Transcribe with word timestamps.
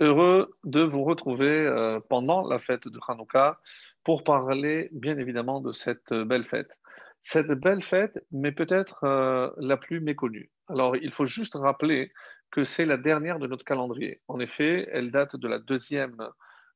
Heureux 0.00 0.56
de 0.64 0.82
vous 0.82 1.04
retrouver 1.04 1.48
euh, 1.48 2.00
pendant 2.08 2.46
la 2.48 2.58
fête 2.58 2.88
de 2.88 2.98
Hanouka 3.06 3.60
pour 4.02 4.24
parler 4.24 4.88
bien 4.92 5.16
évidemment 5.16 5.60
de 5.60 5.72
cette 5.72 6.12
belle 6.12 6.44
fête. 6.44 6.78
Cette 7.20 7.52
belle 7.52 7.82
fête, 7.82 8.18
mais 8.32 8.52
peut-être 8.52 9.04
euh, 9.04 9.50
la 9.56 9.76
plus 9.76 10.00
méconnue. 10.00 10.50
Alors, 10.68 10.96
il 10.96 11.12
faut 11.12 11.24
juste 11.24 11.54
rappeler 11.54 12.12
que 12.50 12.64
c'est 12.64 12.84
la 12.84 12.96
dernière 12.96 13.38
de 13.38 13.46
notre 13.46 13.64
calendrier. 13.64 14.20
En 14.28 14.40
effet, 14.40 14.88
elle 14.92 15.10
date 15.10 15.36
de 15.36 15.48
la 15.48 15.58
deuxième 15.58 16.16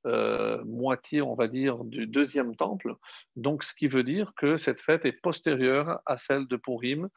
euh, 0.07 0.63
moitié, 0.65 1.21
on 1.21 1.35
va 1.35 1.49
dire, 1.49 1.85
du 1.85 2.07
deuxième 2.07 2.55
temple. 2.55 2.95
Donc, 3.37 3.65
ce 3.65 3.75
qui 3.75 3.89
veut 3.89 4.05
dire 4.05 4.33
que 4.37 4.57
cette 4.57 4.81
fête 4.81 5.05
est 5.05 5.21
postérieure 5.21 6.01
à 6.07 6.17
celle 6.17 6.47
de 6.47 6.57
Purim, 6.57 7.09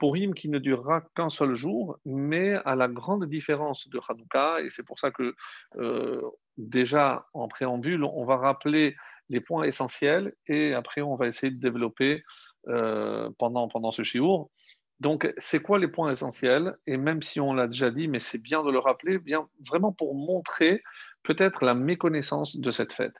Purim 0.00 0.34
qui 0.34 0.48
ne 0.48 0.58
durera 0.58 1.02
qu'un 1.14 1.28
seul 1.28 1.52
jour, 1.52 1.98
mais 2.06 2.54
à 2.64 2.74
la 2.74 2.88
grande 2.88 3.26
différence 3.26 3.88
de 3.88 4.00
Hanouka, 4.08 4.62
et 4.62 4.70
c'est 4.70 4.84
pour 4.84 4.98
ça 4.98 5.10
que 5.10 5.34
euh, 5.76 6.22
déjà 6.56 7.26
en 7.34 7.46
préambule, 7.46 8.02
on 8.02 8.24
va 8.24 8.36
rappeler 8.36 8.96
les 9.28 9.40
points 9.40 9.64
essentiels 9.64 10.34
et 10.46 10.74
après 10.74 11.02
on 11.02 11.14
va 11.14 11.28
essayer 11.28 11.52
de 11.52 11.60
développer 11.60 12.24
euh, 12.68 13.30
pendant, 13.38 13.68
pendant 13.68 13.92
ce 13.92 14.02
shiur. 14.02 14.48
Donc, 15.00 15.32
c'est 15.38 15.62
quoi 15.62 15.78
les 15.78 15.88
points 15.88 16.12
essentiels? 16.12 16.76
Et 16.86 16.98
même 16.98 17.22
si 17.22 17.40
on 17.40 17.54
l'a 17.54 17.66
déjà 17.66 17.90
dit, 17.90 18.06
mais 18.06 18.20
c'est 18.20 18.42
bien 18.42 18.62
de 18.62 18.70
le 18.70 18.78
rappeler, 18.78 19.18
bien 19.18 19.48
vraiment 19.66 19.92
pour 19.92 20.14
montrer 20.14 20.82
peut-être 21.22 21.64
la 21.64 21.74
méconnaissance 21.74 22.56
de 22.56 22.70
cette 22.70 22.92
fête. 22.92 23.14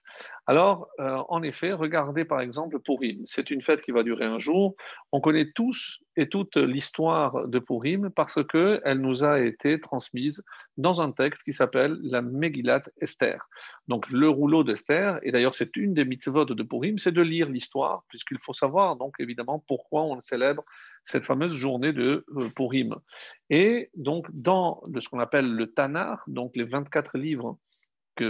Alors, 0.47 0.89
euh, 0.99 1.23
en 1.29 1.43
effet, 1.43 1.73
regardez 1.73 2.25
par 2.25 2.41
exemple 2.41 2.81
Purim. 2.81 3.23
C'est 3.27 3.51
une 3.51 3.63
fête 3.63 3.83
qui 3.83 3.93
va 3.93 4.03
durer 4.03 4.25
un 4.25 4.39
jour. 4.39 4.75
On 5.13 5.21
connaît 5.21 5.53
tous 5.55 6.01
et 6.17 6.29
toute 6.29 6.57
l'histoire 6.57 7.47
de 7.47 7.59
Purim 7.59 8.11
parce 8.11 8.39
qu'elle 8.45 9.01
nous 9.01 9.23
a 9.23 9.41
été 9.41 9.81
transmise 9.81 10.43
dans 10.77 11.03
un 11.03 11.13
texte 11.13 11.45
qui 11.45 11.53
s'appelle 11.53 11.99
la 12.03 12.23
Megillat 12.23 12.83
Esther. 13.01 13.49
Donc, 13.87 14.09
le 14.11 14.29
rouleau 14.29 14.65
d'Esther, 14.65 15.21
et 15.23 15.31
d'ailleurs 15.31 15.55
c'est 15.55 15.77
une 15.77 15.95
des 15.95 16.05
mitzvot 16.05 16.47
de 16.47 16.63
Purim, 16.63 16.99
c'est 16.99 17.13
de 17.13 17.23
lire 17.23 17.49
l'histoire, 17.49 18.03
puisqu'il 18.09 18.39
faut 18.43 18.55
savoir 18.55 18.97
donc 18.97 19.15
évidemment 19.19 19.63
pourquoi 19.69 20.03
on 20.03 20.21
célèbre 20.21 20.65
cette 21.05 21.25
fameuse 21.25 21.55
journée 21.55 21.93
de 21.93 22.25
euh, 22.37 22.49
Purim. 22.57 22.97
Et 23.51 23.91
donc, 23.95 24.27
dans 24.33 24.83
ce 24.99 25.09
qu'on 25.09 25.21
appelle 25.21 25.51
le 25.51 25.73
Tanar, 25.73 26.23
donc 26.27 26.57
les 26.57 26.65
24 26.65 27.19
livres 27.19 27.59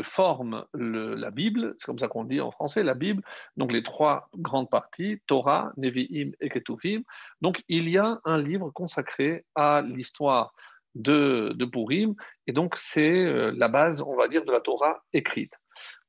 forme 0.02 0.64
la 0.74 1.30
Bible, 1.30 1.74
c'est 1.78 1.86
comme 1.86 1.98
ça 1.98 2.08
qu'on 2.08 2.24
dit 2.24 2.40
en 2.40 2.50
français, 2.50 2.82
la 2.82 2.94
Bible, 2.94 3.22
donc 3.56 3.72
les 3.72 3.82
trois 3.82 4.28
grandes 4.36 4.70
parties, 4.70 5.20
Torah, 5.26 5.72
Nevi'im 5.76 6.32
et 6.40 6.48
Ketuvim. 6.48 7.02
Donc 7.40 7.62
il 7.68 7.88
y 7.88 7.98
a 7.98 8.20
un 8.24 8.38
livre 8.38 8.70
consacré 8.70 9.44
à 9.54 9.82
l'histoire 9.82 10.52
de, 10.94 11.52
de 11.54 11.64
Purim, 11.64 12.14
et 12.46 12.52
donc 12.52 12.76
c'est 12.76 13.24
euh, 13.24 13.52
la 13.56 13.68
base, 13.68 14.02
on 14.02 14.16
va 14.16 14.28
dire, 14.28 14.44
de 14.44 14.52
la 14.52 14.60
Torah 14.60 15.02
écrite. 15.12 15.52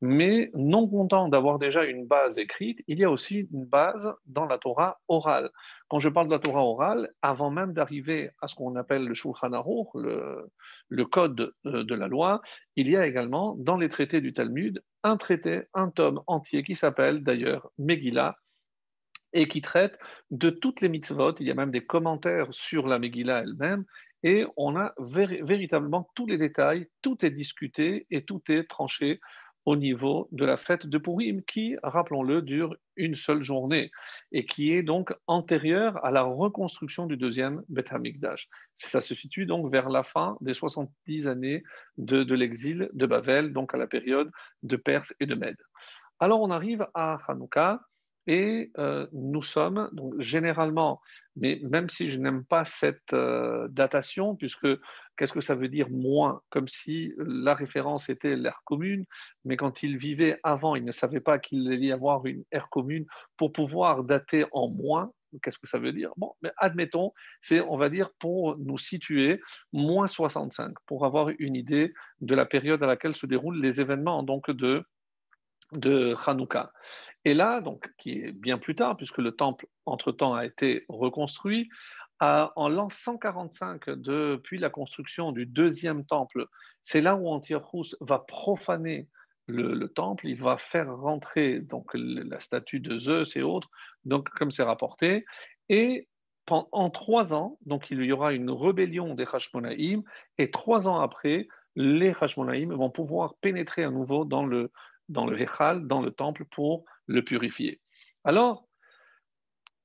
Mais 0.01 0.51
non 0.53 0.87
content 0.87 1.29
d'avoir 1.29 1.59
déjà 1.59 1.83
une 1.83 2.05
base 2.05 2.37
écrite, 2.37 2.83
il 2.87 2.99
y 2.99 3.03
a 3.03 3.11
aussi 3.11 3.47
une 3.51 3.65
base 3.65 4.13
dans 4.25 4.45
la 4.45 4.57
Torah 4.57 4.99
orale. 5.07 5.49
Quand 5.89 5.99
je 5.99 6.09
parle 6.09 6.27
de 6.27 6.33
la 6.33 6.39
Torah 6.39 6.63
orale, 6.63 7.11
avant 7.21 7.51
même 7.51 7.73
d'arriver 7.73 8.31
à 8.41 8.47
ce 8.47 8.55
qu'on 8.55 8.75
appelle 8.75 9.05
le 9.05 9.13
Shulchan 9.13 9.53
Aruch, 9.53 9.89
le, 9.95 11.05
code 11.05 11.53
euh, 11.65 11.83
de 11.83 11.95
la 11.95 12.07
loi, 12.07 12.41
il 12.75 12.89
y 12.89 12.95
a 12.95 13.05
également 13.05 13.55
dans 13.57 13.77
les 13.77 13.89
traités 13.89 14.21
du 14.21 14.33
Talmud 14.33 14.81
un 15.03 15.17
traité, 15.17 15.63
un 15.73 15.89
tome 15.89 16.21
entier 16.27 16.63
qui 16.63 16.75
s'appelle 16.75 17.23
d'ailleurs 17.23 17.71
Megillah 17.77 18.37
et 19.33 19.47
qui 19.47 19.61
traite 19.61 19.97
de 20.29 20.49
toutes 20.49 20.81
les 20.81 20.89
mitzvot. 20.89 21.35
Il 21.39 21.47
y 21.47 21.51
a 21.51 21.55
même 21.55 21.71
des 21.71 21.85
commentaires 21.85 22.47
sur 22.51 22.87
la 22.87 22.99
Megillah 22.99 23.43
elle-même 23.43 23.85
et 24.23 24.45
on 24.55 24.75
a 24.75 24.93
véritablement 24.99 26.09
tous 26.15 26.27
les 26.27 26.37
détails, 26.37 26.87
tout 27.01 27.25
est 27.25 27.31
discuté 27.31 28.05
et 28.11 28.23
tout 28.23 28.41
est 28.49 28.69
tranché 28.69 29.19
au 29.65 29.75
niveau 29.75 30.27
de 30.31 30.45
la 30.45 30.57
fête 30.57 30.87
de 30.87 30.97
Purim, 30.97 31.43
qui, 31.43 31.75
rappelons-le, 31.83 32.41
dure 32.41 32.75
une 32.95 33.15
seule 33.15 33.43
journée 33.43 33.91
et 34.31 34.45
qui 34.45 34.73
est 34.73 34.83
donc 34.83 35.13
antérieure 35.27 36.03
à 36.03 36.11
la 36.11 36.23
reconstruction 36.23 37.05
du 37.05 37.17
deuxième 37.17 37.63
Beth 37.69 37.91
Amikdash. 37.91 38.47
Ça 38.75 39.01
se 39.01 39.13
situe 39.13 39.45
donc 39.45 39.71
vers 39.71 39.89
la 39.89 40.03
fin 40.03 40.37
des 40.41 40.53
70 40.53 41.27
années 41.27 41.63
de, 41.97 42.23
de 42.23 42.35
l'exil 42.35 42.89
de 42.93 43.05
Babel, 43.05 43.53
donc 43.53 43.73
à 43.73 43.77
la 43.77 43.87
période 43.87 44.31
de 44.63 44.75
Perse 44.75 45.13
et 45.19 45.25
de 45.25 45.35
Mède. 45.35 45.57
Alors 46.19 46.41
on 46.41 46.51
arrive 46.51 46.87
à 46.93 47.17
Hanouka, 47.27 47.81
et 48.27 48.71
euh, 48.77 49.07
nous 49.13 49.41
sommes, 49.41 49.89
donc 49.93 50.19
généralement, 50.19 51.01
mais 51.35 51.59
même 51.63 51.89
si 51.89 52.09
je 52.09 52.19
n'aime 52.19 52.45
pas 52.45 52.65
cette 52.65 53.13
euh, 53.13 53.67
datation, 53.69 54.35
puisque 54.35 54.67
qu'est-ce 55.21 55.33
que 55.33 55.41
ça 55.41 55.53
veut 55.53 55.69
dire 55.69 55.87
moins? 55.91 56.41
Comme 56.49 56.67
si 56.67 57.13
la 57.19 57.53
référence 57.53 58.09
était 58.09 58.35
l'ère 58.35 58.63
commune, 58.65 59.05
mais 59.45 59.55
quand 59.55 59.83
il 59.83 59.95
vivait 59.95 60.39
avant, 60.41 60.73
il 60.75 60.83
ne 60.83 60.91
savait 60.91 61.19
pas 61.19 61.37
qu'il 61.37 61.67
allait 61.67 61.85
y 61.85 61.91
avoir 61.91 62.25
une 62.25 62.43
ère 62.51 62.69
commune 62.69 63.05
pour 63.37 63.51
pouvoir 63.51 64.03
dater 64.03 64.45
en 64.51 64.67
moins. 64.67 65.11
Qu'est-ce 65.43 65.59
que 65.59 65.67
ça 65.67 65.77
veut 65.77 65.93
dire? 65.93 66.09
Bon, 66.17 66.33
mais 66.41 66.49
admettons, 66.57 67.13
c'est, 67.39 67.61
on 67.61 67.77
va 67.77 67.89
dire, 67.89 68.09
pour 68.17 68.57
nous 68.57 68.79
situer 68.79 69.39
moins 69.71 70.07
65, 70.07 70.73
pour 70.87 71.05
avoir 71.05 71.29
une 71.37 71.55
idée 71.55 71.93
de 72.21 72.33
la 72.33 72.47
période 72.47 72.81
à 72.81 72.87
laquelle 72.87 73.15
se 73.15 73.27
déroulent 73.27 73.61
les 73.61 73.79
événements 73.79 74.23
donc 74.23 74.49
de 74.49 74.83
de 75.73 76.17
Hanouka. 76.25 76.73
Et 77.23 77.33
là, 77.33 77.61
donc, 77.61 77.89
qui 77.97 78.19
est 78.19 78.33
bien 78.33 78.57
plus 78.57 78.75
tard, 78.75 78.97
puisque 78.97 79.19
le 79.19 79.31
temple, 79.31 79.67
entre-temps, 79.85 80.33
a 80.33 80.45
été 80.45 80.83
reconstruit, 80.89 81.69
en 82.21 82.69
l'an 82.69 82.89
145, 82.89 83.89
depuis 83.89 84.59
la 84.59 84.69
construction 84.69 85.31
du 85.31 85.45
deuxième 85.47 86.05
temple, 86.05 86.45
c'est 86.83 87.01
là 87.01 87.15
où 87.15 87.27
Antiochus 87.27 87.95
va 87.99 88.19
profaner 88.19 89.07
le, 89.47 89.87
temple, 89.87 90.27
il 90.27 90.39
va 90.39 90.57
faire 90.57 90.95
rentrer 90.95 91.59
donc 91.59 91.91
la 91.93 92.39
statue 92.39 92.79
de 92.79 92.97
Zeus 92.97 93.35
et 93.35 93.41
autres, 93.41 93.69
donc 94.05 94.29
comme 94.29 94.51
c'est 94.51 94.63
rapporté, 94.63 95.25
et 95.67 96.07
en 96.49 96.89
trois 96.89 97.33
ans, 97.33 97.57
donc 97.65 97.89
il 97.91 98.03
y 98.03 98.11
aura 98.11 98.33
une 98.33 98.49
rébellion 98.49 99.13
des 99.15 99.25
Hashmonaïm, 99.31 100.03
et 100.37 100.51
trois 100.51 100.87
ans 100.87 100.99
après, 100.99 101.47
les 101.75 102.13
Hashmonaïm 102.19 102.73
vont 102.73 102.89
pouvoir 102.89 103.35
pénétrer 103.41 103.83
à 103.83 103.89
nouveau 103.89 104.25
dans 104.25 104.45
le, 104.45 104.71
dans 105.09 105.25
le 105.25 105.41
Hechal, 105.41 105.87
dans 105.87 106.01
le 106.01 106.11
temple, 106.11 106.45
pour 106.45 106.85
le 107.07 107.23
purifier. 107.23 107.81
Alors, 108.23 108.67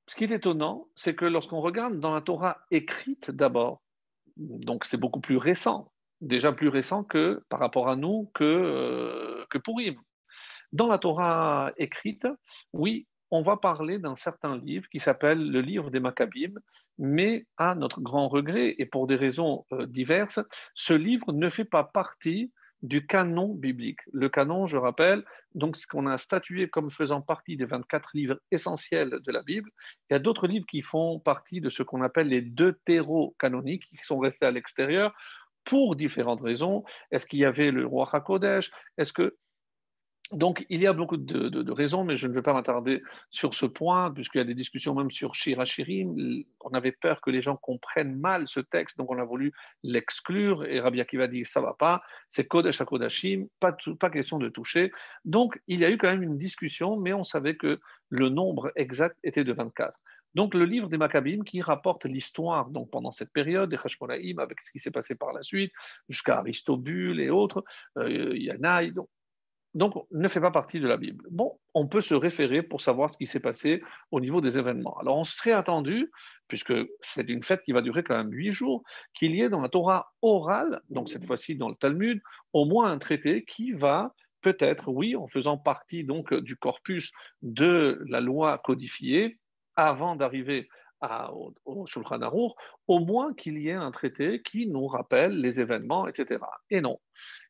ce 0.07 0.15
qui 0.15 0.23
est 0.23 0.31
étonnant, 0.31 0.87
c'est 0.95 1.15
que 1.15 1.25
lorsqu'on 1.25 1.61
regarde 1.61 1.99
dans 1.99 2.13
la 2.13 2.21
Torah 2.21 2.59
écrite 2.71 3.29
d'abord, 3.29 3.81
donc 4.37 4.85
c'est 4.85 4.97
beaucoup 4.97 5.19
plus 5.19 5.37
récent, 5.37 5.91
déjà 6.21 6.53
plus 6.53 6.69
récent 6.69 7.03
que 7.03 7.43
par 7.49 7.59
rapport 7.59 7.89
à 7.89 7.95
nous 7.95 8.31
que, 8.33 8.43
euh, 8.43 9.45
que. 9.49 9.59
Dans 10.71 10.87
la 10.87 10.97
Torah 10.97 11.71
écrite, 11.77 12.27
oui, 12.73 13.07
on 13.31 13.41
va 13.41 13.57
parler 13.57 13.99
d'un 13.99 14.15
certain 14.15 14.57
livre 14.57 14.87
qui 14.89 14.99
s'appelle 14.99 15.51
le 15.51 15.61
livre 15.61 15.91
des 15.91 15.99
Maccabim, 15.99 16.53
mais 16.97 17.45
à 17.57 17.75
notre 17.75 17.99
grand 17.99 18.29
regret 18.29 18.75
et 18.77 18.85
pour 18.85 19.07
des 19.07 19.15
raisons 19.15 19.65
euh, 19.73 19.85
diverses, 19.85 20.39
ce 20.73 20.93
livre 20.93 21.33
ne 21.33 21.49
fait 21.49 21.65
pas 21.65 21.83
partie 21.83 22.51
du 22.83 23.05
canon 23.05 23.53
biblique. 23.53 23.99
Le 24.13 24.29
canon, 24.29 24.67
je 24.67 24.77
rappelle, 24.77 25.23
donc 25.55 25.77
ce 25.77 25.87
qu'on 25.87 26.07
a 26.07 26.17
statué 26.17 26.69
comme 26.69 26.91
faisant 26.91 27.21
partie 27.21 27.57
des 27.57 27.65
24 27.65 28.11
livres 28.13 28.39
essentiels 28.51 29.19
de 29.25 29.31
la 29.31 29.41
Bible. 29.41 29.71
Il 30.09 30.13
y 30.13 30.15
a 30.15 30.19
d'autres 30.19 30.47
livres 30.47 30.65
qui 30.69 30.81
font 30.81 31.19
partie 31.19 31.61
de 31.61 31.69
ce 31.69 31.83
qu'on 31.83 32.01
appelle 32.01 32.27
les 32.27 32.41
deutéro-canoniques, 32.41 33.85
qui 33.89 34.05
sont 34.05 34.19
restés 34.19 34.45
à 34.45 34.51
l'extérieur 34.51 35.13
pour 35.63 35.95
différentes 35.95 36.41
raisons. 36.41 36.83
Est-ce 37.11 37.25
qu'il 37.25 37.39
y 37.39 37.45
avait 37.45 37.71
le 37.71 37.85
roi 37.85 38.07
HaKodesh? 38.11 38.71
Est-ce 38.97 39.11
que 39.11 39.35
donc, 40.33 40.65
il 40.69 40.81
y 40.81 40.87
a 40.87 40.93
beaucoup 40.93 41.15
de, 41.15 41.71
raisons, 41.71 42.03
mais 42.03 42.17
je 42.17 42.27
ne 42.27 42.33
vais 42.33 42.41
pas 42.41 42.53
m'attarder 42.53 43.01
sur 43.29 43.53
ce 43.53 43.65
point, 43.65 44.11
puisqu'il 44.11 44.39
y 44.39 44.41
a 44.41 44.45
des 44.45 44.55
discussions 44.55 44.93
même 44.93 45.11
sur 45.11 45.35
Shirachirim. 45.35 46.43
On 46.61 46.71
avait 46.71 46.91
peur 46.91 47.21
que 47.21 47.29
les 47.29 47.41
gens 47.41 47.55
comprennent 47.55 48.19
mal 48.19 48.47
ce 48.47 48.59
texte, 48.59 48.97
donc 48.97 49.09
on 49.09 49.19
a 49.19 49.23
voulu 49.23 49.53
l'exclure. 49.83 50.65
Et 50.65 50.79
Rabbi 50.79 50.99
Akiva 50.99 51.27
dit 51.27 51.45
ça 51.45 51.61
va 51.61 51.73
pas, 51.73 52.01
c'est 52.29 52.47
Kodesh 52.47 52.81
HaKodashim, 52.81 53.45
pas, 53.59 53.75
pas 53.99 54.09
question 54.09 54.37
de 54.37 54.49
toucher. 54.49 54.91
Donc, 55.23 55.59
il 55.67 55.79
y 55.79 55.85
a 55.85 55.91
eu 55.91 55.97
quand 55.97 56.09
même 56.09 56.23
une 56.23 56.37
discussion, 56.37 56.97
mais 56.97 57.13
on 57.13 57.23
savait 57.23 57.55
que 57.55 57.79
le 58.09 58.29
nombre 58.29 58.71
exact 58.75 59.17
était 59.23 59.45
de 59.45 59.53
24. 59.53 59.97
Donc, 60.35 60.53
le 60.53 60.65
livre 60.65 60.87
des 60.87 60.97
Maccabim 60.97 61.43
qui 61.43 61.61
rapporte 61.61 62.05
l'histoire 62.05 62.69
donc 62.69 62.91
pendant 62.91 63.11
cette 63.11 63.31
période 63.31 63.69
des 63.69 63.77
Hashmonaïm, 63.83 64.39
avec 64.39 64.61
ce 64.61 64.71
qui 64.71 64.79
s'est 64.79 64.91
passé 64.91 65.15
par 65.15 65.33
la 65.33 65.41
suite, 65.41 65.71
jusqu'à 66.09 66.37
Aristobule 66.37 67.19
et 67.19 67.29
autres, 67.29 67.63
euh, 67.97 68.37
Yanaï. 68.37 68.91
Donc, 68.91 69.09
donc 69.77 69.93
ne 70.09 70.27
fait 70.27 70.41
pas 70.41 70.49
partie 70.49 70.79
de 70.79 70.87
la 70.87 70.97
Bible. 70.97 71.23
Bon, 71.29 71.59
on 71.75 71.87
peut 71.87 72.01
se 72.01 72.15
référer 72.15 72.63
pour 72.63 72.81
savoir 72.81 73.13
ce 73.13 73.17
qui 73.17 73.27
s'est 73.27 73.39
passé 73.39 73.83
au 74.09 74.19
niveau 74.19 74.41
des 74.41 74.57
événements. 74.57 74.97
Alors 74.97 75.17
on 75.19 75.23
serait 75.23 75.51
attendu, 75.51 76.11
puisque 76.47 76.73
c'est 76.99 77.29
une 77.29 77.43
fête 77.43 77.61
qui 77.63 77.73
va 77.73 77.83
durer 77.83 78.03
quand 78.03 78.17
même 78.17 78.33
huit 78.33 78.51
jours, 78.51 78.83
qu'il 79.13 79.35
y 79.35 79.41
ait 79.41 79.49
dans 79.49 79.61
la 79.61 79.69
Torah 79.69 80.11
orale, 80.23 80.81
donc 80.89 81.09
cette 81.09 81.25
fois-ci 81.25 81.55
dans 81.55 81.69
le 81.69 81.75
Talmud, 81.75 82.19
au 82.53 82.65
moins 82.65 82.91
un 82.91 82.97
traité 82.97 83.45
qui 83.45 83.71
va 83.71 84.15
peut-être, 84.41 84.87
oui, 84.87 85.15
en 85.15 85.27
faisant 85.27 85.59
partie 85.59 86.03
donc 86.03 86.33
du 86.33 86.57
corpus 86.57 87.11
de 87.43 88.03
la 88.09 88.19
loi 88.19 88.59
codifiée, 88.63 89.37
avant 89.75 90.15
d'arriver 90.15 90.69
au, 91.03 91.53
au 91.65 91.85
Shulchan 91.85 92.23
Aruch, 92.23 92.53
au 92.87 92.99
moins 92.99 93.35
qu'il 93.35 93.59
y 93.59 93.69
ait 93.69 93.73
un 93.73 93.91
traité 93.91 94.41
qui 94.41 94.65
nous 94.65 94.87
rappelle 94.87 95.39
les 95.39 95.59
événements, 95.59 96.07
etc. 96.07 96.39
Et 96.71 96.81
non 96.81 96.99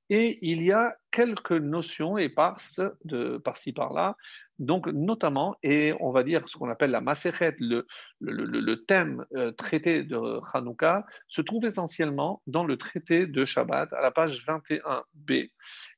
Et 0.09 0.39
il 0.41 0.63
y 0.63 0.71
a 0.71 0.95
quelques 1.11 1.51
notions 1.51 2.17
éparses 2.17 2.81
de 3.03 3.37
par-ci 3.37 3.73
par-là, 3.73 4.15
donc 4.59 4.87
notamment, 4.87 5.57
et 5.63 5.93
on 5.99 6.11
va 6.11 6.23
dire 6.23 6.47
ce 6.47 6.57
qu'on 6.57 6.69
appelle 6.69 6.91
la 6.91 7.01
Maseret, 7.01 7.55
le, 7.59 7.85
le, 8.21 8.75
thème 8.85 9.25
euh, 9.35 9.51
traité 9.51 10.03
de 10.03 10.39
Hanouka, 10.53 11.05
se 11.27 11.41
trouve 11.41 11.65
essentiellement 11.65 12.41
dans 12.47 12.63
le 12.63 12.77
traité 12.77 13.27
de 13.27 13.43
Shabbat, 13.43 13.91
à 13.93 14.01
la 14.01 14.11
page 14.11 14.45
21b. 14.45 15.51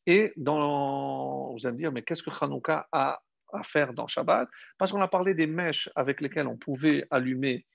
Et 0.07 0.33
dans, 0.37 1.53
vous 1.53 1.65
allez 1.65 1.73
me 1.73 1.77
dire, 1.79 1.91
mais 1.91 2.01
qu'est-ce 2.01 2.23
que 2.23 2.31
Hanouka 2.43 2.87
a 2.91 3.21
à 3.51 3.63
faire 3.63 3.93
dans 3.93 4.07
Shabbat? 4.07 4.47
Parce 4.77 4.91
qu'on 4.91 5.01
a 5.01 5.07
parlé 5.07 5.33
des 5.33 5.47
mèches 5.47 5.89
avec 5.95 6.21
lesquelles 6.21 6.47
on 6.47 6.57
pouvait 6.57 7.05
allumer 7.11 7.65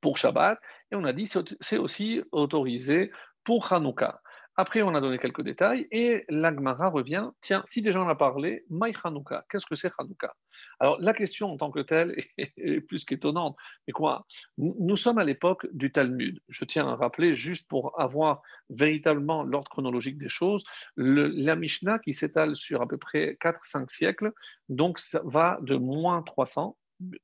pour 0.00 0.18
Shabbat, 0.18 0.58
et 0.90 0.94
on 0.94 1.04
a 1.04 1.12
dit 1.12 1.30
c'est 1.60 1.78
aussi 1.78 2.22
autorisé 2.30 3.10
pour 3.44 3.72
Hanouka. 3.72 4.20
Après, 4.58 4.80
on 4.80 4.94
a 4.94 5.00
donné 5.00 5.18
quelques 5.18 5.42
détails 5.42 5.86
et 5.90 6.24
l'Agmara 6.30 6.88
revient 6.88 7.30
tiens, 7.42 7.62
si 7.66 7.82
déjà 7.82 8.00
on 8.00 8.08
a 8.08 8.14
parlé, 8.14 8.64
Maï 8.70 8.94
Hanouka, 9.04 9.44
qu'est-ce 9.50 9.66
que 9.66 9.74
c'est 9.74 9.92
Hanouka? 9.98 10.34
Alors, 10.80 10.96
la 11.00 11.12
question 11.12 11.52
en 11.52 11.56
tant 11.58 11.70
que 11.70 11.80
telle 11.80 12.16
est, 12.38 12.80
plus 12.80 13.04
qu'étonnante. 13.04 13.56
Mais 13.86 13.92
quoi 13.92 14.26
Nous 14.56 14.96
sommes 14.96 15.18
à 15.18 15.24
l'époque 15.24 15.66
du 15.72 15.92
Talmud. 15.92 16.40
Je 16.48 16.64
tiens 16.64 16.88
à 16.88 16.96
rappeler, 16.96 17.34
juste 17.34 17.68
pour 17.68 18.00
avoir 18.00 18.40
véritablement 18.70 19.42
l'ordre 19.42 19.70
chronologique 19.70 20.18
des 20.18 20.28
choses, 20.28 20.64
la 20.96 21.54
Mishnah 21.54 21.98
qui 21.98 22.14
s'étale 22.14 22.56
sur 22.56 22.80
à 22.80 22.88
peu 22.88 22.96
près 22.96 23.36
4-5 23.42 23.90
siècles, 23.90 24.32
donc 24.68 24.98
ça 24.98 25.20
va 25.24 25.58
de 25.60 25.76
moins 25.76 26.22
300 26.22 26.76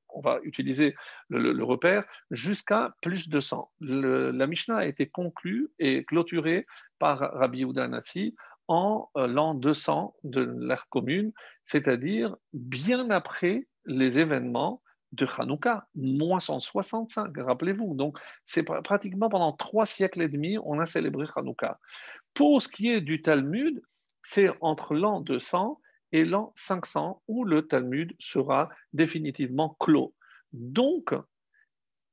on 0.09 0.21
va 0.21 0.39
utiliser 0.43 0.95
le, 1.29 1.63
repère, 1.65 2.05
jusqu'à 2.31 2.95
plus 3.01 3.29
de 3.29 3.41
100. 3.41 3.71
la 3.81 4.47
Mishnah 4.47 4.79
a 4.79 4.87
été 4.87 5.09
conclue 5.09 5.71
et 5.79 6.05
clôturée 6.05 6.67
par 6.99 7.19
Rabbi 7.19 7.61
Yehuda 7.61 7.89
en 8.69 9.09
euh, 9.17 9.27
l'an 9.27 9.55
200 9.55 10.15
de 10.25 10.43
l'ère 10.61 10.89
commune, 10.89 11.33
c'est-à-dire 11.65 12.37
bien 12.53 13.11
après 13.11 13.67
les 13.87 14.19
événements 14.19 14.83
de 15.13 15.27
Hanouka, 15.27 15.87
moins 15.95 16.41
165, 16.41 17.37
rappelez-vous. 17.37 17.95
Donc, 17.95 18.19
c'est 18.47 18.63
pratiquement 18.63 19.29
pendant 19.29 19.53
trois 19.53 19.85
siècles 19.85 20.23
et 20.23 20.29
demi, 20.29 20.57
on 20.65 20.81
a 20.81 20.87
célébré 20.87 21.27
Hanouka. 21.37 21.79
Pour 22.33 22.63
ce 22.63 22.69
qui 22.69 22.89
est 22.89 23.03
du 23.03 23.21
Talmud, 23.21 23.83
c'est 24.23 24.51
entre 24.61 24.95
l'an 24.95 25.21
200 25.21 25.79
et 26.13 26.25
l'an 26.25 26.53
500 26.55 27.23
où 27.29 27.45
le 27.45 27.67
Talmud 27.67 28.15
sera 28.19 28.69
définitivement 28.93 29.77
clos. 29.81 30.15
Donc, 30.53 31.15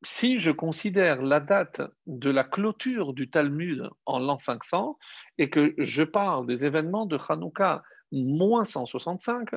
si 0.04 0.40
je 0.40 0.52
considère 0.52 1.22
la 1.22 1.40
date 1.40 1.82
de 2.08 2.30
la 2.30 2.44
clôture 2.44 3.14
du 3.14 3.30
Talmud 3.30 3.90
en 4.06 4.20
l'an 4.20 4.38
500 4.38 4.98
et 5.38 5.50
que 5.50 5.74
je 5.78 6.04
parle 6.04 6.48
des 6.48 6.66
événements 6.66 7.06
de 7.06 7.18
Hanouka 7.28 7.84
moins 8.12 8.64
165, 8.64 9.50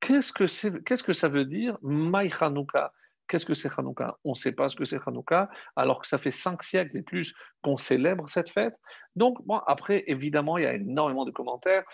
qu'est-ce 0.00 0.32
que, 0.32 1.12
ça 1.12 1.28
veut 1.28 1.44
dire 1.44 1.78
Maï 1.82 2.32
Hanouka? 2.40 2.92
Qu'est-ce 3.28 3.46
que 3.46 3.54
c'est 3.54 3.70
Hanouka? 3.78 4.18
On 4.24 4.30
ne 4.30 4.34
sait 4.34 4.52
pas 4.52 4.68
ce 4.68 4.76
que 4.76 4.84
c'est 4.84 4.98
Hanouka, 5.06 5.48
alors 5.76 6.02
que 6.02 6.06
ça 6.06 6.18
fait 6.18 6.30
cinq 6.30 6.62
siècles 6.62 6.98
et 6.98 7.02
plus 7.02 7.34
qu'on 7.62 7.78
célèbre 7.78 8.28
cette 8.28 8.50
fête. 8.50 8.74
Donc, 9.16 9.38
après, 9.66 10.04
évidemment, 10.08 10.58
il 10.58 10.64
y 10.64 10.66
a 10.66 10.74
énormément 10.74 11.24
de 11.24 11.30
commentaires 11.30 11.84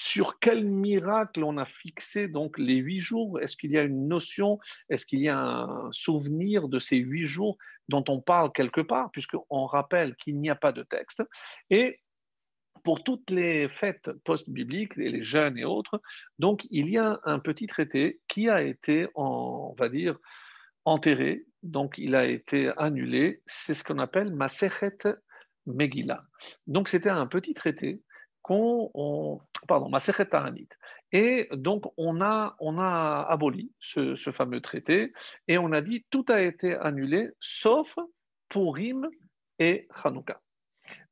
sur 0.00 0.38
quel 0.38 0.64
miracle 0.64 1.44
on 1.44 1.58
a 1.58 1.66
fixé 1.66 2.26
donc 2.26 2.56
les 2.58 2.76
huit 2.76 3.02
jours? 3.02 3.38
Est-ce 3.38 3.54
qu'il 3.54 3.70
y 3.70 3.76
a 3.76 3.82
une 3.82 4.08
notion? 4.08 4.58
Est-ce 4.88 5.04
qu'il 5.04 5.20
y 5.20 5.28
a 5.28 5.38
un 5.38 5.92
souvenir 5.92 6.68
de 6.68 6.78
ces 6.78 6.96
huit 6.96 7.26
jours 7.26 7.58
dont 7.88 8.02
on 8.08 8.18
parle 8.18 8.50
quelque 8.52 8.80
part, 8.80 9.10
puisqu'on 9.10 9.66
rappelle 9.66 10.16
qu'il 10.16 10.40
n'y 10.40 10.48
a 10.48 10.54
pas 10.54 10.72
de 10.72 10.82
texte. 10.82 11.22
Et 11.68 12.00
pour 12.82 13.04
toutes 13.04 13.28
les 13.28 13.68
fêtes 13.68 14.10
post-bibliques, 14.24 14.96
les 14.96 15.20
jeunes 15.20 15.58
et 15.58 15.66
autres, 15.66 16.00
donc 16.38 16.66
il 16.70 16.88
y 16.88 16.96
a 16.96 17.20
un 17.24 17.38
petit 17.38 17.66
traité 17.66 18.20
qui 18.26 18.48
a 18.48 18.62
été, 18.62 19.06
on 19.16 19.74
va 19.78 19.90
dire, 19.90 20.16
enterré, 20.86 21.44
donc 21.62 21.98
il 21.98 22.14
a 22.14 22.24
été 22.24 22.72
annulé. 22.78 23.42
C'est 23.44 23.74
ce 23.74 23.84
qu'on 23.84 23.98
appelle 23.98 24.34
Masechet 24.34 24.96
Megillah. 25.66 26.24
Donc 26.66 26.88
c'était 26.88 27.10
un 27.10 27.26
petit 27.26 27.52
traité 27.52 28.00
qu'on. 28.42 29.40
Et 31.12 31.48
donc, 31.52 31.84
on 31.96 32.20
a, 32.20 32.56
on 32.60 32.78
a 32.78 33.26
aboli 33.28 33.72
ce, 33.78 34.14
fameux 34.32 34.60
traité 34.60 35.12
et 35.48 35.58
on 35.58 35.72
a 35.72 35.80
dit 35.80 36.04
tout 36.10 36.24
a 36.28 36.40
été 36.40 36.74
annulé 36.74 37.30
sauf 37.40 37.96
Purim 38.48 39.08
et 39.58 39.86
Hanouka. 40.04 40.40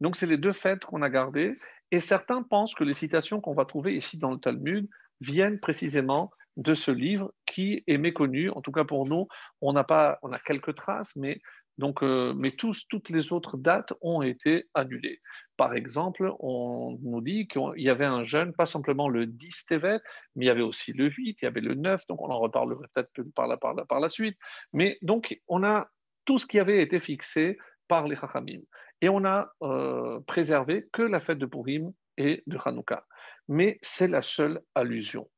Donc, 0.00 0.16
c'est 0.16 0.26
les 0.26 0.38
deux 0.38 0.52
fêtes 0.52 0.84
qu'on 0.84 1.02
a 1.02 1.10
gardées. 1.10 1.54
Et 1.90 2.00
certains 2.00 2.42
pensent 2.42 2.74
que 2.74 2.84
les 2.84 2.94
citations 2.94 3.40
qu'on 3.40 3.54
va 3.54 3.64
trouver 3.64 3.96
ici 3.96 4.18
dans 4.18 4.32
le 4.32 4.38
Talmud 4.38 4.88
viennent 5.20 5.58
précisément 5.58 6.30
de 6.56 6.74
ce 6.74 6.90
livre 6.90 7.32
qui 7.46 7.84
est 7.86 7.98
méconnu. 7.98 8.50
En 8.50 8.60
tout 8.60 8.72
cas, 8.72 8.84
pour 8.84 9.06
nous, 9.06 9.28
on 9.60 9.72
n'a 9.72 9.84
pas, 9.84 10.18
on 10.22 10.32
a 10.32 10.38
quelques 10.38 10.74
traces, 10.74 11.14
mais 11.16 11.40
donc, 11.78 12.02
euh, 12.02 12.34
mais 12.36 12.50
tous, 12.50 12.86
toutes 12.88 13.08
les 13.08 13.32
autres 13.32 13.56
dates 13.56 13.94
ont 14.00 14.20
été 14.22 14.68
annulées. 14.74 15.20
Par 15.56 15.74
exemple, 15.74 16.32
on 16.40 16.98
nous 17.02 17.20
dit 17.20 17.46
qu'il 17.46 17.62
y 17.76 17.88
avait 17.88 18.04
un 18.04 18.24
jeûne, 18.24 18.52
pas 18.52 18.66
simplement 18.66 19.08
le 19.08 19.26
10 19.26 19.66
Tevet, 19.66 20.00
mais 20.34 20.44
il 20.44 20.48
y 20.48 20.50
avait 20.50 20.62
aussi 20.62 20.92
le 20.92 21.08
8, 21.08 21.38
il 21.40 21.44
y 21.44 21.48
avait 21.48 21.60
le 21.60 21.74
9, 21.74 22.04
donc 22.08 22.20
on 22.20 22.30
en 22.30 22.40
reparlerait 22.40 22.88
peut-être 22.92 23.22
par 23.34 23.46
la, 23.46 23.56
par, 23.56 23.74
la, 23.74 23.84
par 23.84 24.00
la 24.00 24.08
suite. 24.08 24.36
Mais 24.72 24.98
donc, 25.02 25.40
on 25.46 25.62
a 25.62 25.88
tout 26.24 26.38
ce 26.38 26.46
qui 26.46 26.58
avait 26.58 26.82
été 26.82 26.98
fixé 26.98 27.58
par 27.86 28.08
les 28.08 28.16
Chachamim. 28.16 28.60
Et 29.00 29.08
on 29.08 29.24
a 29.24 29.52
euh, 29.62 30.20
préservé 30.26 30.88
que 30.92 31.02
la 31.02 31.20
fête 31.20 31.38
de 31.38 31.46
Purim 31.46 31.92
et 32.16 32.42
de 32.48 32.58
Hanouka. 32.64 33.06
Mais 33.46 33.78
c'est 33.82 34.08
la 34.08 34.20
seule 34.20 34.60
allusion. 34.74 35.30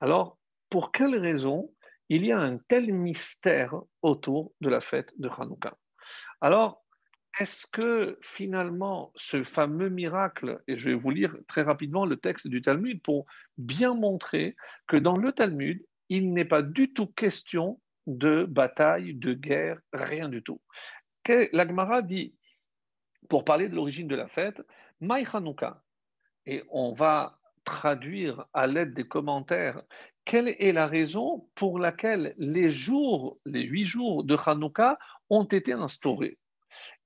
Alors, 0.00 0.38
pour 0.70 0.92
quelle 0.92 1.18
raison 1.18 1.72
il 2.08 2.24
y 2.24 2.30
a 2.32 2.38
un 2.38 2.56
tel 2.56 2.92
mystère 2.94 3.74
autour 4.00 4.52
de 4.60 4.68
la 4.68 4.80
fête 4.80 5.12
de 5.18 5.28
Hanouka? 5.28 5.76
Alors, 6.40 6.84
est-ce 7.38 7.66
que 7.66 8.18
finalement 8.20 9.12
ce 9.16 9.44
fameux 9.44 9.88
miracle, 9.88 10.60
et 10.66 10.76
je 10.76 10.90
vais 10.90 10.94
vous 10.94 11.10
lire 11.10 11.36
très 11.46 11.62
rapidement 11.62 12.06
le 12.06 12.16
texte 12.16 12.48
du 12.48 12.62
Talmud 12.62 13.02
pour 13.02 13.26
bien 13.56 13.94
montrer 13.94 14.56
que 14.86 14.96
dans 14.96 15.16
le 15.16 15.32
Talmud, 15.32 15.84
il 16.08 16.32
n'est 16.32 16.44
pas 16.44 16.62
du 16.62 16.92
tout 16.92 17.06
question 17.06 17.80
de 18.06 18.44
bataille, 18.44 19.14
de 19.14 19.34
guerre, 19.34 19.78
rien 19.92 20.28
du 20.28 20.42
tout. 20.42 20.60
L'Agmara 21.52 22.00
dit, 22.00 22.34
pour 23.28 23.44
parler 23.44 23.68
de 23.68 23.74
l'origine 23.74 24.08
de 24.08 24.16
la 24.16 24.28
fête, 24.28 24.62
Maï 25.00 25.26
Hanouka, 25.30 25.82
et 26.46 26.64
on 26.70 26.94
va 26.94 27.38
traduire 27.64 28.46
à 28.54 28.66
l'aide 28.66 28.94
des 28.94 29.06
commentaires 29.06 29.82
quelle 30.24 30.48
est 30.48 30.72
la 30.72 30.86
raison 30.86 31.48
pour 31.54 31.78
laquelle 31.78 32.34
les 32.38 32.70
jours, 32.70 33.38
les 33.44 33.62
huit 33.62 33.86
jours 33.86 34.24
de 34.24 34.36
Hanouka 34.46 34.98
ont 35.30 35.44
été 35.44 35.72
instaurés. 35.72 36.38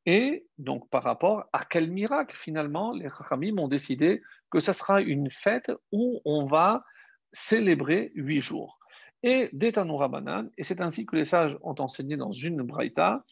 Et 0.06 0.46
donc, 0.58 0.88
par 0.90 1.04
rapport 1.04 1.44
à 1.52 1.64
quel 1.64 1.90
miracle, 1.90 2.36
finalement, 2.36 2.92
les 2.92 3.08
Chachamim 3.08 3.58
ont 3.58 3.68
décidé 3.68 4.20
que 4.50 4.60
ce 4.60 4.72
sera 4.72 5.00
une 5.00 5.30
fête 5.30 5.70
où 5.92 6.20
on 6.24 6.46
va 6.46 6.84
célébrer 7.32 8.10
huit 8.14 8.40
jours. 8.40 8.78
Et 9.22 9.48
d'Etanoura 9.52 10.08
Banan, 10.08 10.48
et 10.58 10.64
c'est 10.64 10.80
ainsi 10.80 11.06
que 11.06 11.14
les 11.14 11.24
sages 11.24 11.56
ont 11.62 11.76
enseigné 11.78 12.16
dans 12.16 12.32
une 12.32 12.62
braïta. 12.62 13.24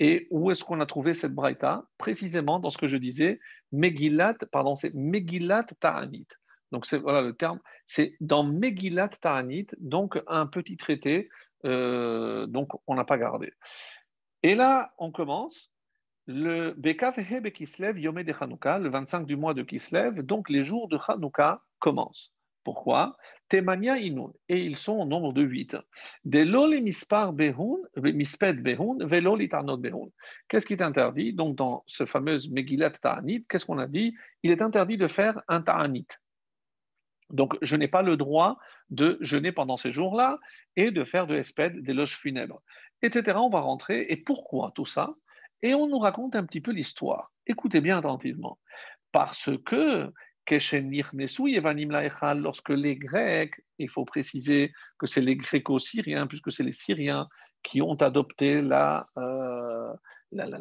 Et 0.00 0.26
où 0.30 0.50
est-ce 0.50 0.64
qu'on 0.64 0.80
a 0.80 0.86
trouvé 0.86 1.14
cette 1.14 1.34
braïta? 1.34 1.84
Précisément 1.98 2.58
dans 2.58 2.70
ce 2.70 2.78
que 2.78 2.86
je 2.86 2.96
disais, 2.96 3.38
Megillat, 3.70 4.34
pardon, 4.50 4.74
c'est 4.74 4.94
Megillat 4.94 5.66
Ta'anit. 5.78 6.26
Donc, 6.72 6.86
c'est 6.86 6.98
voilà 6.98 7.20
le 7.20 7.34
terme, 7.34 7.60
c'est 7.86 8.16
dans 8.20 8.42
Megillat 8.42 9.08
Ta'anit, 9.08 9.68
donc 9.78 10.20
un 10.26 10.46
petit 10.46 10.76
traité, 10.76 11.28
euh, 11.64 12.46
donc 12.46 12.70
on 12.86 12.94
n'a 12.94 13.04
pas 13.04 13.18
gardé. 13.18 13.52
Et 14.44 14.54
là, 14.54 14.92
on 14.98 15.10
commence. 15.10 15.72
Le 16.26 16.74
Bekavehe 16.76 17.40
Bekislev 17.40 17.98
Yome 17.98 18.22
de 18.24 18.34
Hanouka, 18.38 18.78
le 18.78 18.90
25 18.90 19.24
du 19.24 19.36
mois 19.36 19.54
de 19.54 19.62
Kislev, 19.62 20.22
donc 20.22 20.50
les 20.50 20.60
jours 20.60 20.86
de 20.88 20.98
Hanouka 21.08 21.62
commencent. 21.78 22.30
Pourquoi? 22.62 23.16
Temania 23.48 23.96
Inun, 23.96 24.32
et 24.50 24.58
ils 24.58 24.76
sont 24.76 24.98
au 24.98 25.06
nombre 25.06 25.32
de 25.32 25.40
8. 25.40 25.78
De 26.26 26.78
mispar 26.78 27.32
behun, 27.32 27.76
misped 27.96 28.62
behun, 28.62 28.96
behun. 28.96 30.08
Qu'est-ce 30.48 30.66
qui 30.66 30.74
est 30.74 30.82
interdit? 30.82 31.32
Donc, 31.32 31.56
dans 31.56 31.82
ce 31.86 32.04
fameux 32.04 32.38
Megillat 32.50 32.90
Ta'anit, 32.90 33.46
qu'est-ce 33.48 33.64
qu'on 33.64 33.78
a 33.78 33.86
dit? 33.86 34.14
Il 34.42 34.50
est 34.50 34.60
interdit 34.60 34.98
de 34.98 35.08
faire 35.08 35.40
un 35.48 35.62
Ta'anit. 35.62 36.08
Donc, 37.30 37.56
je 37.62 37.76
n'ai 37.76 37.88
pas 37.88 38.02
le 38.02 38.16
droit 38.16 38.58
de 38.90 39.18
jeûner 39.20 39.50
pendant 39.50 39.76
ces 39.76 39.92
jours-là 39.92 40.38
et 40.76 40.90
de 40.90 41.04
faire 41.04 41.26
de 41.26 41.34
l'espède 41.34 41.82
des 41.82 41.94
loges 41.94 42.16
funèbres 42.16 42.62
etc. 43.04 43.38
On 43.40 43.50
va 43.50 43.60
rentrer. 43.60 44.06
Et 44.08 44.16
pourquoi 44.16 44.72
tout 44.74 44.86
ça? 44.86 45.14
Et 45.62 45.74
on 45.74 45.86
nous 45.86 45.98
raconte 45.98 46.36
un 46.36 46.44
petit 46.44 46.60
peu 46.60 46.72
l'histoire. 46.72 47.32
Écoutez 47.46 47.80
bien 47.80 47.98
attentivement. 47.98 48.58
Parce 49.12 49.50
que 49.64 50.12
lorsque 52.34 52.70
les 52.70 52.96
Grecs, 52.96 53.54
il 53.78 53.88
faut 53.88 54.04
préciser 54.04 54.72
que 54.98 55.06
c'est 55.06 55.22
les 55.22 55.36
Gréco-Syriens, 55.36 56.26
puisque 56.26 56.52
c'est 56.52 56.64
les 56.64 56.72
Syriens 56.72 57.28
qui 57.62 57.80
ont 57.80 57.94
adopté 57.94 58.60
la, 58.60 59.06
euh, 59.16 59.92
la, 60.32 60.46
la, 60.46 60.58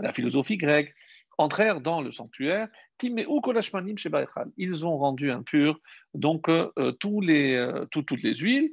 la, 0.00 0.12
philosophie 0.12 0.56
grecque, 0.56 0.92
entrèrent 1.38 1.80
dans 1.80 2.02
le 2.02 2.10
sanctuaire. 2.10 2.68
Ils 3.02 4.86
ont 4.86 4.98
rendu 4.98 5.30
impur 5.30 5.80
donc 6.14 6.48
euh, 6.48 6.92
tous 7.00 7.20
les, 7.20 7.54
euh, 7.54 7.86
toutes 7.86 8.10
les 8.22 8.34
huiles. 8.34 8.70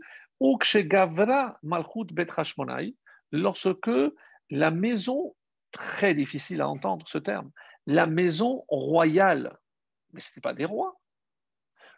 Lorsque 3.31 3.91
la 4.49 4.71
maison, 4.71 5.35
très 5.71 6.13
difficile 6.13 6.61
à 6.61 6.69
entendre 6.69 7.07
ce 7.07 7.17
terme, 7.17 7.51
la 7.85 8.07
maison 8.07 8.65
royale, 8.67 9.57
mais 10.13 10.19
ce 10.19 10.31
n'était 10.31 10.41
pas 10.41 10.53
des 10.53 10.65
rois. 10.65 10.99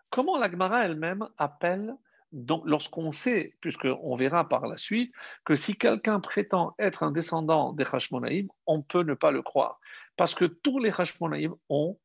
Comment 0.10 0.38
la 0.38 0.50
Gemara 0.50 0.86
elle-même 0.86 1.28
appelle 1.38 1.96
lorsqu'on 2.32 3.12
sait, 3.12 3.56
puisqu'on 3.62 4.16
verra 4.16 4.48
par 4.48 4.68
la 4.68 4.78
suite, 4.78 5.14
que 5.46 5.56
si 5.56 5.78
quelqu'un 5.78 6.20
prétend 6.20 6.76
être 6.80 7.04
un 7.04 7.12
descendant 7.12 7.74
des 7.74 7.86
Hashmonaïm, 7.86 8.48
on 8.66 8.82
peut 8.82 9.04
ne 9.04 9.14
pas 9.14 9.32
le 9.32 9.42
croire. 9.42 9.80
Parce 10.16 10.36
que 10.36 10.46
tous 10.46 10.80
les 10.80 10.92
Hashmonaïm 10.92 11.56
ont 11.70 11.98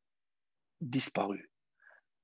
disparu. 0.81 1.49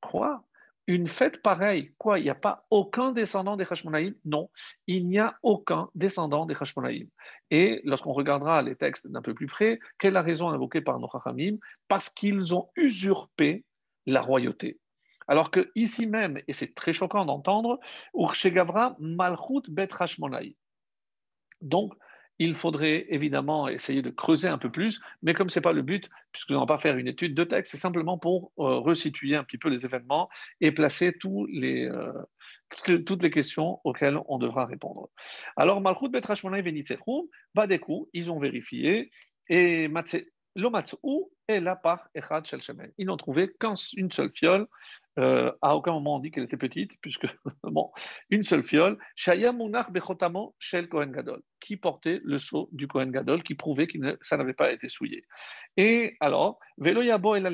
Quoi? 0.01 0.43
Une 0.87 1.07
fête 1.07 1.41
pareille 1.43 1.93
Quoi? 1.97 2.19
Il 2.19 2.23
n'y 2.23 2.29
a 2.29 2.35
pas 2.35 2.65
aucun 2.71 3.11
descendant 3.11 3.57
des 3.57 3.65
Hashmonaïm? 3.69 4.15
Non, 4.25 4.49
il 4.87 5.07
n'y 5.07 5.19
a 5.19 5.37
aucun 5.43 5.89
descendant 5.93 6.45
des 6.45 6.55
Hashmonaïm. 6.59 7.07
Et 7.51 7.81
lorsqu'on 7.83 8.13
regardera 8.13 8.61
les 8.61 8.75
textes 8.75 9.07
d'un 9.07 9.21
peu 9.21 9.33
plus 9.33 9.47
près, 9.47 9.79
quelle 9.99 10.11
est 10.11 10.13
la 10.13 10.21
raison 10.21 10.49
invoquée 10.49 10.81
par 10.81 10.99
nos 10.99 11.09
Parce 11.87 12.09
qu'ils 12.09 12.55
ont 12.55 12.69
usurpé 12.75 13.65
la 14.05 14.21
royauté. 14.21 14.79
Alors 15.29 15.51
que 15.51 15.71
ici 15.75 16.07
même, 16.07 16.41
et 16.47 16.53
c'est 16.53 16.73
très 16.73 16.91
choquant 16.91 17.23
d'entendre, 17.23 17.79
Gavra 18.45 18.95
Malchut 18.99 19.69
Bet 19.69 19.89
Hashmonai. 19.97 20.55
Donc, 21.61 21.93
il 22.39 22.55
faudrait 22.55 23.05
évidemment 23.09 23.67
essayer 23.67 24.01
de 24.01 24.09
creuser 24.09 24.47
un 24.47 24.57
peu 24.57 24.71
plus, 24.71 24.99
mais 25.21 25.33
comme 25.33 25.49
ce 25.49 25.59
n'est 25.59 25.61
pas 25.61 25.73
le 25.73 25.83
but, 25.83 26.09
puisque 26.31 26.49
nous 26.49 26.55
n'allons 26.55 26.65
pas 26.65 26.77
faire 26.79 26.97
une 26.97 27.07
étude 27.07 27.35
de 27.35 27.43
texte, 27.43 27.73
c'est 27.73 27.77
simplement 27.77 28.17
pour 28.17 28.51
euh, 28.57 28.79
resituer 28.79 29.35
un 29.35 29.43
petit 29.43 29.57
peu 29.57 29.69
les 29.69 29.85
événements 29.85 30.29
et 30.61 30.71
placer 30.71 31.13
euh, 31.25 32.13
toutes 33.05 33.21
les 33.21 33.29
questions 33.29 33.79
auxquelles 33.83 34.17
on 34.27 34.39
devra 34.39 34.65
répondre. 34.65 35.09
Alors, 35.57 35.79
Malchut 35.79 36.09
Bet 36.09 36.21
Hashmonai 36.27 36.63
Badeku, 37.53 38.09
ils 38.13 38.31
ont 38.31 38.39
vérifié, 38.39 39.11
et 39.47 39.89
L'omatsou 40.55 41.31
est 41.47 41.61
là 41.61 41.75
par 41.75 42.09
Echad 42.13 42.45
Shel. 42.45 42.61
Ils 42.97 43.05
n'ont 43.05 43.17
trouvé 43.17 43.51
qu'une 43.59 44.11
seule 44.11 44.31
fiole. 44.33 44.67
Euh, 45.19 45.51
à 45.61 45.75
aucun 45.75 45.91
moment 45.91 46.15
on 46.15 46.19
dit 46.19 46.31
qu'elle 46.31 46.45
était 46.45 46.57
petite, 46.57 46.93
puisque, 47.01 47.27
bon, 47.63 47.91
une 48.29 48.43
seule 48.43 48.63
fiole. 48.63 48.97
Shaya 49.15 49.53
Bechotamo 49.89 50.55
Shel 50.59 50.87
Kohen 50.87 51.11
Gadol, 51.11 51.41
qui 51.59 51.77
portait 51.77 52.21
le 52.23 52.39
sceau 52.39 52.69
du 52.71 52.87
Kohen 52.87 53.11
Gadol, 53.11 53.43
qui 53.43 53.55
prouvait 53.55 53.87
que 53.87 53.97
ça 54.21 54.37
n'avait 54.37 54.53
pas 54.53 54.71
été 54.71 54.87
souillé. 54.87 55.25
Et 55.77 56.15
alors, 56.19 56.59
Velo 56.77 57.01
Yabo 57.01 57.35
El 57.35 57.49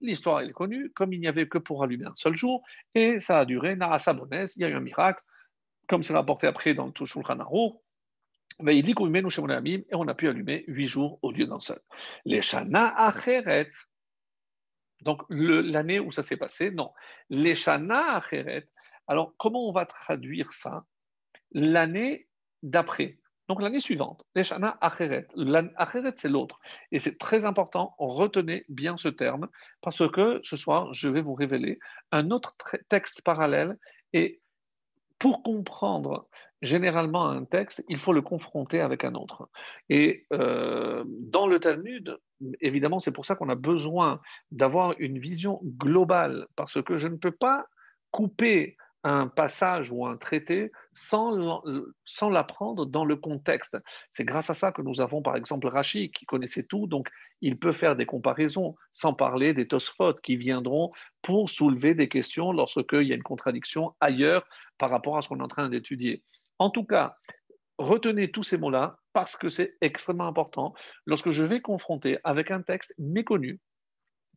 l'histoire 0.00 0.40
est 0.40 0.52
connue, 0.52 0.90
comme 0.94 1.12
il 1.12 1.20
n'y 1.20 1.28
avait 1.28 1.48
que 1.48 1.58
pour 1.58 1.82
allumer 1.82 2.06
un 2.06 2.14
seul 2.14 2.34
jour, 2.34 2.62
et 2.94 3.20
ça 3.20 3.38
a 3.38 3.44
duré, 3.44 3.76
Naasa 3.76 4.12
Bones, 4.12 4.48
il 4.56 4.62
y 4.62 4.64
a 4.64 4.68
eu 4.68 4.74
un 4.74 4.80
miracle, 4.80 5.22
comme 5.88 6.02
c'est 6.02 6.14
rapporté 6.14 6.46
après 6.46 6.74
dans 6.74 6.86
le 6.86 7.06
Shulchan 7.06 7.38
Aruch, 7.38 7.74
et 8.66 9.94
on 9.94 10.08
a 10.08 10.14
pu 10.14 10.28
allumer 10.28 10.64
huit 10.68 10.86
jours 10.86 11.18
au 11.22 11.32
lieu 11.32 11.46
d'un 11.46 11.58
seul. 11.58 11.80
Les 12.24 12.40
Shana 12.40 12.94
Acheret, 12.96 13.70
donc 15.02 15.22
l'année 15.28 16.00
où 16.00 16.12
ça 16.12 16.22
s'est 16.22 16.36
passé, 16.36 16.70
non. 16.70 16.92
Les 17.28 17.54
Shana 17.54 18.16
Acheret, 18.16 18.68
alors 19.06 19.34
comment 19.36 19.68
on 19.68 19.72
va 19.72 19.86
traduire 19.86 20.52
ça? 20.52 20.84
L'année 21.52 22.28
d'après. 22.62 23.18
Donc 23.48 23.60
l'année 23.60 23.80
suivante, 23.80 24.24
les 24.34 24.44
Shana 24.44 24.78
Acheret. 24.80 25.28
Acheret, 25.76 26.14
c'est 26.16 26.30
l'autre. 26.30 26.58
Et 26.92 27.00
c'est 27.00 27.18
très 27.18 27.44
important, 27.44 27.94
retenez 27.98 28.64
bien 28.68 28.96
ce 28.96 29.08
terme, 29.08 29.48
parce 29.82 30.08
que 30.10 30.40
ce 30.42 30.56
soir, 30.56 30.92
je 30.94 31.08
vais 31.08 31.20
vous 31.20 31.34
révéler 31.34 31.78
un 32.10 32.30
autre 32.30 32.56
texte 32.88 33.22
parallèle. 33.22 33.76
Et 34.14 34.40
pour 35.18 35.42
comprendre 35.42 36.28
généralement 36.62 37.28
un 37.28 37.44
texte, 37.44 37.84
il 37.88 37.98
faut 37.98 38.12
le 38.12 38.22
confronter 38.22 38.80
avec 38.80 39.04
un 39.04 39.14
autre. 39.14 39.48
Et 39.88 40.26
euh, 40.32 41.04
dans 41.06 41.46
le 41.46 41.60
Talmud, 41.60 42.18
évidemment, 42.60 43.00
c'est 43.00 43.12
pour 43.12 43.26
ça 43.26 43.34
qu'on 43.34 43.48
a 43.48 43.54
besoin 43.54 44.20
d'avoir 44.50 44.94
une 44.98 45.18
vision 45.18 45.60
globale, 45.62 46.46
parce 46.56 46.82
que 46.82 46.96
je 46.96 47.08
ne 47.08 47.16
peux 47.16 47.32
pas 47.32 47.66
couper 48.10 48.76
un 49.04 49.28
passage 49.28 49.90
ou 49.90 50.06
un 50.06 50.16
traité 50.16 50.72
sans, 50.94 51.62
l'apprendre 52.30 52.86
dans 52.86 53.04
le 53.04 53.16
contexte. 53.16 53.76
C'est 54.10 54.24
grâce 54.24 54.48
à 54.48 54.54
ça 54.54 54.72
que 54.72 54.80
nous 54.80 55.02
avons 55.02 55.20
par 55.20 55.36
exemple 55.36 55.66
Rachi 55.68 56.10
qui 56.10 56.24
connaissait 56.24 56.62
tout, 56.62 56.86
donc 56.86 57.08
il 57.42 57.58
peut 57.58 57.72
faire 57.72 57.96
des 57.96 58.06
comparaisons, 58.06 58.76
sans 58.92 59.12
parler 59.12 59.52
des 59.52 59.68
Tosfot 59.68 60.14
qui 60.14 60.38
viendront 60.38 60.90
pour 61.20 61.50
soulever 61.50 61.94
des 61.94 62.08
questions 62.08 62.50
lorsqu'il 62.50 63.02
y 63.02 63.12
a 63.12 63.14
une 63.14 63.22
contradiction 63.22 63.94
ailleurs 64.00 64.46
par 64.78 64.88
rapport 64.88 65.18
à 65.18 65.22
ce 65.22 65.28
qu'on 65.28 65.40
est 65.40 65.42
en 65.42 65.48
train 65.48 65.68
d'étudier. 65.68 66.24
En 66.58 66.70
tout 66.70 66.84
cas, 66.84 67.16
retenez 67.78 68.30
tous 68.30 68.42
ces 68.42 68.58
mots-là 68.58 68.98
parce 69.12 69.36
que 69.36 69.48
c'est 69.48 69.76
extrêmement 69.80 70.26
important 70.26 70.74
lorsque 71.06 71.30
je 71.30 71.42
vais 71.42 71.60
confronter 71.60 72.18
avec 72.24 72.50
un 72.50 72.62
texte 72.62 72.94
méconnu 72.98 73.60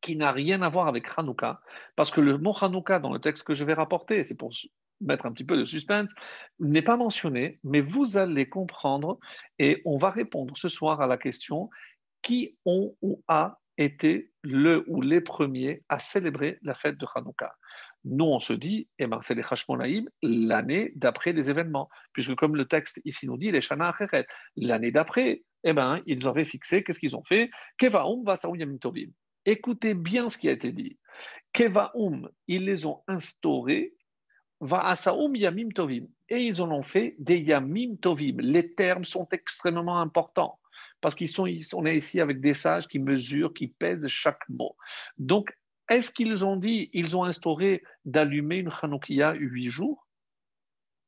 qui 0.01 0.15
n'a 0.15 0.31
rien 0.31 0.61
à 0.61 0.69
voir 0.69 0.87
avec 0.87 1.07
Hanouka, 1.17 1.59
parce 1.95 2.11
que 2.11 2.21
le 2.21 2.37
mot 2.37 2.55
Hanouka 2.59 2.99
dans 2.99 3.11
le 3.11 3.19
texte 3.19 3.43
que 3.43 3.53
je 3.53 3.63
vais 3.63 3.73
rapporter, 3.73 4.23
c'est 4.23 4.37
pour 4.37 4.51
mettre 5.01 5.25
un 5.25 5.31
petit 5.31 5.43
peu 5.43 5.57
de 5.57 5.65
suspense, 5.65 6.11
n'est 6.59 6.81
pas 6.81 6.97
mentionné, 6.97 7.59
mais 7.63 7.81
vous 7.81 8.17
allez 8.17 8.47
comprendre 8.47 9.19
et 9.59 9.81
on 9.85 9.97
va 9.97 10.09
répondre 10.09 10.57
ce 10.57 10.69
soir 10.69 11.01
à 11.01 11.07
la 11.07 11.17
question 11.17 11.69
qui 12.21 12.57
ont 12.65 12.95
ou 13.01 13.23
a 13.27 13.59
été 13.77 14.31
le 14.43 14.83
ou 14.87 15.01
les 15.01 15.21
premiers 15.21 15.83
à 15.89 15.99
célébrer 15.99 16.57
la 16.63 16.73
fête 16.73 16.97
de 16.97 17.05
Hanouka? 17.13 17.55
Nous, 18.09 18.25
on 18.25 18.39
se 18.39 18.53
dit, 18.53 18.87
eh 18.99 19.07
ben, 19.07 19.19
c'est 19.21 19.35
les 19.35 19.43
Hashmonaïm 19.43 20.09
l'année 20.21 20.91
d'après 20.95 21.33
les 21.33 21.49
événements, 21.49 21.89
puisque 22.13 22.35
comme 22.35 22.55
le 22.55 22.65
texte 22.65 22.99
ici 23.05 23.27
nous 23.27 23.37
dit, 23.37 23.51
les 23.51 23.61
Shana 23.61 23.89
Acheret, 23.89 24.27
l'année 24.55 24.91
d'après, 24.91 25.43
eh 25.63 25.73
ben, 25.73 26.01
ils 26.05 26.27
avaient 26.27 26.45
fixé, 26.45 26.83
qu'est-ce 26.83 26.99
qu'ils 26.99 27.15
ont 27.15 27.23
fait? 27.23 27.49
Kevaum 27.77 28.23
Tovim. 28.79 29.09
Écoutez 29.45 29.93
bien 29.93 30.29
ce 30.29 30.37
qui 30.37 30.49
a 30.49 30.51
été 30.51 30.71
dit. 30.71 30.97
Kevaum, 31.53 32.29
ils 32.47 32.65
les 32.65 32.85
ont 32.85 33.03
instaurés, 33.07 33.93
Vaasaoum 34.59 35.35
Yamim 35.35 35.69
Tovim. 35.69 36.07
Et 36.29 36.41
ils 36.41 36.61
en 36.61 36.71
ont 36.71 36.83
fait 36.83 37.15
des 37.19 37.39
Yamim 37.39 37.95
Tovim. 38.01 38.37
Les 38.39 38.73
termes 38.73 39.05
sont 39.05 39.27
extrêmement 39.31 39.99
importants 39.99 40.59
parce 41.01 41.15
qu'ils 41.15 41.29
sont, 41.29 41.47
on 41.73 41.85
est 41.85 41.97
ici 41.97 42.19
avec 42.21 42.41
des 42.41 42.53
sages 42.53 42.87
qui 42.87 42.99
mesurent, 42.99 43.53
qui 43.53 43.67
pèsent 43.67 44.07
chaque 44.07 44.47
mot. 44.49 44.75
Donc, 45.17 45.51
est-ce 45.89 46.11
qu'ils 46.11 46.43
ont 46.45 46.55
dit, 46.57 46.89
ils 46.93 47.15
ont 47.15 47.23
instauré 47.23 47.83
d'allumer 48.05 48.57
une 48.57 48.71
Hanoukia 48.81 49.33
huit 49.33 49.69
jours? 49.69 50.07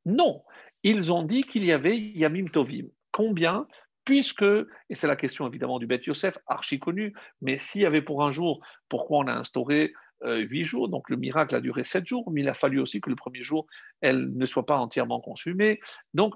Non. 0.05 0.43
Ils 0.83 1.11
ont 1.11 1.23
dit 1.23 1.43
qu'il 1.43 1.65
y 1.65 1.71
avait 1.71 1.97
Yamim 1.97 2.45
Tovim. 2.45 2.87
Combien? 3.11 3.67
Puisque, 4.05 4.43
et 4.43 4.95
c'est 4.95 5.07
la 5.07 5.15
question 5.15 5.47
évidemment 5.47 5.77
du 5.77 5.85
Beth 5.85 6.05
Yosef, 6.05 6.37
archi 6.47 6.79
connu, 6.79 7.13
mais 7.41 7.57
s'il 7.57 7.81
y 7.81 7.85
avait 7.85 8.01
pour 8.01 8.23
un 8.23 8.31
jour, 8.31 8.65
pourquoi 8.87 9.19
on 9.19 9.27
a 9.27 9.33
instauré 9.33 9.93
euh, 10.23 10.37
huit 10.37 10.63
jours? 10.63 10.89
Donc 10.89 11.09
le 11.09 11.17
miracle 11.17 11.55
a 11.55 11.61
duré 11.61 11.83
sept 11.83 12.07
jours, 12.07 12.31
mais 12.31 12.41
il 12.41 12.49
a 12.49 12.53
fallu 12.53 12.79
aussi 12.79 13.01
que 13.01 13.09
le 13.09 13.15
premier 13.15 13.41
jour, 13.41 13.67
elle 14.01 14.35
ne 14.35 14.45
soit 14.45 14.65
pas 14.65 14.77
entièrement 14.77 15.19
consumée. 15.19 15.79
Donc 16.13 16.33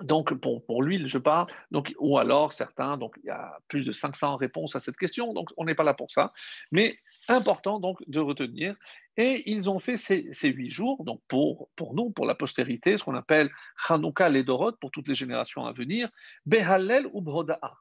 donc, 0.00 0.32
pour, 0.34 0.64
pour 0.64 0.82
l'huile, 0.82 1.06
je 1.06 1.18
parle, 1.18 1.46
donc, 1.70 1.94
ou 1.98 2.18
alors 2.18 2.52
certains, 2.52 2.96
donc 2.96 3.14
il 3.22 3.26
y 3.26 3.30
a 3.30 3.58
plus 3.68 3.84
de 3.84 3.92
500 3.92 4.36
réponses 4.36 4.74
à 4.74 4.80
cette 4.80 4.96
question, 4.96 5.32
donc 5.32 5.50
on 5.56 5.64
n'est 5.64 5.74
pas 5.74 5.84
là 5.84 5.94
pour 5.94 6.10
ça. 6.10 6.32
Mais 6.70 6.98
important 7.28 7.78
donc 7.78 8.02
de 8.08 8.18
retenir. 8.18 8.74
Et 9.16 9.50
ils 9.50 9.68
ont 9.68 9.78
fait 9.78 9.96
ces, 9.96 10.30
huit 10.42 10.70
jours, 10.70 11.04
donc 11.04 11.20
pour, 11.28 11.68
pour 11.76 11.94
nous, 11.94 12.10
pour 12.10 12.24
la 12.24 12.34
postérité, 12.34 12.96
ce 12.96 13.04
qu'on 13.04 13.14
appelle 13.14 13.50
Hanouka 13.88 14.30
Ledorot, 14.30 14.72
pour 14.72 14.90
toutes 14.90 15.08
les 15.08 15.14
générations 15.14 15.66
à 15.66 15.72
venir, 15.72 16.08
Behalel 16.46 17.06
ou 17.12 17.20
Bhoda'a. 17.20 17.74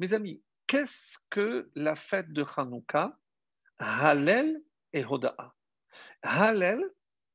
Mes 0.00 0.14
amis, 0.14 0.42
qu'est-ce 0.66 1.18
que 1.30 1.70
la 1.74 1.94
fête 1.94 2.32
de 2.32 2.44
Hanouka 2.56 3.16
Halel 3.78 4.60
et 4.92 5.04
Hoda'a? 5.04 5.54
Halel, 6.22 6.82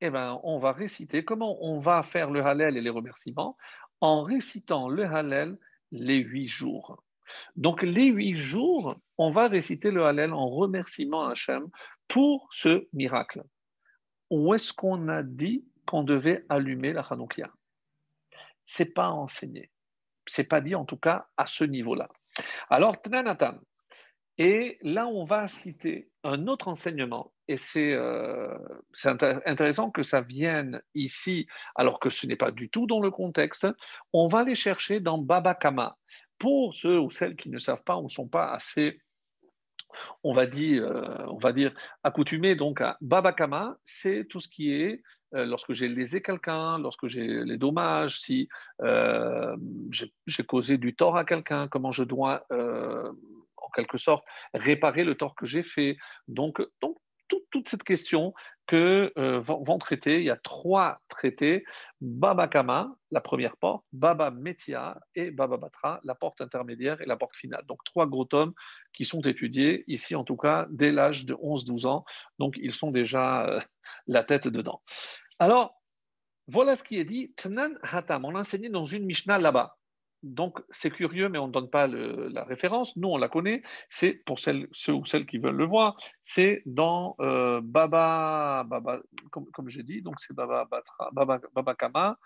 eh 0.00 0.10
ben, 0.10 0.38
on 0.42 0.58
va 0.58 0.72
réciter 0.72 1.24
comment 1.24 1.56
on 1.64 1.78
va 1.78 2.02
faire 2.02 2.30
le 2.30 2.44
Halel 2.44 2.76
et 2.76 2.82
les 2.82 2.90
remerciements 2.90 3.56
en 4.00 4.22
récitant 4.22 4.88
le 4.88 5.04
Hallel 5.04 5.58
les 5.90 6.16
huit 6.16 6.48
jours. 6.48 7.02
Donc 7.56 7.82
les 7.82 8.06
huit 8.06 8.36
jours, 8.36 8.96
on 9.18 9.30
va 9.30 9.48
réciter 9.48 9.90
le 9.90 10.04
Hallel 10.04 10.32
en 10.32 10.48
remerciement 10.48 11.26
Hachem 11.26 11.68
pour 12.08 12.48
ce 12.52 12.86
miracle. 12.92 13.42
Où 14.30 14.54
est-ce 14.54 14.72
qu'on 14.72 15.08
a 15.08 15.22
dit 15.22 15.64
qu'on 15.86 16.02
devait 16.02 16.44
allumer 16.48 16.92
la 16.92 17.02
Hanoukia? 17.02 17.50
C'est 18.66 18.94
pas 18.94 19.10
enseigné. 19.10 19.70
C'est 20.26 20.44
pas 20.44 20.60
dit 20.60 20.74
en 20.74 20.84
tout 20.84 20.96
cas 20.96 21.28
à 21.36 21.46
ce 21.46 21.64
niveau-là. 21.64 22.08
Alors, 22.70 23.00
Tnanatan. 23.00 23.58
Et 24.38 24.78
là, 24.82 25.06
on 25.06 25.24
va 25.24 25.46
citer 25.46 26.10
un 26.24 26.46
autre 26.48 26.68
enseignement 26.68 27.33
et 27.48 27.56
c'est 27.56 27.92
euh, 27.92 28.56
intéressant 29.46 29.90
que 29.90 30.02
ça 30.02 30.20
vienne 30.20 30.80
ici, 30.94 31.46
alors 31.74 32.00
que 32.00 32.10
ce 32.10 32.26
n'est 32.26 32.36
pas 32.36 32.50
du 32.50 32.70
tout 32.70 32.86
dans 32.86 33.00
le 33.00 33.10
contexte. 33.10 33.66
On 34.12 34.28
va 34.28 34.44
les 34.44 34.54
chercher 34.54 35.00
dans 35.00 35.18
Baba 35.18 35.54
Kama. 35.54 35.96
Pour 36.38 36.74
ceux 36.74 36.98
ou 36.98 37.10
celles 37.10 37.36
qui 37.36 37.50
ne 37.50 37.58
savent 37.58 37.84
pas 37.84 37.96
ou 37.96 38.04
ne 38.04 38.08
sont 38.08 38.28
pas 38.28 38.52
assez 38.52 38.98
on 40.24 40.32
va 40.32 40.46
dire, 40.46 40.84
on 41.28 41.38
va 41.38 41.52
dire 41.52 41.72
accoutumé 42.02 42.56
donc 42.56 42.80
à 42.80 42.96
babakama, 43.00 43.76
c'est 43.84 44.26
tout 44.28 44.40
ce 44.40 44.48
qui 44.48 44.72
est 44.72 45.02
lorsque 45.30 45.72
j'ai 45.72 45.88
lésé 45.88 46.20
quelqu'un, 46.20 46.78
lorsque 46.78 47.06
j'ai 47.06 47.44
les 47.44 47.58
dommages, 47.58 48.18
si 48.18 48.48
j'ai 48.82 50.44
causé 50.48 50.78
du 50.78 50.96
tort 50.96 51.16
à 51.16 51.24
quelqu'un, 51.24 51.68
comment 51.68 51.92
je 51.92 52.02
dois 52.02 52.44
en 52.50 53.70
quelque 53.74 53.98
sorte 53.98 54.24
réparer 54.52 55.04
le 55.04 55.14
tort 55.14 55.34
que 55.34 55.46
j'ai 55.46 55.62
fait. 55.62 55.96
Donc 56.28 56.60
toute 57.50 57.68
cette 57.68 57.82
question 57.82 58.34
que 58.66 59.12
euh, 59.18 59.40
vont, 59.40 59.78
traiter, 59.78 60.18
il 60.18 60.24
y 60.24 60.30
a 60.30 60.36
trois 60.36 61.00
traités, 61.08 61.64
Baba 62.00 62.48
Kama, 62.48 62.94
la 63.10 63.20
première 63.20 63.56
porte, 63.56 63.84
Baba 63.92 64.30
Metia 64.30 64.98
et 65.14 65.30
Baba 65.30 65.58
Batra, 65.58 66.00
la 66.02 66.14
porte 66.14 66.40
intermédiaire 66.40 67.00
et 67.02 67.06
la 67.06 67.16
porte 67.16 67.36
finale. 67.36 67.64
Donc 67.66 67.84
trois 67.84 68.06
gros 68.06 68.24
tomes 68.24 68.54
qui 68.92 69.04
sont 69.04 69.20
étudiés 69.20 69.84
ici 69.86 70.14
en 70.14 70.24
tout 70.24 70.36
cas 70.36 70.66
dès 70.70 70.92
l'âge 70.92 71.26
de 71.26 71.34
11-12 71.34 71.86
ans, 71.86 72.04
donc 72.38 72.56
ils 72.60 72.74
sont 72.74 72.90
déjà 72.90 73.46
euh, 73.46 73.60
la 74.06 74.24
tête 74.24 74.48
dedans. 74.48 74.82
Alors, 75.38 75.82
voilà 76.46 76.76
ce 76.76 76.84
qui 76.84 76.98
est 76.98 77.04
dit, 77.04 77.34
Tnan 77.36 77.78
Hatam, 77.82 78.24
on 78.24 78.30
l'a 78.30 78.40
enseigné 78.40 78.68
dans 78.68 78.84
une 78.84 79.04
Mishnah 79.04 79.38
là-bas 79.38 79.76
donc, 80.24 80.58
c'est 80.70 80.90
curieux, 80.90 81.28
mais 81.28 81.38
on 81.38 81.48
ne 81.48 81.52
donne 81.52 81.68
pas 81.68 81.86
la 81.86 82.44
référence. 82.44 82.96
Nous, 82.96 83.08
on 83.08 83.18
la 83.18 83.28
connaît. 83.28 83.62
C'est 83.90 84.14
pour 84.24 84.38
ceux 84.38 84.92
ou 84.92 85.04
celles 85.04 85.26
qui 85.26 85.36
veulent 85.36 85.56
le 85.56 85.66
voir. 85.66 85.96
C'est 86.22 86.62
dans 86.64 87.14
euh, 87.20 87.60
Baba, 87.62 88.64
Baba, 88.66 89.02
comme, 89.30 89.68
j'ai 89.68 89.82
dit, 89.82 90.00
donc 90.00 90.14
c'est 90.18 90.34
Baba, 90.34 90.66
Baba, 91.12 91.40
Baba 91.54 91.74
Kama. 91.74 92.18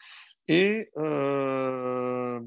Et 0.46 0.90
euh, 0.96 2.40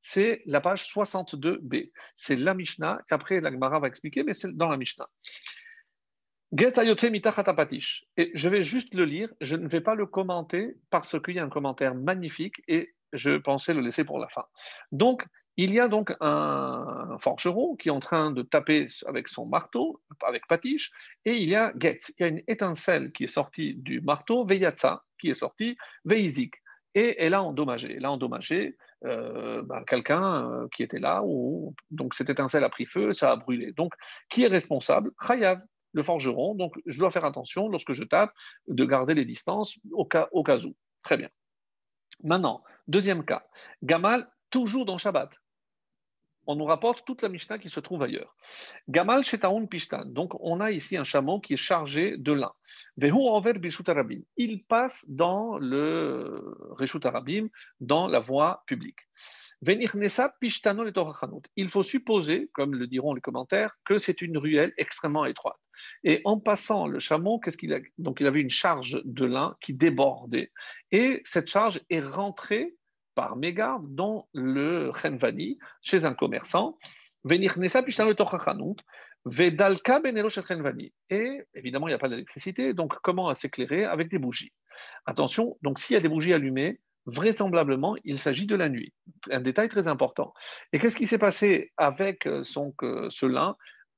c'est 0.00 0.42
la 0.46 0.60
page 0.60 0.84
62b. 0.84 1.90
C'est 2.14 2.36
la 2.36 2.54
Mishnah 2.54 3.00
qu'après 3.08 3.40
la 3.40 3.50
Gemara 3.50 3.80
va 3.80 3.88
expliquer, 3.88 4.22
mais 4.22 4.34
c'est 4.34 4.56
dans 4.56 4.68
la 4.68 4.76
Mishnah. 4.76 5.08
Et 8.16 8.30
je 8.34 8.48
vais 8.48 8.62
juste 8.62 8.94
le 8.94 9.04
lire, 9.04 9.28
je 9.40 9.56
ne 9.56 9.66
vais 9.66 9.80
pas 9.80 9.96
le 9.96 10.06
commenter 10.06 10.76
parce 10.90 11.20
qu'il 11.20 11.34
y 11.34 11.38
a 11.40 11.44
un 11.44 11.48
commentaire 11.48 11.96
magnifique 11.96 12.62
et 12.68 12.94
je 13.16 13.36
pensais 13.36 13.74
le 13.74 13.80
laisser 13.80 14.04
pour 14.04 14.18
la 14.18 14.28
fin. 14.28 14.44
Donc, 14.92 15.26
il 15.56 15.72
y 15.72 15.80
a 15.80 15.88
donc 15.88 16.14
un 16.20 17.16
forgeron 17.18 17.76
qui 17.76 17.88
est 17.88 17.92
en 17.92 18.00
train 18.00 18.30
de 18.30 18.42
taper 18.42 18.86
avec 19.06 19.28
son 19.28 19.46
marteau, 19.46 20.02
avec 20.22 20.46
patiche, 20.46 20.90
et 21.24 21.36
il 21.36 21.48
y 21.48 21.54
a 21.54 21.72
Getz, 21.78 22.12
il 22.18 22.22
y 22.22 22.24
a 22.24 22.28
une 22.28 22.42
étincelle 22.46 23.10
qui 23.12 23.24
est 23.24 23.28
sortie 23.28 23.74
du 23.74 24.02
marteau, 24.02 24.44
Veyatsa, 24.44 25.02
qui 25.18 25.30
est 25.30 25.34
sortie, 25.34 25.76
Veizik, 26.04 26.54
et 26.94 27.16
elle 27.18 27.34
a 27.34 27.42
endommagé. 27.42 27.94
Elle 27.96 28.04
a 28.04 28.10
endommagé 28.10 28.76
euh, 29.04 29.62
ben, 29.62 29.82
quelqu'un 29.84 30.50
euh, 30.50 30.68
qui 30.74 30.82
était 30.82 30.98
là, 30.98 31.22
où, 31.24 31.74
donc 31.90 32.14
cette 32.14 32.30
étincelle 32.30 32.64
a 32.64 32.68
pris 32.68 32.86
feu, 32.86 33.12
ça 33.12 33.32
a 33.32 33.36
brûlé. 33.36 33.72
Donc, 33.72 33.94
qui 34.28 34.44
est 34.44 34.48
responsable? 34.48 35.10
Chayav, 35.26 35.60
le 35.92 36.02
forgeron. 36.02 36.54
Donc, 36.54 36.74
je 36.84 36.98
dois 36.98 37.10
faire 37.10 37.24
attention 37.24 37.68
lorsque 37.68 37.92
je 37.92 38.04
tape 38.04 38.32
de 38.68 38.84
garder 38.84 39.14
les 39.14 39.24
distances 39.24 39.78
au 39.92 40.04
cas, 40.04 40.28
au 40.32 40.42
cas 40.42 40.58
où. 40.58 40.76
Très 41.02 41.16
bien. 41.16 41.30
Maintenant, 42.22 42.62
deuxième 42.88 43.24
cas, 43.24 43.46
Gamal, 43.82 44.28
toujours 44.50 44.86
dans 44.86 44.98
Shabbat. 44.98 45.30
On 46.48 46.54
nous 46.54 46.64
rapporte 46.64 47.04
toute 47.04 47.22
la 47.22 47.28
Mishnah 47.28 47.58
qui 47.58 47.68
se 47.68 47.80
trouve 47.80 48.04
ailleurs. 48.04 48.36
Gamal 48.88 49.24
Shetaun 49.24 49.66
Pishtan. 49.66 50.04
Donc, 50.06 50.32
on 50.40 50.60
a 50.60 50.70
ici 50.70 50.96
un 50.96 51.02
chameau 51.02 51.40
qui 51.40 51.54
est 51.54 51.56
chargé 51.56 52.16
de 52.16 52.32
lin. 52.32 52.52
Vehu 52.96 53.28
Enver 53.28 53.54
Arabim. 53.88 54.20
Il 54.36 54.64
passe 54.64 55.04
dans 55.08 55.58
le 55.58 56.56
Reshut 56.70 57.04
Arabim, 57.04 57.48
dans 57.80 58.06
la 58.06 58.20
voie 58.20 58.62
publique. 58.66 59.00
Il 61.56 61.68
faut 61.68 61.82
supposer, 61.82 62.50
comme 62.52 62.74
le 62.74 62.86
diront 62.86 63.14
les 63.14 63.20
commentaires, 63.20 63.76
que 63.84 63.98
c'est 63.98 64.22
une 64.22 64.38
ruelle 64.38 64.72
extrêmement 64.76 65.24
étroite. 65.24 65.56
Et 66.04 66.20
en 66.24 66.38
passant 66.38 66.86
le 66.86 66.98
chameau, 66.98 67.38
qu'est-ce 67.38 67.56
qu'il 67.56 67.72
a? 67.72 67.78
Donc 67.98 68.20
il 68.20 68.26
avait 68.26 68.40
une 68.40 68.50
charge 68.50 69.00
de 69.04 69.24
lin 69.24 69.56
qui 69.60 69.74
débordait, 69.74 70.52
et 70.92 71.22
cette 71.24 71.48
charge 71.48 71.80
est 71.90 72.00
rentrée 72.00 72.74
par 73.14 73.36
mégarde 73.36 73.94
dans 73.94 74.28
le 74.34 74.92
Chenvani, 75.00 75.58
chez 75.82 76.04
un 76.04 76.14
commerçant. 76.14 76.78
Et 77.28 77.34
évidemment, 81.54 81.88
il 81.88 81.90
n'y 81.90 81.94
a 81.94 81.98
pas 81.98 82.08
d'électricité, 82.08 82.74
donc 82.74 82.94
comment 83.02 83.34
s'éclairer 83.34 83.84
Avec 83.84 84.08
des 84.08 84.18
bougies? 84.18 84.52
Attention, 85.06 85.56
donc 85.62 85.80
s'il 85.80 85.94
y 85.94 85.96
a 85.96 86.00
des 86.00 86.08
bougies 86.08 86.32
allumées, 86.32 86.80
vraisemblablement, 87.06 87.96
il 88.04 88.18
s'agit 88.18 88.46
de 88.46 88.54
la 88.54 88.68
nuit. 88.68 88.92
Un 89.30 89.40
détail 89.40 89.68
très 89.68 89.88
important. 89.88 90.34
Et 90.72 90.78
qu'est-ce 90.78 90.96
qui 90.96 91.06
s'est 91.06 91.18
passé 91.18 91.72
avec 91.76 92.26
euh, 92.26 92.44
son, 92.44 92.74
ce 93.10 93.26
lin? 93.26 93.56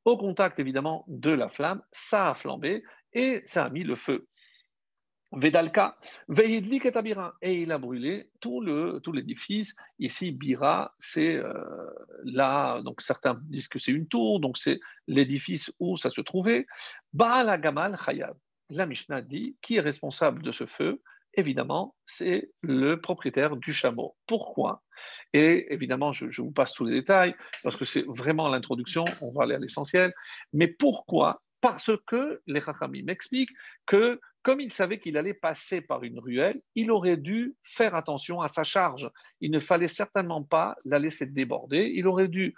Au 0.08 0.16
contact, 0.16 0.58
évidemment, 0.58 1.04
de 1.06 1.28
la 1.28 1.50
flamme, 1.50 1.82
ça 1.92 2.30
a 2.30 2.34
flambé 2.34 2.82
et 3.12 3.42
ça 3.44 3.66
a 3.66 3.68
mis 3.68 3.84
le 3.84 3.94
feu. 3.94 4.26
Vedalka, 5.32 5.98
Veidlik 6.28 6.86
et 6.86 6.92
et 7.42 7.60
il 7.60 7.72
a 7.72 7.76
brûlé 7.76 8.30
tout, 8.40 8.62
le, 8.62 9.00
tout 9.02 9.12
l'édifice. 9.12 9.76
Ici, 9.98 10.32
Bira, 10.32 10.94
c'est 10.98 11.34
euh, 11.34 11.52
là, 12.24 12.80
donc 12.80 13.02
certains 13.02 13.38
disent 13.50 13.68
que 13.68 13.78
c'est 13.78 13.92
une 13.92 14.08
tour, 14.08 14.40
donc 14.40 14.56
c'est 14.56 14.80
l'édifice 15.08 15.70
où 15.78 15.98
ça 15.98 16.08
se 16.08 16.22
trouvait. 16.22 16.66
Baal 17.12 17.60
Gamal. 17.60 17.94
La 18.70 18.86
Mishnah 18.86 19.20
dit 19.20 19.58
qui 19.60 19.76
est 19.76 19.80
responsable 19.80 20.40
de 20.42 20.52
ce 20.52 20.64
feu? 20.64 21.02
Évidemment, 21.38 21.94
c'est 22.04 22.50
le 22.62 23.00
propriétaire 23.00 23.56
du 23.56 23.72
chameau. 23.72 24.16
Pourquoi? 24.26 24.82
Et 25.32 25.72
évidemment, 25.72 26.10
je, 26.10 26.42
vous 26.42 26.50
passe 26.50 26.72
tous 26.72 26.84
les 26.84 27.00
détails, 27.00 27.34
parce 27.62 27.76
que 27.76 27.84
c'est 27.84 28.04
vraiment 28.08 28.48
l'introduction, 28.48 29.04
on 29.22 29.30
va 29.30 29.44
aller 29.44 29.54
à 29.54 29.58
l'essentiel. 29.58 30.12
Mais 30.52 30.66
pourquoi? 30.66 31.40
Parce 31.60 31.92
que 32.08 32.42
les 32.48 32.60
Chachamim 32.60 33.04
m'expliquent 33.04 33.52
que, 33.86 34.20
comme 34.42 34.60
il 34.60 34.72
savait 34.72 34.98
qu'il 34.98 35.16
allait 35.16 35.34
passer 35.34 35.80
par 35.80 36.02
une 36.02 36.18
ruelle, 36.18 36.60
il 36.74 36.90
aurait 36.90 37.16
dû 37.16 37.54
faire 37.62 37.94
attention 37.94 38.42
à 38.42 38.48
sa 38.48 38.64
charge. 38.64 39.08
Il 39.40 39.52
ne 39.52 39.60
fallait 39.60 39.88
certainement 39.88 40.42
pas 40.42 40.76
la 40.84 40.98
laisser 40.98 41.26
déborder, 41.26 41.92
il 41.94 42.08
aurait 42.08 42.28
dû 42.28 42.54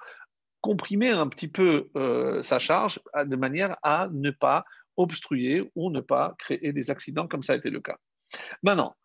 comprimer 0.62 1.10
un 1.10 1.28
petit 1.28 1.48
peu 1.48 1.90
euh, 1.96 2.42
sa 2.42 2.58
charge 2.58 3.00
de 3.14 3.36
manière 3.36 3.76
à 3.82 4.08
ne 4.10 4.30
pas 4.30 4.64
obstruer 4.96 5.70
ou 5.74 5.90
ne 5.90 6.00
pas 6.00 6.34
créer 6.38 6.72
des 6.72 6.90
accidents 6.90 7.26
comme 7.26 7.42
ça 7.42 7.54
a 7.54 7.56
été 7.56 7.70
le 7.70 7.80
cas. 7.80 7.96
Maintenant, 8.62 8.96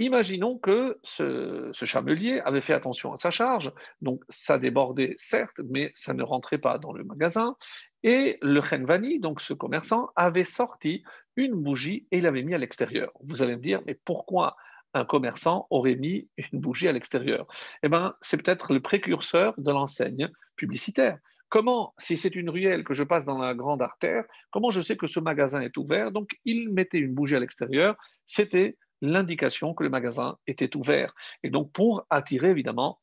Imaginons 0.00 0.56
que 0.56 0.98
ce, 1.02 1.72
chamelier 1.74 2.40
avait 2.46 2.62
fait 2.62 2.72
attention 2.72 3.12
à 3.12 3.18
sa 3.18 3.30
charge, 3.30 3.70
donc 4.00 4.22
ça 4.30 4.58
débordait 4.58 5.12
certes, 5.18 5.60
mais 5.68 5.92
ça 5.94 6.14
ne 6.14 6.22
rentrait 6.22 6.56
pas 6.56 6.78
dans 6.78 6.94
le 6.94 7.04
magasin. 7.04 7.54
Et 8.02 8.38
le 8.40 8.62
Khenvani, 8.62 9.20
donc 9.20 9.42
ce 9.42 9.52
commerçant, 9.52 10.08
avait 10.16 10.44
sorti 10.44 11.04
une 11.36 11.52
bougie 11.54 12.06
et 12.12 12.22
l'avait 12.22 12.42
mis 12.42 12.54
à 12.54 12.58
l'extérieur. 12.58 13.12
Vous 13.20 13.42
allez 13.42 13.56
me 13.56 13.60
dire, 13.60 13.82
mais 13.86 14.00
pourquoi 14.06 14.56
un 14.94 15.04
commerçant 15.04 15.66
aurait 15.68 15.96
mis 15.96 16.30
une 16.50 16.60
bougie 16.60 16.88
à 16.88 16.92
l'extérieur? 16.92 17.46
Eh 17.82 17.90
bien, 17.90 18.14
c'est 18.22 18.42
peut-être 18.42 18.72
le 18.72 18.80
précurseur 18.80 19.52
de 19.58 19.70
l'enseigne 19.70 20.30
publicitaire. 20.56 21.18
Comment, 21.50 21.94
si 21.98 22.16
c'est 22.16 22.34
une 22.36 22.48
ruelle 22.48 22.84
que 22.84 22.94
je 22.94 23.02
passe 23.02 23.24
dans 23.24 23.38
la 23.38 23.54
grande 23.54 23.82
artère, 23.82 24.24
comment 24.50 24.70
je 24.70 24.80
sais 24.80 24.96
que 24.96 25.06
ce 25.08 25.20
magasin 25.20 25.60
est 25.60 25.76
ouvert? 25.76 26.12
Donc, 26.12 26.30
il 26.44 26.70
mettait 26.70 26.98
une 26.98 27.12
bougie 27.12 27.36
à 27.36 27.40
l'extérieur. 27.40 27.96
C'était 28.24 28.78
l'indication 29.02 29.74
que 29.74 29.82
le 29.82 29.90
magasin 29.90 30.38
était 30.46 30.76
ouvert. 30.76 31.12
Et 31.42 31.50
donc, 31.50 31.72
pour 31.72 32.06
attirer 32.08 32.50
évidemment 32.50 33.00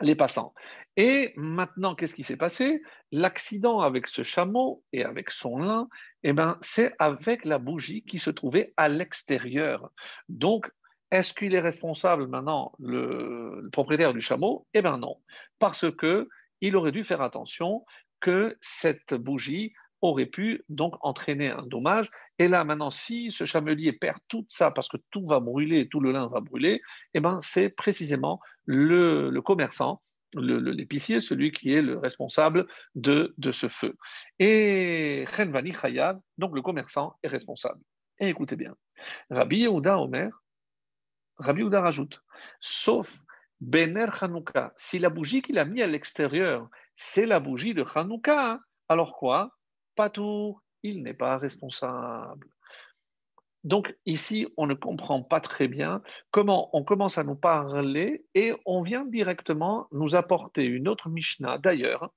les 0.00 0.16
passants. 0.16 0.54
Et 0.96 1.32
maintenant, 1.36 1.94
qu'est-ce 1.94 2.14
qui 2.14 2.24
s'est 2.24 2.36
passé? 2.36 2.82
L'accident 3.12 3.80
avec 3.80 4.08
ce 4.08 4.22
chameau 4.22 4.82
et 4.92 5.04
avec 5.04 5.30
son 5.30 5.58
lin, 5.58 5.88
eh 6.24 6.32
ben, 6.32 6.58
c'est 6.60 6.92
avec 6.98 7.44
la 7.44 7.58
bougie 7.58 8.02
qui 8.02 8.18
se 8.18 8.30
trouvait 8.30 8.72
à 8.76 8.88
l'extérieur. 8.88 9.90
Donc, 10.28 10.70
est-ce 11.10 11.32
qu'il 11.32 11.54
est 11.54 11.60
responsable 11.60 12.26
maintenant, 12.26 12.72
le, 12.80 13.60
le 13.62 13.70
propriétaire 13.70 14.12
du 14.12 14.20
chameau? 14.20 14.66
Eh 14.74 14.82
bien 14.82 14.98
non, 14.98 15.16
parce 15.58 15.90
que 15.90 16.28
il 16.60 16.76
aurait 16.76 16.92
dû 16.92 17.04
faire 17.04 17.22
attention 17.22 17.84
que 18.20 18.56
cette 18.60 19.14
bougie 19.14 19.72
aurait 20.00 20.26
pu 20.26 20.64
donc 20.68 20.94
entraîner 21.00 21.50
un 21.50 21.62
dommage. 21.62 22.10
Et 22.38 22.48
là, 22.48 22.64
maintenant, 22.64 22.90
si 22.90 23.32
ce 23.32 23.44
chamelier 23.44 23.92
perd 23.92 24.18
tout 24.28 24.44
ça 24.48 24.70
parce 24.70 24.88
que 24.88 24.96
tout 25.10 25.26
va 25.26 25.40
brûler, 25.40 25.88
tout 25.88 26.00
le 26.00 26.12
lin 26.12 26.28
va 26.28 26.40
brûler, 26.40 26.80
eh 27.14 27.20
ben, 27.20 27.40
c'est 27.42 27.68
précisément 27.68 28.40
le, 28.64 29.40
commerçant, 29.40 30.02
l'épicier, 30.34 31.20
celui 31.20 31.50
qui 31.52 31.72
est 31.72 31.82
le 31.82 31.98
responsable 31.98 32.66
de, 32.94 33.34
ce 33.52 33.68
feu. 33.68 33.96
Et 34.38 35.24
Khenvani 35.36 35.72
Chayav, 35.74 36.20
donc 36.36 36.54
le 36.54 36.62
commerçant, 36.62 37.16
est 37.22 37.28
responsable. 37.28 37.80
Et 38.20 38.28
écoutez 38.28 38.56
bien, 38.56 38.74
Rabbi 39.30 39.58
Yehuda 39.58 39.98
Omer, 39.98 40.30
Rabbi 41.38 41.60
Yehuda 41.60 41.80
rajoute, 41.80 42.22
sauf 42.60 43.18
Bener 43.60 44.06
Hanouka, 44.20 44.72
si 44.76 44.98
la 44.98 45.10
bougie 45.10 45.42
qu'il 45.42 45.58
a 45.58 45.64
mis 45.64 45.82
à 45.82 45.86
l'extérieur, 45.86 46.68
c'est 46.96 47.26
la 47.26 47.40
bougie 47.40 47.74
de 47.74 47.84
Hanouka, 47.94 48.60
alors 48.88 49.16
quoi? 49.16 49.50
Patour, 49.96 50.62
il 50.82 51.02
n'est 51.02 51.14
pas 51.14 51.38
responsable. 51.38 52.46
Donc 53.64 53.96
ici, 54.06 54.46
on 54.56 54.66
ne 54.66 54.74
comprend 54.74 55.22
pas 55.22 55.40
très 55.40 55.66
bien 55.66 56.02
comment 56.30 56.70
on 56.72 56.84
commence 56.84 57.18
à 57.18 57.24
nous 57.24 57.34
parler 57.34 58.24
et 58.34 58.54
on 58.64 58.82
vient 58.82 59.04
directement 59.04 59.88
nous 59.90 60.14
apporter 60.14 60.64
une 60.64 60.88
autre 60.88 61.08
Mishnah. 61.08 61.58
D'ailleurs 61.58 62.12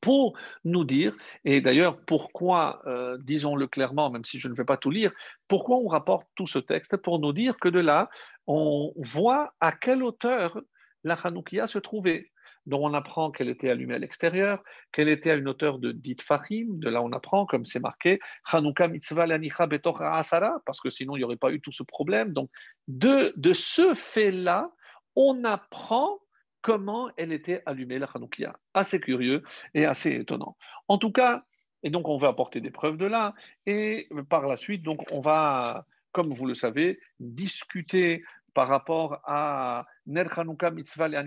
pour 0.00 0.36
nous 0.64 0.84
dire, 0.84 1.16
et 1.44 1.60
d'ailleurs 1.60 1.98
pourquoi, 2.06 2.82
euh, 2.86 3.18
disons-le 3.22 3.66
clairement, 3.66 4.10
même 4.10 4.24
si 4.24 4.38
je 4.40 4.48
ne 4.48 4.54
vais 4.54 4.64
pas 4.64 4.76
tout 4.76 4.90
lire, 4.90 5.12
pourquoi 5.48 5.76
on 5.76 5.86
rapporte 5.86 6.28
tout 6.34 6.46
ce 6.46 6.58
texte 6.58 6.96
Pour 6.96 7.18
nous 7.18 7.32
dire 7.32 7.56
que 7.58 7.68
de 7.68 7.80
là, 7.80 8.08
on 8.46 8.92
voit 8.96 9.54
à 9.60 9.72
quelle 9.72 10.02
hauteur 10.02 10.60
la 11.04 11.14
Hanoukia 11.14 11.66
se 11.66 11.78
trouvait 11.78 12.30
dont 12.66 12.84
on 12.84 12.94
apprend 12.94 13.30
qu'elle 13.30 13.48
était 13.48 13.70
allumée 13.70 13.94
à 13.94 13.98
l'extérieur, 13.98 14.62
qu'elle 14.92 15.08
était 15.08 15.30
à 15.30 15.34
une 15.34 15.48
hauteur 15.48 15.78
de 15.78 15.92
dit 15.92 16.16
Fahim, 16.20 16.78
de 16.78 16.88
là 16.88 17.00
on 17.02 17.12
apprend, 17.12 17.46
comme 17.46 17.64
c'est 17.64 17.80
marqué, 17.80 18.18
Hanouka 18.50 18.88
mitzvah 18.88 19.26
lanicha 19.26 19.66
betor 19.66 20.02
asara, 20.02 20.60
parce 20.66 20.80
que 20.80 20.90
sinon 20.90 21.16
il 21.16 21.20
n'y 21.20 21.24
aurait 21.24 21.36
pas 21.36 21.52
eu 21.52 21.60
tout 21.60 21.72
ce 21.72 21.84
problème. 21.84 22.32
Donc, 22.32 22.50
de, 22.88 23.32
de 23.36 23.52
ce 23.52 23.94
fait-là, 23.94 24.70
on 25.14 25.44
apprend 25.44 26.18
comment 26.66 27.10
elle 27.16 27.32
était 27.32 27.62
allumée, 27.64 28.00
la 28.00 28.08
Hanoukia. 28.12 28.58
Assez 28.74 28.98
curieux 28.98 29.44
et 29.72 29.86
assez 29.86 30.10
étonnant. 30.10 30.56
En 30.88 30.98
tout 30.98 31.12
cas, 31.12 31.44
et 31.84 31.90
donc 31.90 32.08
on 32.08 32.16
va 32.16 32.26
apporter 32.26 32.60
des 32.60 32.72
preuves 32.72 32.96
de 32.96 33.06
là, 33.06 33.34
et 33.66 34.08
par 34.28 34.48
la 34.48 34.56
suite, 34.56 34.82
donc 34.82 35.04
on 35.12 35.20
va, 35.20 35.86
comme 36.10 36.34
vous 36.34 36.44
le 36.44 36.56
savez, 36.56 36.98
discuter 37.20 38.24
par 38.52 38.66
rapport 38.66 39.20
à 39.22 39.86
Ner 40.06 40.24
Hanouka 40.36 40.72
mitzvah 40.72 41.04
à 41.04 41.22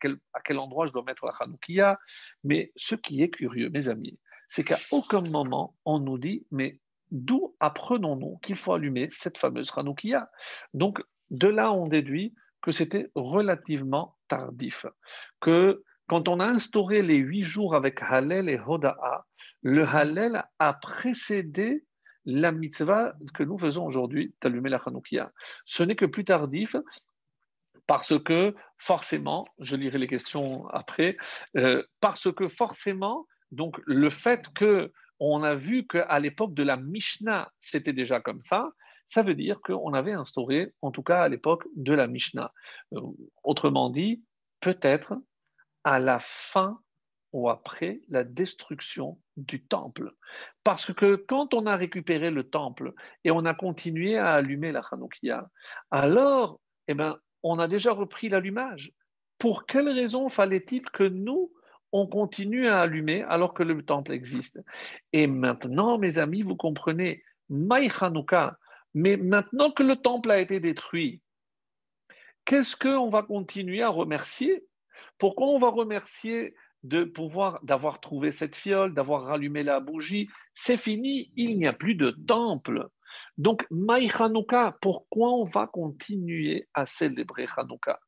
quel, 0.00 0.16
à 0.32 0.40
quel 0.40 0.58
endroit 0.58 0.86
je 0.86 0.92
dois 0.92 1.04
mettre 1.04 1.26
la 1.26 1.32
Hanoukia. 1.40 1.98
Mais 2.42 2.72
ce 2.76 2.94
qui 2.94 3.22
est 3.22 3.28
curieux, 3.28 3.68
mes 3.68 3.90
amis, 3.90 4.18
c'est 4.48 4.64
qu'à 4.64 4.78
aucun 4.92 5.20
moment 5.20 5.76
on 5.84 5.98
nous 5.98 6.16
dit, 6.16 6.46
mais 6.50 6.78
d'où 7.10 7.54
apprenons-nous 7.60 8.38
qu'il 8.38 8.56
faut 8.56 8.72
allumer 8.72 9.08
cette 9.10 9.36
fameuse 9.36 9.70
Hanoukia? 9.76 10.30
Donc, 10.72 11.02
de 11.28 11.48
là, 11.48 11.70
on 11.70 11.86
déduit 11.86 12.34
que 12.62 12.72
c'était 12.72 13.10
relativement 13.14 14.16
tardif, 14.28 14.86
que 15.40 15.82
quand 16.08 16.28
on 16.28 16.40
a 16.40 16.46
instauré 16.46 17.02
les 17.02 17.16
huit 17.16 17.44
jours 17.44 17.74
avec 17.74 18.00
Hallel 18.02 18.48
et 18.48 18.58
Hoda'a, 18.58 19.26
le 19.62 19.84
Hallel 19.84 20.44
a 20.58 20.72
précédé 20.74 21.84
la 22.24 22.52
mitzvah 22.52 23.14
que 23.34 23.42
nous 23.42 23.58
faisons 23.58 23.84
aujourd'hui 23.84 24.34
d'allumer 24.40 24.70
la 24.70 24.78
Hanoukia. 24.78 25.32
Ce 25.64 25.82
n'est 25.82 25.96
que 25.96 26.04
plus 26.04 26.24
tardif 26.24 26.76
parce 27.86 28.18
que 28.22 28.54
forcément, 28.78 29.46
je 29.58 29.74
lirai 29.76 29.98
les 29.98 30.06
questions 30.06 30.68
après, 30.68 31.16
euh, 31.56 31.82
parce 32.00 32.32
que 32.32 32.46
forcément, 32.46 33.26
donc 33.50 33.80
le 33.86 34.08
fait 34.08 34.48
que 34.54 34.92
on 35.18 35.42
a 35.42 35.54
vu 35.54 35.86
qu'à 35.86 36.18
l'époque 36.18 36.54
de 36.54 36.62
la 36.62 36.76
Mishnah, 36.76 37.50
c'était 37.60 37.92
déjà 37.92 38.20
comme 38.20 38.40
ça, 38.40 38.70
ça 39.06 39.22
veut 39.22 39.34
dire 39.34 39.60
qu'on 39.60 39.94
avait 39.94 40.12
instauré, 40.12 40.74
en 40.82 40.90
tout 40.90 41.02
cas 41.02 41.22
à 41.22 41.28
l'époque 41.28 41.66
de 41.76 41.92
la 41.92 42.06
Mishnah. 42.06 42.52
Euh, 42.94 43.00
autrement 43.44 43.90
dit, 43.90 44.22
peut-être 44.60 45.14
à 45.84 45.98
la 45.98 46.18
fin 46.20 46.80
ou 47.32 47.48
après 47.48 48.00
la 48.08 48.24
destruction 48.24 49.18
du 49.36 49.64
temple. 49.64 50.12
Parce 50.64 50.92
que 50.92 51.16
quand 51.16 51.54
on 51.54 51.66
a 51.66 51.76
récupéré 51.76 52.30
le 52.30 52.48
temple 52.48 52.92
et 53.24 53.30
on 53.30 53.44
a 53.44 53.54
continué 53.54 54.18
à 54.18 54.32
allumer 54.32 54.70
la 54.70 54.82
Hanoukia, 54.90 55.48
alors 55.90 56.60
eh 56.88 56.94
ben, 56.94 57.18
on 57.42 57.58
a 57.58 57.68
déjà 57.68 57.92
repris 57.92 58.28
l'allumage. 58.28 58.92
Pour 59.38 59.66
quelle 59.66 59.88
raison 59.88 60.28
fallait-il 60.28 60.82
que 60.90 61.04
nous, 61.04 61.52
on 61.90 62.06
continue 62.06 62.68
à 62.68 62.80
allumer 62.80 63.22
alors 63.22 63.54
que 63.54 63.62
le 63.62 63.82
temple 63.82 64.12
existe? 64.12 64.60
Et 65.12 65.26
maintenant, 65.26 65.98
mes 65.98 66.18
amis, 66.18 66.42
vous 66.42 66.56
comprenez, 66.56 67.22
Maï 67.48 67.90
Hanouka, 68.00 68.58
mais 68.94 69.16
maintenant 69.16 69.70
que 69.70 69.82
le 69.82 69.96
temple 69.96 70.30
a 70.30 70.40
été 70.40 70.60
détruit, 70.60 71.22
qu'est-ce 72.44 72.76
qu'on 72.76 73.10
va 73.10 73.22
continuer 73.22 73.82
à 73.82 73.88
remercier? 73.88 74.66
Pourquoi 75.18 75.48
on 75.48 75.58
va 75.58 75.70
remercier 75.70 76.54
de 76.82 77.04
pouvoir 77.04 77.62
d'avoir 77.62 78.00
trouvé 78.00 78.30
cette 78.30 78.56
fiole, 78.56 78.94
d'avoir 78.94 79.22
rallumé 79.22 79.62
la 79.62 79.80
bougie? 79.80 80.28
C'est 80.54 80.76
fini, 80.76 81.32
il 81.36 81.58
n'y 81.58 81.66
a 81.66 81.72
plus 81.72 81.94
de 81.94 82.10
temple. 82.10 82.88
Donc, 83.38 83.66
Maï 83.70 84.10
Hanouka, 84.18 84.76
pourquoi 84.80 85.30
on 85.30 85.44
va 85.44 85.66
continuer 85.66 86.68
à 86.74 86.86
célébrer 86.86 87.46
Hanouka? 87.56 88.00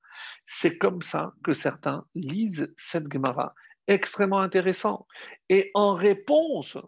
C'est 0.47 0.79
comme 0.79 1.03
ça 1.03 1.35
que 1.43 1.53
certains 1.53 2.07
lisent 2.15 2.73
cette 2.77 3.13
Gemara. 3.13 3.55
Extrêmement 3.87 4.41
intéressant. 4.41 5.07
Et 5.49 5.71
en 5.75 5.95
réponse, 5.95 6.79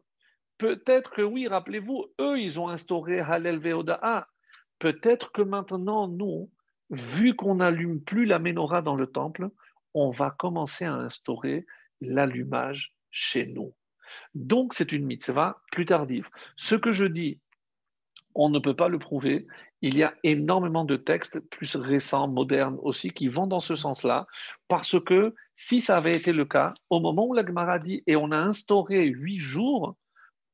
peut-être 0.58 1.10
que 1.10 1.22
oui, 1.22 1.48
rappelez-vous, 1.48 2.06
eux, 2.20 2.38
ils 2.40 2.58
ont 2.60 2.68
instauré 2.68 3.20
Halel 3.20 3.58
Veoda'a. 3.58 4.28
Peut-être 4.78 5.32
que 5.32 5.42
maintenant, 5.42 6.08
nous, 6.08 6.50
vu 6.90 7.34
qu'on 7.34 7.56
n'allume 7.56 8.00
plus 8.00 8.26
la 8.26 8.38
menorah 8.38 8.82
dans 8.82 8.96
le 8.96 9.06
temple, 9.06 9.48
on 9.94 10.10
va 10.10 10.30
commencer 10.30 10.84
à 10.84 10.94
instaurer 10.94 11.66
l'allumage 12.00 12.94
chez 13.10 13.46
nous. 13.46 13.74
Donc, 14.34 14.74
c'est 14.74 14.92
une 14.92 15.06
mitzvah 15.06 15.62
plus 15.72 15.86
tardive. 15.86 16.28
Ce 16.56 16.74
que 16.74 16.92
je 16.92 17.04
dis, 17.04 17.40
on 18.34 18.50
ne 18.50 18.58
peut 18.58 18.76
pas 18.76 18.88
le 18.88 18.98
prouver. 18.98 19.46
Il 19.82 19.96
y 19.96 20.02
a 20.02 20.14
énormément 20.22 20.84
de 20.84 20.96
textes 20.96 21.40
plus 21.40 21.76
récents, 21.76 22.28
modernes 22.28 22.78
aussi, 22.82 23.10
qui 23.10 23.28
vont 23.28 23.46
dans 23.46 23.60
ce 23.60 23.76
sens-là, 23.76 24.26
parce 24.68 25.02
que 25.02 25.34
si 25.54 25.80
ça 25.80 25.96
avait 25.96 26.16
été 26.16 26.32
le 26.32 26.44
cas, 26.44 26.74
au 26.90 27.00
moment 27.00 27.26
où 27.26 27.34
la 27.34 27.44
Gemara 27.44 27.78
dit 27.78 28.02
et 28.06 28.16
on 28.16 28.30
a 28.30 28.36
instauré 28.36 29.06
huit 29.06 29.38
jours 29.38 29.96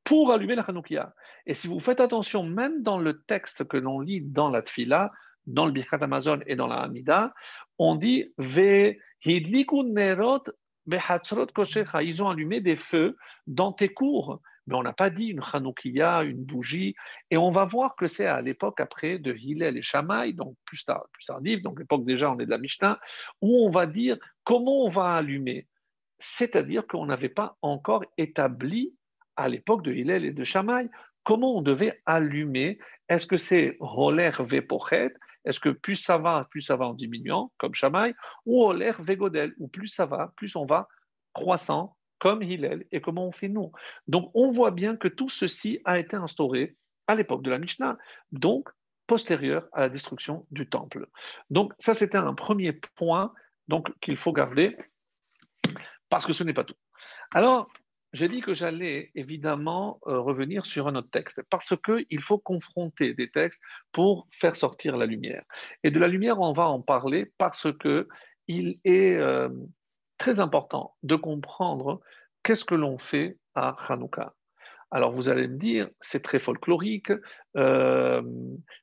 pour 0.03 0.31
allumer 0.31 0.55
la 0.55 0.63
Hanoukia. 0.63 1.13
Et 1.45 1.53
si 1.53 1.67
vous 1.67 1.79
faites 1.79 1.99
attention, 1.99 2.43
même 2.43 2.81
dans 2.81 2.97
le 2.97 3.21
texte 3.21 3.67
que 3.67 3.77
l'on 3.77 3.99
lit 3.99 4.21
dans 4.21 4.49
la 4.49 4.61
Tfila, 4.61 5.11
dans 5.45 5.65
le 5.65 5.71
Birkat 5.71 5.99
Amazon 6.01 6.39
et 6.45 6.55
dans 6.55 6.67
la 6.67 6.81
Hamida, 6.81 7.33
on 7.77 7.95
dit 7.95 8.33
Ve 8.37 8.95
ils 10.85 12.21
ont 12.21 12.29
allumé 12.29 12.61
des 12.61 12.75
feux 12.75 13.17
dans 13.47 13.71
tes 13.71 13.89
cours. 13.89 14.41
Mais 14.67 14.75
on 14.75 14.83
n'a 14.83 14.93
pas 14.93 15.09
dit 15.09 15.27
une 15.27 15.41
Hanoukia, 15.41 16.23
une 16.23 16.43
bougie. 16.43 16.95
Et 17.29 17.37
on 17.37 17.49
va 17.49 17.65
voir 17.65 17.95
que 17.95 18.07
c'est 18.07 18.27
à 18.27 18.41
l'époque 18.41 18.79
après 18.79 19.19
de 19.19 19.33
Hillel 19.33 19.77
et 19.77 19.81
Shammai, 19.81 20.33
donc 20.33 20.55
plus, 20.65 20.85
tard, 20.85 21.05
plus 21.11 21.25
tardif, 21.25 21.61
donc 21.61 21.79
l'époque 21.79 22.05
déjà 22.05 22.31
on 22.31 22.39
est 22.39 22.45
de 22.45 22.49
la 22.49 22.57
Mishnah, 22.57 22.99
où 23.41 23.65
on 23.65 23.69
va 23.69 23.85
dire 23.85 24.17
comment 24.43 24.85
on 24.85 24.89
va 24.89 25.15
allumer. 25.15 25.67
C'est-à-dire 26.19 26.87
qu'on 26.87 27.05
n'avait 27.05 27.29
pas 27.29 27.57
encore 27.61 28.05
établi 28.17 28.93
à 29.35 29.49
l'époque 29.49 29.83
de 29.83 29.91
Hillel 29.91 30.25
et 30.25 30.31
de 30.31 30.43
Shammai 30.43 30.89
comment 31.23 31.57
on 31.57 31.61
devait 31.61 32.01
allumer? 32.05 32.79
Est-ce 33.09 33.25
que 33.25 33.37
c'est 33.37 33.77
roller 33.79 34.43
vepochet 34.43 35.13
est-ce 35.45 35.59
que 35.59 35.69
plus 35.69 35.95
ça 35.95 36.17
va, 36.17 36.47
plus 36.49 36.61
ça 36.61 36.75
va 36.75 36.87
en 36.87 36.93
diminuant, 36.93 37.51
comme 37.57 37.73
Shamaï, 37.73 38.13
ou 38.45 38.71
l'air 38.71 39.01
Vegodel, 39.01 39.53
ou 39.57 39.67
plus 39.67 39.87
ça 39.87 40.05
va, 40.05 40.33
plus 40.35 40.55
on 40.55 40.65
va 40.65 40.87
croissant, 41.33 41.97
comme 42.19 42.41
Hillel, 42.41 42.85
et 42.91 43.01
comment 43.01 43.27
on 43.27 43.31
fait 43.31 43.49
nous? 43.49 43.71
Donc 44.07 44.31
on 44.33 44.51
voit 44.51 44.71
bien 44.71 44.95
que 44.95 45.07
tout 45.07 45.29
ceci 45.29 45.81
a 45.83 45.99
été 45.99 46.15
instauré 46.15 46.77
à 47.07 47.15
l'époque 47.15 47.43
de 47.43 47.49
la 47.49 47.59
Mishnah, 47.59 47.97
donc 48.31 48.69
postérieur 49.07 49.67
à 49.73 49.81
la 49.81 49.89
destruction 49.89 50.45
du 50.51 50.69
temple. 50.69 51.07
Donc 51.49 51.73
ça, 51.77 51.93
c'était 51.93 52.17
un 52.17 52.33
premier 52.33 52.71
point 52.95 53.33
donc 53.67 53.91
qu'il 53.99 54.15
faut 54.15 54.31
garder, 54.31 54.77
parce 56.09 56.25
que 56.25 56.31
ce 56.33 56.43
n'est 56.43 56.53
pas 56.53 56.63
tout. 56.63 56.75
Alors, 57.31 57.69
j'ai 58.13 58.27
dit 58.27 58.41
que 58.41 58.53
j'allais 58.53 59.11
évidemment 59.15 59.99
euh, 60.07 60.19
revenir 60.19 60.65
sur 60.65 60.87
un 60.87 60.95
autre 60.95 61.09
texte, 61.09 61.41
parce 61.49 61.75
qu'il 61.81 62.21
faut 62.21 62.37
confronter 62.37 63.13
des 63.13 63.29
textes 63.31 63.61
pour 63.91 64.27
faire 64.31 64.55
sortir 64.55 64.97
la 64.97 65.07
lumière. 65.07 65.43
Et 65.83 65.91
de 65.91 65.99
la 65.99 66.07
lumière, 66.07 66.39
on 66.39 66.53
va 66.53 66.67
en 66.67 66.81
parler 66.81 67.33
parce 67.37 67.67
qu'il 67.81 68.79
est 68.83 69.15
euh, 69.15 69.49
très 70.19 70.39
important 70.39 70.95
de 71.01 71.15
comprendre 71.15 72.01
qu'est-ce 72.43 72.65
que 72.65 72.75
l'on 72.75 72.99
fait 72.99 73.37
à 73.55 73.75
Hanouka. 73.91 74.33
Alors 74.91 75.11
vous 75.11 75.27
allez 75.27 75.47
me 75.47 75.57
dire, 75.57 75.89
c'est 76.01 76.21
très 76.21 76.37
folklorique, 76.37 77.11
euh, 77.57 78.21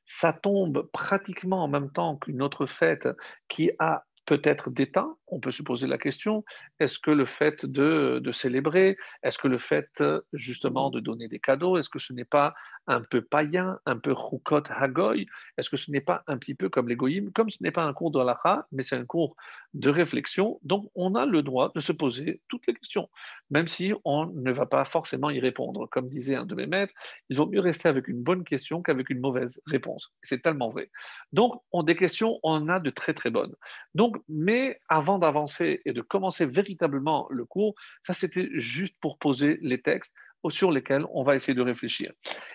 ça 0.05 0.33
tombe 0.33 0.89
pratiquement 0.91 1.63
en 1.63 1.69
même 1.69 1.89
temps 1.89 2.17
qu'une 2.17 2.41
autre 2.41 2.65
fête 2.65 3.07
qui 3.47 3.71
a 3.79 4.03
peut-être 4.25 4.69
d'État. 4.69 5.07
On 5.27 5.39
peut 5.39 5.51
se 5.51 5.63
poser 5.63 5.87
la 5.87 5.97
question, 5.97 6.43
est-ce 6.79 6.99
que 6.99 7.11
le 7.11 7.25
fait 7.25 7.65
de, 7.65 8.21
célébrer, 8.31 8.97
est-ce 9.23 9.37
que 9.37 9.47
le 9.47 9.57
fait 9.57 10.03
justement 10.33 10.89
de 10.89 10.99
donner 10.99 11.27
des 11.27 11.39
cadeaux, 11.39 11.77
est-ce 11.77 11.89
que 11.89 11.99
ce 11.99 12.13
n'est 12.13 12.25
pas 12.25 12.53
un 12.87 13.01
peu 13.01 13.21
païen, 13.21 13.79
un 13.85 13.97
peu 13.97 14.13
chukot 14.15 14.63
hagoy 14.69 15.27
Est-ce 15.57 15.69
que 15.69 15.77
ce 15.77 15.91
n'est 15.91 16.01
pas 16.01 16.23
un 16.27 16.37
petit 16.37 16.55
peu 16.55 16.69
comme 16.69 16.89
l'égoïme 16.89 17.31
Comme 17.31 17.49
ce 17.49 17.57
n'est 17.61 17.71
pas 17.71 17.83
un 17.83 17.93
cours 17.93 18.11
de 18.11 18.19
halakha, 18.19 18.67
mais 18.71 18.83
c'est 18.83 18.95
un 18.95 19.05
cours 19.05 19.35
de 19.73 19.89
réflexion, 19.89 20.59
donc 20.63 20.89
on 20.95 21.15
a 21.15 21.25
le 21.25 21.43
droit 21.43 21.71
de 21.73 21.79
se 21.79 21.93
poser 21.93 22.41
toutes 22.49 22.67
les 22.67 22.73
questions, 22.73 23.09
même 23.49 23.67
si 23.67 23.93
on 24.03 24.25
ne 24.27 24.51
va 24.51 24.65
pas 24.65 24.83
forcément 24.85 25.29
y 25.29 25.39
répondre. 25.39 25.87
Comme 25.89 26.09
disait 26.09 26.35
un 26.35 26.45
de 26.45 26.55
mes 26.55 26.67
maîtres, 26.67 26.93
il 27.29 27.37
vaut 27.37 27.47
mieux 27.47 27.61
rester 27.61 27.87
avec 27.87 28.07
une 28.07 28.21
bonne 28.21 28.43
question 28.43 28.81
qu'avec 28.81 29.09
une 29.09 29.19
mauvaise 29.19 29.61
réponse. 29.65 30.13
C'est 30.23 30.41
tellement 30.41 30.69
vrai. 30.69 30.89
Donc, 31.31 31.61
on, 31.71 31.83
des 31.83 31.95
questions, 31.95 32.39
on 32.43 32.67
a 32.67 32.79
de 32.79 32.89
très 32.89 33.13
très 33.13 33.29
bonnes. 33.29 33.55
Donc, 33.95 34.10
mais 34.27 34.79
avant 34.89 35.17
d'avancer 35.17 35.81
et 35.85 35.93
de 35.93 36.01
commencer 36.01 36.45
véritablement 36.45 37.27
le 37.29 37.45
cours, 37.45 37.75
ça 38.03 38.13
c'était 38.13 38.49
juste 38.53 38.97
pour 39.01 39.17
poser 39.17 39.57
les 39.61 39.81
textes 39.81 40.15
sur 40.49 40.71
lesquels 40.71 41.05
on 41.11 41.23
va 41.23 41.35
essayer 41.35 41.53
de 41.53 41.61
réfléchir. 41.61 42.11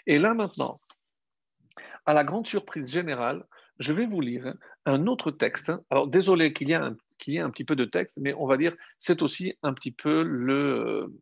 Et 0.06 0.18
là 0.18 0.34
maintenant, 0.34 0.80
à 2.04 2.14
la 2.14 2.24
grande 2.24 2.46
surprise 2.46 2.90
générale, 2.90 3.44
je 3.78 3.92
vais 3.92 4.06
vous 4.06 4.20
lire 4.20 4.54
un 4.86 5.06
autre 5.06 5.30
texte. 5.30 5.72
Alors, 5.90 6.06
désolé 6.06 6.52
qu'il 6.52 6.68
y, 6.68 6.72
ait 6.72 6.76
un, 6.76 6.96
y 7.26 7.36
ait 7.36 7.40
un 7.40 7.50
petit 7.50 7.64
peu 7.64 7.76
de 7.76 7.84
texte, 7.84 8.18
mais 8.20 8.32
on 8.34 8.46
va 8.46 8.56
dire 8.56 8.74
c'est 8.98 9.22
aussi 9.22 9.54
un 9.62 9.74
petit 9.74 9.90
peu 9.90 10.22
le, 10.22 11.12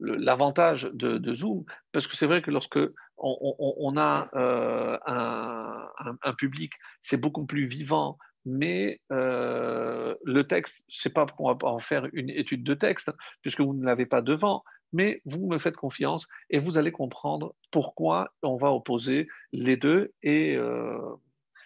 l'avantage 0.00 0.90
de, 0.92 1.34
Zoom, 1.34 1.64
parce 1.92 2.06
que 2.06 2.16
c'est 2.16 2.26
vrai 2.26 2.42
que 2.42 2.50
lorsque 2.50 2.78
on, 3.18 3.96
a 3.96 4.28
euh, 4.34 4.96
un, 5.06 6.32
public, 6.34 6.72
c'est 7.02 7.20
beaucoup 7.20 7.46
plus 7.46 7.66
vivant, 7.66 8.16
mais 8.44 9.00
euh, 9.12 10.14
le 10.24 10.46
texte, 10.46 10.82
c'est 10.88 11.12
pas 11.12 11.26
pour 11.26 11.46
en 11.64 11.78
faire 11.78 12.06
une 12.12 12.30
étude 12.30 12.64
de 12.64 12.74
texte, 12.74 13.10
puisque 13.42 13.60
vous 13.60 13.74
ne 13.74 13.84
l'avez 13.84 14.06
pas 14.06 14.22
devant, 14.22 14.64
mais 14.92 15.20
vous 15.24 15.46
me 15.46 15.58
faites 15.58 15.76
confiance 15.76 16.26
et 16.50 16.58
vous 16.58 16.78
allez 16.78 16.92
comprendre 16.92 17.54
pourquoi 17.70 18.32
on 18.42 18.56
va 18.56 18.72
opposer 18.72 19.28
les 19.52 19.76
deux 19.76 20.12
et 20.22 20.56
euh, 20.56 20.98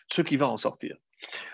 ce 0.09 0.23
qui 0.23 0.37
va 0.37 0.49
en 0.49 0.57
sortir. 0.57 0.97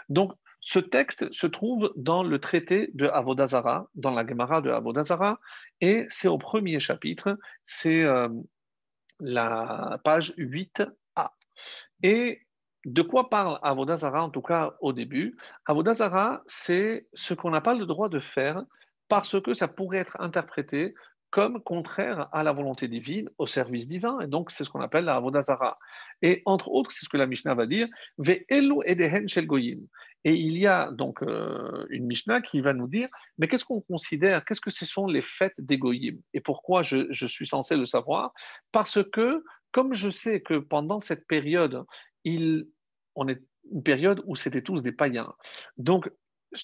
Donc, 0.09 0.33
ce 0.61 0.79
texte 0.79 1.33
se 1.33 1.47
trouve 1.47 1.93
dans 1.97 2.23
le 2.23 2.39
traité 2.41 2.91
de 2.95 3.07
Avodazara, 3.07 3.89
dans 3.95 4.11
la 4.11 4.27
Gemara 4.27 4.61
de 4.61 4.71
Avodazara, 4.71 5.39
et 5.81 6.07
c'est 6.09 6.29
au 6.29 6.39
premier 6.39 6.81
chapitre, 6.81 7.39
c'est 7.65 8.03
euh, 8.03 8.29
la 9.21 10.01
page 10.03 10.33
8a. 10.37 10.91
Et 12.03 12.47
de 12.89 13.03
quoi 13.03 13.29
parle 13.29 13.59
Avodazara, 13.63 14.25
en 14.25 14.31
tout 14.31 14.41
cas 14.41 14.75
au 14.81 14.95
début? 14.95 15.37
Avodazara, 15.67 16.43
c'est 16.47 17.07
ce 17.13 17.35
qu'on 17.35 17.51
n'a 17.51 17.61
pas 17.61 17.75
le 17.75 17.85
droit 17.85 18.09
de 18.09 18.19
faire 18.19 18.63
parce 19.09 19.41
que 19.41 19.53
ça 19.53 19.69
pourrait 19.69 19.99
être 19.99 20.19
interprété 20.21 20.95
comme 21.31 21.63
contraire 21.63 22.29
à 22.33 22.43
la 22.43 22.53
volonté 22.53 22.89
divine, 22.89 23.29
au 23.37 23.47
service 23.47 23.87
divin, 23.87 24.19
et 24.21 24.27
donc 24.27 24.51
c'est 24.51 24.65
ce 24.65 24.71
qu'on 24.71 24.81
appelle 24.81 25.05
la 25.05 25.17
Avodazara. 25.17 25.79
Et 26.23 26.41
entre 26.47 26.71
autres, 26.71 26.91
c'est 26.91 27.05
ce 27.05 27.11
que 27.11 27.19
la 27.19 27.27
Mishnah 27.27 27.55
va 27.55 27.67
dire, 27.67 27.89
shel 28.25 29.47
goyim. 29.47 29.81
Et 30.25 30.33
il 30.33 30.57
y 30.57 30.67
a 30.67 30.91
donc 30.91 31.23
euh, 31.23 31.87
une 31.91 32.07
Mishnah 32.07 32.41
qui 32.41 32.63
va 32.63 32.73
nous 32.73 32.89
dire, 32.89 33.09
mais 33.37 33.47
qu'est-ce 33.47 33.67
qu'on 33.67 33.83
considère, 33.83 34.43
qu'est-ce 34.47 34.63
que 34.63 34.71
ce 34.71 34.87
sont 34.87 35.07
les 35.07 35.21
fêtes 35.21 35.61
des 35.61 35.79
Et 36.33 36.41
pourquoi 36.41 36.83
je, 36.83 37.07
je 37.11 37.27
suis 37.27 37.47
censé 37.47 37.77
le 37.77 37.85
savoir? 37.85 38.33
Parce 38.73 39.03
que, 39.13 39.45
comme 39.71 39.93
je 39.93 40.09
sais 40.09 40.41
que 40.41 40.55
pendant 40.55 40.99
cette 40.99 41.27
période, 41.27 41.85
il, 42.25 42.69
on 43.19 43.29
est 43.29 43.43
une 43.73 43.83
période 43.83 44.23
où 44.27 44.37
c'était 44.37 44.63
tous 44.63 44.83
des 44.83 44.93
païens. 44.93 45.35
Donc, 45.77 46.11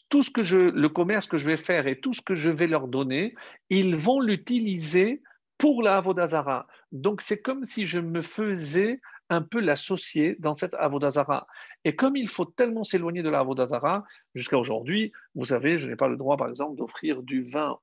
tout 0.09 0.23
ce 0.23 0.31
que 0.31 0.43
je, 0.43 0.57
le 0.57 0.89
commerce 0.89 1.27
que 1.27 1.37
je 1.37 1.47
vais 1.47 1.59
faire 1.59 1.87
et 1.87 2.01
tout 2.01 2.15
ce 2.15 2.23
que 2.23 2.35
je 2.35 2.49
vais 2.49 2.67
leur 2.67 2.89
donner, 2.89 3.35
ils 3.69 3.97
vont 3.97 4.21
l'utiliser 4.21 5.21
pour 5.59 5.83
la 5.83 5.97
Avodazara. 5.97 6.67
Donc 6.93 7.21
c'est 7.21 7.43
comme 7.43 7.65
si 7.65 7.87
je 7.87 7.99
me 7.99 8.23
faisais 8.23 9.01
un 9.29 9.43
peu 9.43 9.61
l'associer 9.61 10.37
dans 10.39 10.55
cette 10.55 10.75
Avodazara. 10.75 11.47
Et 11.85 11.97
comme 11.97 12.17
il 12.17 12.29
faut 12.29 12.45
tellement 12.47 12.85
s'éloigner 12.85 13.23
de 13.23 13.29
la 13.29 13.41
Avodazara, 13.41 14.05
jusqu'à 14.35 14.59
aujourd'hui, 14.59 15.13
vous 15.35 15.47
savez, 15.47 15.77
je 15.77 15.89
n'ai 15.89 15.97
pas 15.97 16.09
le 16.09 16.17
droit, 16.17 16.37
par 16.37 16.49
exemple, 16.49 16.77
d'offrir 16.77 17.23
du 17.23 17.43
vin 17.43 17.79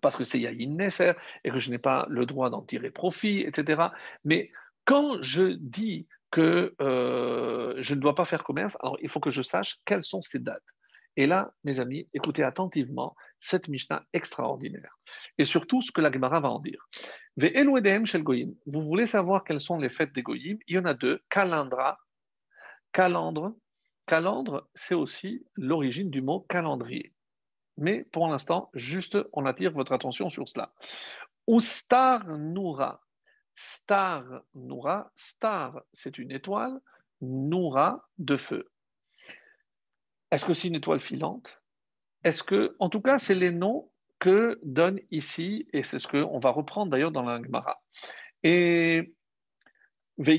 parce 0.00 0.16
que 0.16 0.24
c'est 0.24 0.40
Yahin 0.40 0.74
Nesser 0.74 1.12
et 1.44 1.50
que 1.50 1.58
je 1.58 1.70
n'ai 1.70 1.78
pas 1.78 2.06
le 2.08 2.26
droit 2.26 2.50
d'en 2.50 2.62
tirer 2.62 2.90
profit, 2.90 3.40
etc. 3.40 3.82
Mais 4.24 4.50
quand 4.84 5.22
je 5.22 5.52
dis 5.52 6.06
que 6.32 6.74
euh, 6.80 7.76
je 7.80 7.94
ne 7.94 8.00
dois 8.00 8.16
pas 8.16 8.24
faire 8.24 8.42
commerce, 8.42 8.76
alors 8.80 8.96
il 9.00 9.08
faut 9.08 9.20
que 9.20 9.30
je 9.30 9.42
sache 9.42 9.78
quelles 9.84 10.02
sont 10.02 10.22
ces 10.22 10.40
dates. 10.40 10.64
Et 11.16 11.26
là, 11.26 11.52
mes 11.62 11.78
amis, 11.78 12.08
écoutez 12.14 12.42
attentivement 12.42 13.14
cette 13.38 13.68
Mishnah 13.68 14.02
extraordinaire. 14.14 14.98
Et 15.36 15.44
surtout 15.44 15.82
ce 15.82 15.92
que 15.92 16.00
la 16.00 16.10
Gemara 16.10 16.40
va 16.40 16.50
en 16.50 16.58
dire. 16.58 16.88
Vous 17.36 18.82
voulez 18.82 19.06
savoir 19.06 19.44
quelles 19.44 19.60
sont 19.60 19.78
les 19.78 19.90
fêtes 19.90 20.14
des 20.14 20.22
Goyim? 20.22 20.56
Il 20.66 20.76
y 20.76 20.78
en 20.78 20.86
a 20.86 20.94
deux. 20.94 21.20
Calandra. 21.28 21.98
Calandre. 22.92 23.54
Calandre, 24.06 24.68
c'est 24.74 24.94
aussi 24.94 25.46
l'origine 25.56 26.10
du 26.10 26.22
mot 26.22 26.40
calendrier. 26.48 27.12
Mais 27.76 28.04
pour 28.04 28.26
l'instant, 28.28 28.70
juste, 28.74 29.18
on 29.32 29.44
attire 29.44 29.72
votre 29.72 29.92
attention 29.92 30.30
sur 30.30 30.48
cela. 30.48 30.72
Ou 31.46 31.60
Star 31.60 32.26
Noura. 32.38 33.02
Star 33.54 34.24
Noura. 34.54 35.10
Star, 35.14 35.82
c'est 35.92 36.18
une 36.18 36.30
étoile. 36.30 36.80
Noura, 37.20 38.08
de 38.18 38.36
feu. 38.36 38.70
Est-ce 40.30 40.44
que 40.44 40.54
c'est 40.54 40.68
une 40.68 40.76
étoile 40.76 41.00
filante? 41.00 41.60
Est-ce 42.24 42.42
que, 42.42 42.74
en 42.78 42.88
tout 42.88 43.00
cas, 43.00 43.18
c'est 43.18 43.34
les 43.34 43.50
noms 43.50 43.90
que 44.18 44.58
donne 44.62 45.00
ici, 45.10 45.66
et 45.72 45.82
c'est 45.82 45.98
ce 45.98 46.06
qu'on 46.06 46.38
va 46.38 46.50
reprendre 46.50 46.90
d'ailleurs 46.90 47.10
dans 47.10 47.22
la 47.22 47.42
Gemara. 47.42 47.82
Et 48.44 49.14
Donc, 50.18 50.34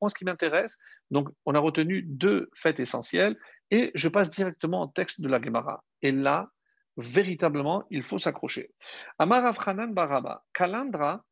moi, 0.00 0.08
ce 0.08 0.14
qui 0.14 0.24
m'intéresse, 0.24 0.78
on 1.10 1.54
a 1.54 1.58
retenu 1.58 2.02
deux 2.02 2.50
fêtes 2.54 2.80
essentielles, 2.80 3.36
et 3.70 3.90
je 3.94 4.08
passe 4.08 4.30
directement 4.30 4.82
au 4.82 4.86
texte 4.86 5.20
de 5.20 5.28
la 5.28 5.40
Gemara. 5.40 5.84
Et 6.00 6.12
là, 6.12 6.48
véritablement, 6.96 7.84
il 7.90 8.02
faut 8.02 8.18
s'accrocher. 8.18 8.70
Amar 9.18 9.44
Avchanan 9.46 9.92
Baraba, 9.92 10.44
Kalandra, 10.52 11.24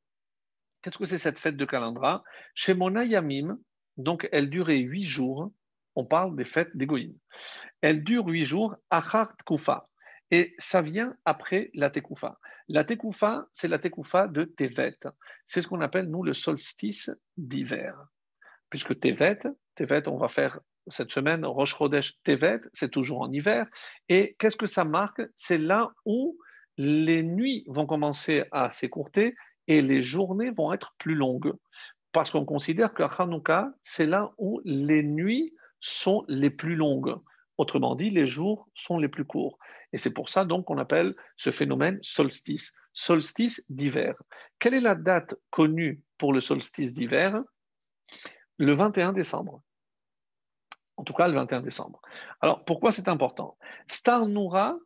Qu'est-ce 0.83 0.97
que 0.97 1.05
c'est 1.05 1.19
cette 1.19 1.39
fête 1.39 1.57
de 1.57 1.65
Kalandra? 1.67 2.25
Chez 2.55 2.73
Monayamim, 2.75 3.59
donc 3.99 4.29
elle 4.33 4.49
durait 4.49 4.79
huit 4.79 5.05
jours. 5.05 5.53
On 5.95 6.07
parle 6.07 6.37
des 6.37 6.45
fêtes 6.45 6.75
d'Égoïm. 6.75 7.15
Elle 7.83 8.03
dure 8.03 8.27
huit 8.27 8.47
jours, 8.47 8.77
Achart 8.89 9.37
Kufa. 9.45 9.90
Et 10.31 10.55
ça 10.59 10.81
vient 10.81 11.17
après 11.25 11.71
la 11.75 11.91
Tekoufa. 11.91 12.39
La 12.69 12.85
Tekoufa, 12.85 13.49
c'est 13.53 13.69
la 13.69 13.79
Tekoufa 13.79 14.29
de 14.29 14.45
Tevet. 14.45 14.99
C'est 15.47 15.61
ce 15.61 15.69
qu'on 15.69 15.81
appelle, 15.81 16.07
nous, 16.09 16.23
le 16.23 16.35
solstice 16.35 17.11
d'hiver. 17.37 17.97
Puisque 18.69 18.99
Tevet, 19.01 19.41
Tevet, 19.75 20.09
on 20.09 20.17
va 20.17 20.29
faire 20.29 20.61
cette 20.87 21.11
semaine, 21.11 21.45
Rosh 21.45 21.77
Chodesh 21.77 22.21
Tevet, 22.23 22.61
c'est 22.73 22.91
toujours 22.91 23.23
en 23.23 23.33
hiver. 23.33 23.67
Et 24.09 24.37
qu'est-ce 24.39 24.57
que 24.57 24.67
ça 24.67 24.85
marque? 24.85 25.23
C'est 25.37 25.59
là 25.59 25.91
où 26.05 26.39
les 26.77 27.23
nuits 27.23 27.65
vont 27.67 27.87
commencer 27.87 28.45
à 28.53 28.71
s'écourter 28.73 29.35
et 29.67 29.83
les 29.83 30.03
journées 30.03 30.51
vont 30.51 30.73
être 30.73 30.95
plus 30.99 31.15
longues. 31.15 31.53
Parce 32.13 32.31
qu'on 32.31 32.45
considère 32.45 32.95
que 32.95 33.03
Hanouka, 33.03 33.73
c'est 33.83 34.07
là 34.07 34.33
où 34.39 34.61
les 34.65 35.03
nuits 35.03 35.55
sont 35.81 36.25
les 36.29 36.51
plus 36.51 36.77
longues. 36.77 37.17
Autrement 37.61 37.95
dit, 37.95 38.09
les 38.09 38.25
jours 38.25 38.67
sont 38.75 38.97
les 38.97 39.11
plus 39.11 39.27
courts. 39.27 39.59
Et 39.93 39.99
c'est 39.99 40.15
pour 40.15 40.31
ça 40.31 40.47
donc 40.47 40.65
qu'on 40.65 40.79
appelle 40.79 41.15
ce 41.37 41.51
phénomène 41.51 41.99
solstice, 42.01 42.75
solstice 42.95 43.67
d'hiver. 43.69 44.15
Quelle 44.59 44.73
est 44.73 44.81
la 44.81 44.95
date 44.95 45.35
connue 45.51 46.01
pour 46.17 46.33
le 46.33 46.41
solstice 46.41 46.95
d'hiver? 46.95 47.39
Le 48.57 48.73
21 48.73 49.13
décembre. 49.13 49.61
En 50.97 51.05
tout 51.05 51.13
cas, 51.13 51.29
le 51.29 51.35
21 51.35 51.61
décembre. 51.61 52.01
Alors, 52.41 52.65
pourquoi 52.65 52.93
c'est 52.93 53.09
important? 53.09 53.59
Star 53.89 54.27
Noura, 54.27 54.79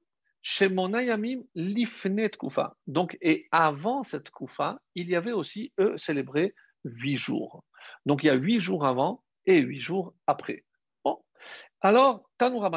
chez 0.43 0.69
Monayamim 0.69 1.43
Lifnet 1.55 2.31
Koufa. 2.31 2.77
Donc, 2.89 3.17
et 3.21 3.47
avant 3.53 4.03
cette 4.03 4.31
Koufa, 4.31 4.81
il 4.97 5.09
y 5.09 5.15
avait 5.15 5.31
aussi, 5.31 5.73
eux, 5.79 5.97
célébré 5.97 6.57
huit 6.83 7.15
jours. 7.15 7.63
Donc, 8.05 8.25
il 8.25 8.27
y 8.27 8.31
a 8.31 8.35
huit 8.35 8.59
jours 8.59 8.85
avant 8.85 9.23
et 9.47 9.61
huit 9.61 9.79
jours 9.81 10.13
après. 10.27 10.65
Alors, 11.85 12.31
Tanoura 12.39 12.71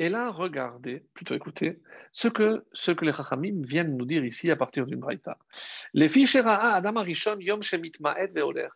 Et 0.00 0.08
là, 0.08 0.32
regardez, 0.32 1.06
plutôt 1.14 1.36
écoutez, 1.36 1.80
ce 2.10 2.26
que, 2.26 2.64
ce 2.72 2.90
que 2.90 3.04
les 3.04 3.12
Chachamim 3.12 3.62
viennent 3.62 3.96
nous 3.96 4.04
dire 4.04 4.24
ici 4.24 4.50
à 4.50 4.56
partir 4.56 4.84
d'une 4.84 4.98
braïta. 4.98 5.38
Les 5.92 6.08
fichera 6.08 6.74
Adam 6.74 6.96
Arishon 6.96 7.38
Yom 7.38 7.62
Shemitmaet 7.62 8.32
Veoler. 8.34 8.66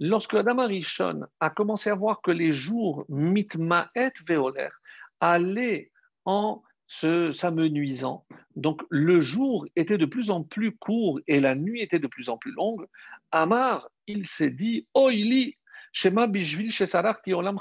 Lorsque 0.00 0.34
Adam 0.34 0.58
Arishon 0.58 1.20
a 1.38 1.50
commencé 1.50 1.88
à 1.88 1.94
voir 1.94 2.20
que 2.20 2.32
les 2.32 2.50
jours 2.50 3.04
Mitmaet 3.08 4.12
Veoler 4.28 4.70
allaient 5.20 5.92
en 6.24 6.60
s'amenuisant. 6.88 8.26
Donc 8.56 8.82
le 8.90 9.20
jour 9.20 9.68
était 9.76 9.98
de 9.98 10.06
plus 10.06 10.30
en 10.30 10.42
plus 10.42 10.76
court 10.76 11.20
et 11.28 11.38
la 11.38 11.54
nuit 11.54 11.80
était 11.80 12.00
de 12.00 12.08
plus 12.08 12.28
en 12.28 12.38
plus 12.38 12.50
longue. 12.50 12.86
Amar, 13.30 13.88
il 14.08 14.26
s'est 14.26 14.50
dit, 14.50 14.88
Oili, 14.94 15.56
Shema 15.92 16.26
Bishvil 16.26 16.72
Olam 17.34 17.56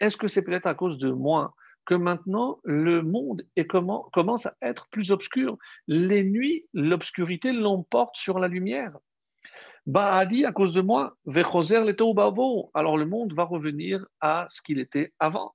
Est-ce 0.00 0.16
que 0.16 0.28
c'est 0.28 0.42
peut-être 0.42 0.66
à 0.66 0.74
cause 0.74 0.98
de 0.98 1.10
moi 1.10 1.54
que 1.86 1.94
maintenant 1.94 2.60
le 2.64 3.02
monde 3.02 3.46
commence 4.12 4.46
à 4.46 4.54
être 4.62 4.88
plus 4.90 5.12
obscur? 5.12 5.56
Les 5.86 6.24
nuits, 6.24 6.66
l'obscurité 6.72 7.52
l'emporte 7.52 8.16
sur 8.16 8.38
la 8.38 8.48
lumière. 8.48 8.96
Baadi, 9.86 10.44
à 10.44 10.52
cause 10.52 10.72
de 10.72 10.82
moi, 10.82 11.16
Vechoser 11.24 11.80
Alors 12.74 12.96
le 12.96 13.06
monde 13.06 13.32
va 13.32 13.44
revenir 13.44 14.06
à 14.20 14.46
ce 14.50 14.62
qu'il 14.62 14.78
était 14.78 15.12
avant. 15.18 15.54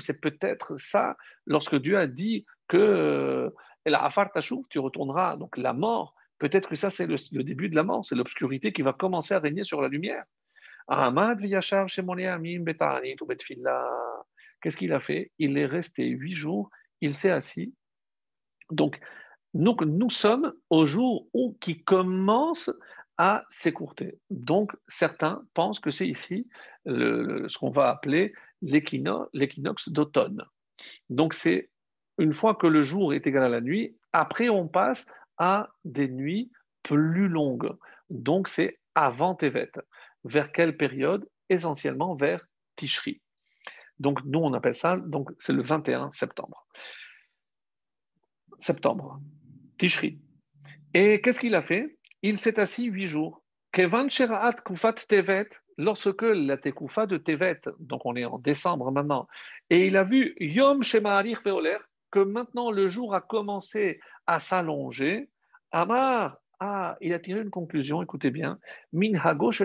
C'est 0.00 0.20
peut-être 0.20 0.76
ça 0.76 1.16
lorsque 1.46 1.76
Dieu 1.76 1.98
a 1.98 2.06
dit 2.06 2.46
que 2.68 2.76
euh, 2.76 3.50
tu 4.70 4.78
retourneras, 4.78 5.36
donc 5.36 5.56
la 5.56 5.72
mort, 5.72 6.14
peut-être 6.38 6.68
que 6.68 6.76
ça 6.76 6.90
c'est 6.90 7.06
le, 7.06 7.42
début 7.42 7.68
de 7.68 7.76
la 7.76 7.82
mort, 7.82 8.06
c'est 8.06 8.14
l'obscurité 8.14 8.72
qui 8.72 8.82
va 8.82 8.92
commencer 8.92 9.34
à 9.34 9.40
régner 9.40 9.64
sur 9.64 9.82
la 9.82 9.88
lumière. 9.88 10.24
Qu'est-ce 14.60 14.76
qu'il 14.76 14.92
a 14.92 15.00
fait? 15.00 15.32
Il 15.38 15.58
est 15.58 15.66
resté 15.66 16.06
huit 16.06 16.34
jours, 16.34 16.70
il 17.00 17.14
s'est 17.14 17.30
assis. 17.30 17.74
Donc, 18.70 19.00
nous 19.54 20.10
sommes 20.10 20.54
au 20.70 20.86
jour 20.86 21.28
où 21.34 21.56
qui 21.60 21.82
commence 21.82 22.70
à 23.18 23.44
s'écourter. 23.48 24.18
Donc, 24.30 24.72
certains 24.88 25.44
pensent 25.54 25.80
que 25.80 25.90
c'est 25.90 26.08
ici 26.08 26.48
ce 26.86 27.58
qu'on 27.58 27.70
va 27.70 27.88
appeler 27.88 28.32
l'équinoxe 28.62 29.88
d'automne. 29.88 30.44
Donc, 31.10 31.34
c'est 31.34 31.70
une 32.18 32.32
fois 32.32 32.54
que 32.54 32.66
le 32.66 32.82
jour 32.82 33.14
est 33.14 33.26
égal 33.26 33.44
à 33.44 33.48
la 33.48 33.60
nuit, 33.60 33.96
après 34.12 34.48
on 34.48 34.68
passe 34.68 35.06
à 35.38 35.70
des 35.84 36.08
nuits 36.08 36.50
plus 36.82 37.28
longues. 37.28 37.76
Donc, 38.10 38.48
c'est 38.48 38.78
avant 38.94 39.34
Tevet. 39.34 39.72
Vers 40.24 40.52
quelle 40.52 40.76
période? 40.76 41.28
Essentiellement 41.48 42.14
vers 42.14 42.46
Tishri. 42.76 43.20
Donc, 43.98 44.20
nous, 44.24 44.40
on 44.40 44.52
appelle 44.54 44.74
ça, 44.74 44.96
donc 44.96 45.30
c'est 45.38 45.52
le 45.52 45.62
21 45.62 46.10
septembre. 46.12 46.66
Septembre, 48.58 49.20
Tishri. 49.78 50.18
Et 50.94 51.20
qu'est-ce 51.20 51.40
qu'il 51.40 51.54
a 51.54 51.62
fait? 51.62 51.98
Il 52.22 52.38
s'est 52.38 52.58
assis 52.58 52.84
huit 52.86 53.06
jours. 53.06 53.42
Kevan 53.72 54.10
Sheraat 54.10 54.54
Kufat 54.64 54.92
Tevet, 55.08 55.48
lorsque 55.78 56.22
la 56.22 56.56
Tekufa 56.56 57.06
de 57.06 57.16
Tevet, 57.16 57.60
donc 57.78 58.04
on 58.04 58.16
est 58.16 58.24
en 58.24 58.38
décembre 58.38 58.90
maintenant, 58.90 59.26
et 59.70 59.86
il 59.86 59.96
a 59.96 60.02
vu 60.02 60.34
Yom 60.38 60.82
Shema'arich 60.82 61.42
Veoler, 61.44 61.78
que 62.10 62.18
maintenant 62.18 62.70
le 62.70 62.88
jour 62.88 63.14
a 63.14 63.20
commencé 63.20 64.00
à 64.26 64.40
s'allonger, 64.40 65.30
Amar, 65.70 66.36
ah, 66.64 66.96
il 67.00 67.12
a 67.12 67.18
tiré 67.18 67.40
une 67.40 67.50
conclusion, 67.50 68.02
écoutez 68.02 68.30
bien, 68.30 68.60
Min 68.92 69.14
Hagosh 69.14 69.64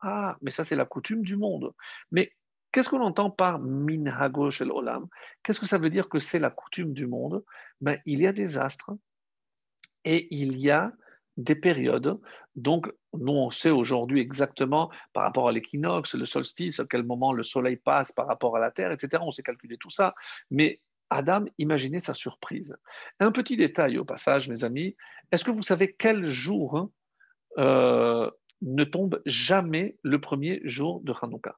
Ah, 0.00 0.36
mais 0.42 0.50
ça 0.50 0.62
c'est 0.62 0.76
la 0.76 0.84
coutume 0.84 1.22
du 1.22 1.38
monde. 1.38 1.72
Mais 2.10 2.34
qu'est-ce 2.70 2.90
qu'on 2.90 3.00
entend 3.00 3.30
par 3.30 3.58
Min 3.58 4.04
Hagosh 4.04 4.60
Olam 4.60 5.08
Qu'est-ce 5.42 5.58
que 5.58 5.64
ça 5.64 5.78
veut 5.78 5.88
dire 5.88 6.10
que 6.10 6.18
c'est 6.18 6.38
la 6.38 6.50
coutume 6.50 6.92
du 6.92 7.06
monde? 7.06 7.42
Ben, 7.80 7.98
Il 8.04 8.20
y 8.20 8.26
a 8.26 8.34
des 8.34 8.58
astres 8.58 8.90
et 10.04 10.28
il 10.30 10.58
y 10.58 10.70
a 10.70 10.92
des 11.38 11.54
périodes. 11.54 12.20
Donc, 12.56 12.92
nous, 13.14 13.32
on 13.32 13.50
sait 13.50 13.70
aujourd'hui 13.70 14.20
exactement 14.20 14.90
par 15.14 15.22
rapport 15.22 15.48
à 15.48 15.52
l'équinoxe, 15.52 16.14
le 16.14 16.26
solstice, 16.26 16.78
à 16.78 16.84
quel 16.84 17.04
moment 17.04 17.32
le 17.32 17.42
soleil 17.42 17.76
passe 17.76 18.12
par 18.12 18.26
rapport 18.26 18.54
à 18.54 18.60
la 18.60 18.70
Terre, 18.70 18.92
etc. 18.92 19.22
On 19.24 19.30
sait 19.30 19.42
calculer 19.42 19.78
tout 19.78 19.88
ça. 19.88 20.14
Mais 20.50 20.82
Adam, 21.10 21.44
imaginez 21.58 22.00
sa 22.00 22.14
surprise. 22.14 22.76
Un 23.20 23.32
petit 23.32 23.56
détail 23.56 23.98
au 23.98 24.04
passage, 24.04 24.48
mes 24.48 24.64
amis. 24.64 24.96
Est-ce 25.32 25.44
que 25.44 25.50
vous 25.50 25.62
savez 25.62 25.94
quel 25.98 26.24
jour 26.24 26.76
hein, 26.76 26.90
euh, 27.58 28.30
ne 28.62 28.84
tombe 28.84 29.20
jamais 29.26 29.96
le 30.02 30.20
premier 30.20 30.60
jour 30.64 31.00
de 31.02 31.12
Hanouka? 31.20 31.56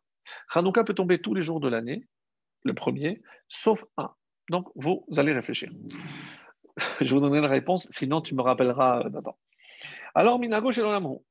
Hanouka 0.55 0.85
peut 0.85 0.95
tomber 0.95 1.21
tous 1.21 1.35
les 1.35 1.43
jours 1.43 1.61
de 1.61 1.69
l'année, 1.69 2.07
le 2.65 2.75
premier, 2.75 3.23
sauf 3.49 3.85
un. 3.97 4.13
Donc, 4.51 4.69
vous 4.75 5.05
allez 5.17 5.33
réfléchir. 5.33 5.71
Je 7.01 7.13
vous 7.15 7.21
donnerai 7.21 7.41
la 7.41 7.49
réponse, 7.49 7.87
sinon 7.91 8.21
tu 8.21 8.35
me 8.35 8.43
rappelleras 8.43 9.05
euh, 9.05 9.09
d'abord. 9.09 9.39
Alors, 10.15 10.39
Minago 10.39 10.73
chez 10.73 10.83
l'amour. 10.83 11.25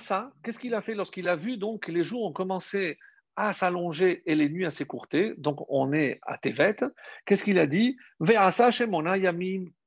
ça, 0.00 0.32
qu'est-ce 0.42 0.58
qu'il 0.58 0.74
a 0.74 0.82
fait 0.82 0.94
lorsqu'il 0.94 1.28
a 1.28 1.36
vu 1.36 1.56
donc 1.56 1.84
que 1.84 1.92
les 1.92 2.02
jours 2.02 2.24
ont 2.24 2.32
commencé 2.32 2.98
à 3.38 3.52
s'allonger 3.52 4.22
et 4.26 4.34
les 4.34 4.48
nuits 4.48 4.66
à 4.66 4.72
s'écourter 4.72 5.32
Donc, 5.38 5.64
on 5.68 5.92
est 5.92 6.18
à 6.22 6.38
Tevet. 6.38 6.76
Qu'est-ce 7.24 7.44
qu'il 7.44 7.60
a 7.60 7.68
dit? 7.68 7.96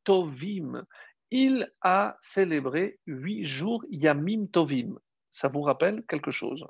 Tovim. 0.03 0.85
Il 1.31 1.71
a 1.81 2.17
célébré 2.21 2.97
huit 3.05 3.45
jours 3.45 3.83
yamim 3.89 4.47
tovim. 4.47 4.97
Ça 5.33 5.49
vous 5.49 5.61
rappelle 5.61 6.03
quelque 6.07 6.31
chose? 6.31 6.65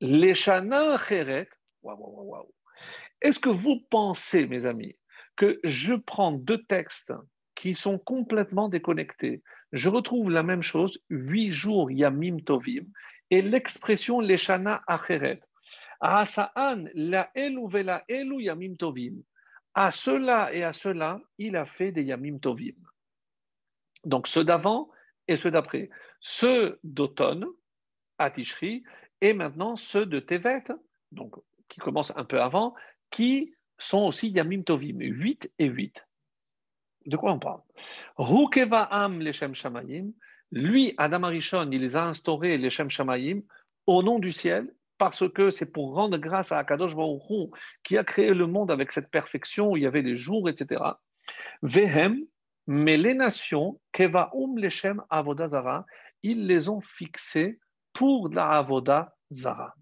Les 0.00 0.34
shana 0.34 0.98
cheret. 0.98 1.48
Est-ce 3.20 3.38
que 3.38 3.48
vous 3.48 3.80
pensez, 3.88 4.46
mes 4.48 4.66
amis, 4.66 4.98
que 5.36 5.60
je 5.62 5.94
prends 5.94 6.32
deux 6.32 6.62
textes 6.64 7.12
qui 7.54 7.76
sont 7.76 7.98
complètement 7.98 8.68
déconnectés? 8.68 9.42
Je 9.70 9.88
retrouve 9.88 10.28
la 10.28 10.42
même 10.42 10.62
chose, 10.62 11.00
huit 11.08 11.50
jours 11.50 11.90
Yamim 11.90 12.38
Tovim, 12.44 12.86
et 13.30 13.42
l'expression 13.42 14.20
Leshana 14.20 14.82
Acheret. 14.86 15.40
La 16.02 17.30
Yamim 17.36 18.74
Tovim. 18.76 19.22
À 19.74 19.90
cela 19.90 20.52
et 20.52 20.64
à 20.64 20.72
cela, 20.72 21.20
il 21.38 21.56
a 21.56 21.64
fait 21.64 21.92
des 21.92 22.02
Yamim 22.02 22.38
Tovim. 22.38 22.74
Donc 24.04 24.26
ceux 24.26 24.44
d'avant 24.44 24.90
et 25.28 25.36
ceux 25.36 25.52
d'après. 25.52 25.90
Ceux 26.20 26.80
d'automne, 26.82 27.46
à 28.18 28.30
Tishri, 28.30 28.82
et 29.20 29.32
maintenant 29.32 29.76
ceux 29.76 30.04
de 30.04 30.18
Tevet, 30.18 30.64
donc 31.12 31.36
qui 31.68 31.78
commencent 31.80 32.12
un 32.16 32.24
peu 32.24 32.40
avant, 32.40 32.74
qui 33.10 33.54
sont 33.78 34.02
aussi 34.02 34.28
Yamim 34.28 34.62
Tovim, 34.62 34.98
8 34.98 35.52
et 35.58 35.66
8. 35.66 36.06
De 37.06 37.16
quoi 37.16 37.32
on 37.32 37.38
parle? 37.38 37.62
Rukeva 38.16 38.82
Am 38.82 39.20
Leshem 39.20 39.54
Shamayim, 39.54 40.12
lui, 40.50 40.94
Adam 40.98 41.22
Arishon, 41.22 41.70
il 41.70 41.80
les 41.80 41.96
a 41.96 42.06
instaurés, 42.06 42.58
les 42.58 42.70
Shem 42.70 42.90
Shamayim, 42.90 43.42
au 43.86 44.02
nom 44.02 44.18
du 44.18 44.32
ciel, 44.32 44.72
parce 45.02 45.28
que 45.28 45.50
c'est 45.50 45.72
pour 45.72 45.96
rendre 45.96 46.16
grâce 46.16 46.52
à 46.52 46.58
Akadosh 46.58 46.94
Baruch 46.94 47.50
qui 47.82 47.98
a 47.98 48.04
créé 48.04 48.32
le 48.32 48.46
monde 48.46 48.70
avec 48.70 48.92
cette 48.92 49.10
perfection 49.10 49.72
où 49.72 49.76
il 49.76 49.82
y 49.82 49.86
avait 49.86 50.04
des 50.04 50.14
jours, 50.14 50.48
etc. 50.48 50.80
Vehem, 51.62 52.24
mais 52.68 52.96
les 52.96 53.12
nations, 53.12 53.80
Keva 53.90 54.30
Um 54.32 54.56
Leshem 54.56 55.02
Avoda 55.10 55.48
Zara, 55.48 55.86
ils 56.22 56.46
les 56.46 56.68
ont 56.68 56.80
fixés 56.80 57.58
pour 57.92 58.28
la 58.28 58.50
Avoda 58.50 59.16
Zara. 59.32 59.74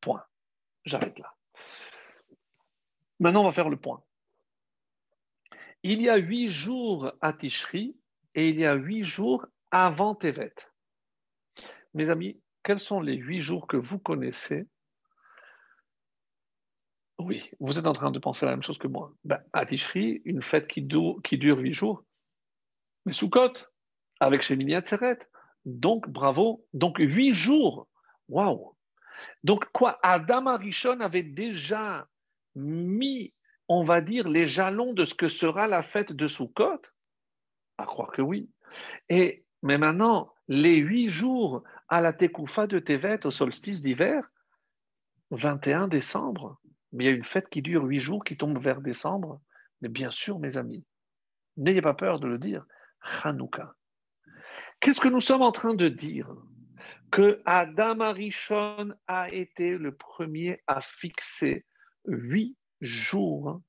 Point. 0.00 0.22
J'arrête 0.84 1.18
là. 1.18 1.34
Maintenant, 3.18 3.40
on 3.40 3.46
va 3.46 3.50
faire 3.50 3.70
le 3.70 3.76
point. 3.76 4.04
Il 5.82 6.00
y 6.00 6.08
a 6.08 6.14
huit 6.14 6.48
jours 6.48 7.10
à 7.20 7.32
Tishri 7.32 7.96
et 8.36 8.50
il 8.50 8.60
y 8.60 8.66
a 8.66 8.74
huit 8.74 9.02
jours 9.02 9.44
avant 9.72 10.14
Tevet. 10.14 10.54
Mes 11.92 12.08
amis, 12.08 12.40
quels 12.68 12.80
sont 12.80 13.00
les 13.00 13.14
huit 13.14 13.40
jours 13.40 13.66
que 13.66 13.78
vous 13.78 13.98
connaissez? 13.98 14.66
Oui, 17.18 17.50
vous 17.60 17.78
êtes 17.78 17.86
en 17.86 17.94
train 17.94 18.10
de 18.10 18.18
penser 18.18 18.44
la 18.44 18.52
même 18.52 18.62
chose 18.62 18.76
que 18.76 18.86
moi. 18.86 19.14
Ben, 19.24 19.42
à 19.54 19.64
Tishri, 19.64 20.20
une 20.26 20.42
fête 20.42 20.68
qui, 20.68 20.82
dure, 20.82 21.18
huit 21.32 21.72
jours. 21.72 22.04
Mais 23.06 23.14
Sukkot, 23.14 23.54
avec 24.20 24.42
Shemini 24.42 24.74
Atzeret. 24.74 25.18
Donc, 25.64 26.10
bravo. 26.10 26.62
Donc, 26.74 26.98
huit 26.98 27.32
jours. 27.32 27.88
Waouh 28.28 28.76
Donc, 29.44 29.64
quoi 29.72 29.98
Adam 30.02 30.44
Arishon 30.44 31.00
avait 31.00 31.22
déjà 31.22 32.06
mis, 32.54 33.32
on 33.68 33.82
va 33.82 34.02
dire, 34.02 34.28
les 34.28 34.46
jalons 34.46 34.92
de 34.92 35.06
ce 35.06 35.14
que 35.14 35.28
sera 35.28 35.68
la 35.68 35.82
fête 35.82 36.12
de 36.12 36.26
Sukkot 36.26 36.82
À 37.78 37.86
croire 37.86 38.12
que 38.12 38.20
oui. 38.20 38.50
Et, 39.08 39.46
mais 39.62 39.78
maintenant, 39.78 40.34
les 40.48 40.76
huit 40.76 41.08
jours 41.08 41.62
à 41.88 42.00
la 42.00 42.12
Tekoufa 42.12 42.66
de 42.66 42.78
Tevet, 42.78 43.26
au 43.26 43.30
solstice 43.30 43.82
d'hiver, 43.82 44.30
21 45.30 45.88
décembre, 45.88 46.60
mais 46.92 47.04
il 47.04 47.06
y 47.06 47.10
a 47.10 47.16
une 47.16 47.24
fête 47.24 47.48
qui 47.48 47.62
dure 47.62 47.84
huit 47.84 48.00
jours, 48.00 48.24
qui 48.24 48.36
tombe 48.36 48.58
vers 48.58 48.80
décembre. 48.80 49.40
Mais 49.80 49.88
bien 49.88 50.10
sûr, 50.10 50.38
mes 50.38 50.56
amis, 50.56 50.84
n'ayez 51.56 51.82
pas 51.82 51.94
peur 51.94 52.18
de 52.18 52.26
le 52.26 52.38
dire, 52.38 52.64
Hanouka. 53.22 53.74
Qu'est-ce 54.80 55.00
que 55.00 55.08
nous 55.08 55.20
sommes 55.20 55.42
en 55.42 55.52
train 55.52 55.74
de 55.74 55.88
dire? 55.88 56.30
Que 57.10 57.42
Adam 57.46 58.00
Arishon 58.00 58.94
a 59.06 59.32
été 59.32 59.76
le 59.76 59.94
premier 59.94 60.62
à 60.66 60.80
fixer 60.80 61.64
huit 62.06 62.56
jours 62.80 63.60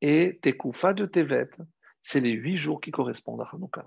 et 0.00 0.38
Tekoufa 0.42 0.94
de 0.94 1.06
Tevet, 1.06 1.50
c'est 2.02 2.20
les 2.20 2.30
huit 2.30 2.56
jours 2.56 2.80
qui 2.80 2.90
correspondent 2.90 3.42
à 3.42 3.50
Hanouka. 3.52 3.86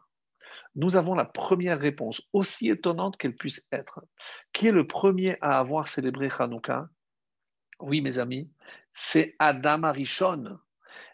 Nous 0.75 0.95
avons 0.95 1.13
la 1.13 1.25
première 1.25 1.79
réponse, 1.79 2.21
aussi 2.33 2.69
étonnante 2.69 3.17
qu'elle 3.17 3.35
puisse 3.35 3.65
être. 3.71 4.03
Qui 4.53 4.67
est 4.67 4.71
le 4.71 4.87
premier 4.87 5.37
à 5.41 5.59
avoir 5.59 5.87
célébré 5.87 6.29
Hanouka? 6.37 6.89
Oui, 7.79 8.01
mes 8.01 8.17
amis, 8.17 8.49
c'est 8.93 9.35
Adam 9.39 9.83
Arishon. 9.83 10.57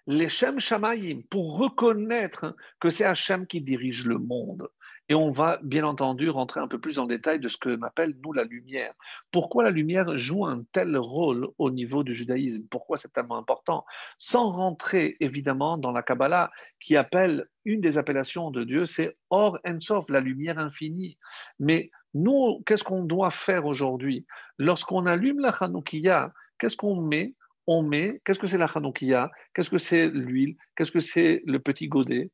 Les 0.07 0.29
Shem 0.29 0.59
Shamayim, 0.59 1.21
pour 1.29 1.57
reconnaître 1.57 2.55
que 2.79 2.89
c'est 2.89 3.05
Hachem 3.05 3.47
qui 3.47 3.61
dirige 3.61 4.05
le 4.05 4.17
monde. 4.17 4.69
Et 5.11 5.15
on 5.15 5.31
va 5.31 5.59
bien 5.63 5.83
entendu 5.85 6.29
rentrer 6.29 6.59
un 6.59 6.67
peu 6.67 6.79
plus 6.79 6.99
en 6.99 7.07
détail 7.07 7.39
de 7.39 7.47
ce 7.47 7.57
que 7.57 7.75
m'appelle 7.75 8.15
nous 8.23 8.31
la 8.31 8.43
lumière. 8.43 8.93
Pourquoi 9.31 9.63
la 9.63 9.71
lumière 9.71 10.15
joue 10.15 10.45
un 10.45 10.63
tel 10.71 10.95
rôle 10.97 11.47
au 11.57 11.71
niveau 11.71 12.03
du 12.03 12.13
judaïsme? 12.13 12.67
Pourquoi 12.69 12.97
c'est 12.97 13.11
tellement 13.11 13.37
important? 13.37 13.85
Sans 14.19 14.51
rentrer 14.51 15.17
évidemment 15.19 15.79
dans 15.79 15.91
la 15.91 16.03
Kabbalah 16.03 16.51
qui 16.79 16.95
appelle 16.95 17.47
une 17.65 17.81
des 17.81 17.97
appellations 17.97 18.51
de 18.51 18.63
Dieu, 18.63 18.85
c'est 18.85 19.17
Or 19.31 19.57
Ensof, 19.65 20.09
la 20.09 20.19
lumière 20.19 20.59
infinie. 20.59 21.17
Mais 21.57 21.89
nous, 22.13 22.61
qu'est-ce 22.67 22.83
qu'on 22.83 23.03
doit 23.03 23.31
faire 23.31 23.65
aujourd'hui? 23.65 24.27
Lorsqu'on 24.59 25.07
allume 25.07 25.39
la 25.39 25.49
Hanoukia, 25.49 26.31
qu'est-ce 26.59 26.77
qu'on 26.77 27.01
met? 27.01 27.33
On 27.65 27.81
met, 27.81 28.21
qu'est-ce 28.25 28.39
que 28.39 28.47
c'est 28.47 28.57
la 28.59 28.65
Hanoukia? 28.65 29.31
Qu'est-ce 29.55 29.71
que 29.71 29.79
c'est 29.79 30.07
l'huile? 30.07 30.55
Qu'est-ce 30.75 30.91
que 30.91 30.99
c'est 30.99 31.41
le 31.45 31.59
petit 31.59 31.87
godet? 31.87 32.29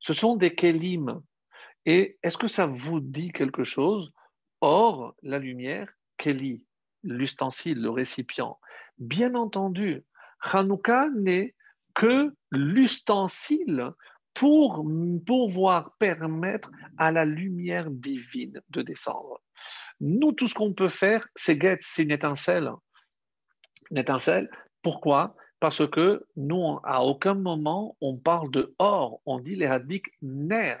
Ce 0.00 0.12
sont 0.12 0.36
des 0.36 0.54
kelim, 0.54 1.22
et 1.86 2.18
est-ce 2.22 2.38
que 2.38 2.48
ça 2.48 2.66
vous 2.66 3.00
dit 3.00 3.32
quelque 3.32 3.64
chose 3.64 4.12
Or, 4.60 5.14
la 5.22 5.38
lumière, 5.38 5.88
Kelly, 6.18 6.62
l'ustensile, 7.02 7.80
le 7.80 7.90
récipient? 7.90 8.58
Bien 8.98 9.34
entendu, 9.34 10.04
Hanouka 10.40 11.08
n'est 11.16 11.54
que 11.94 12.34
l'ustensile 12.50 13.90
pour 14.34 14.86
pouvoir 15.26 15.96
permettre 15.98 16.70
à 16.98 17.10
la 17.10 17.24
lumière 17.24 17.90
divine 17.90 18.60
de 18.70 18.82
descendre. 18.82 19.40
Nous, 20.00 20.32
tout 20.32 20.48
ce 20.48 20.54
qu'on 20.54 20.72
peut 20.72 20.88
faire, 20.88 21.26
c'est 21.34 21.56
guette, 21.56 21.82
c'est 21.82 22.04
une 22.04 22.10
étincelle. 22.10 22.70
Une 23.90 23.98
étincelle, 23.98 24.50
pourquoi? 24.82 25.36
Parce 25.58 25.86
que 25.88 26.26
nous, 26.36 26.78
à 26.84 27.04
aucun 27.04 27.34
moment, 27.34 27.96
on 28.00 28.16
parle 28.16 28.50
de 28.50 28.74
or, 28.78 29.20
on 29.26 29.40
dit 29.40 29.56
les 29.56 29.66
hadiks 29.66 30.10
ner. 30.22 30.78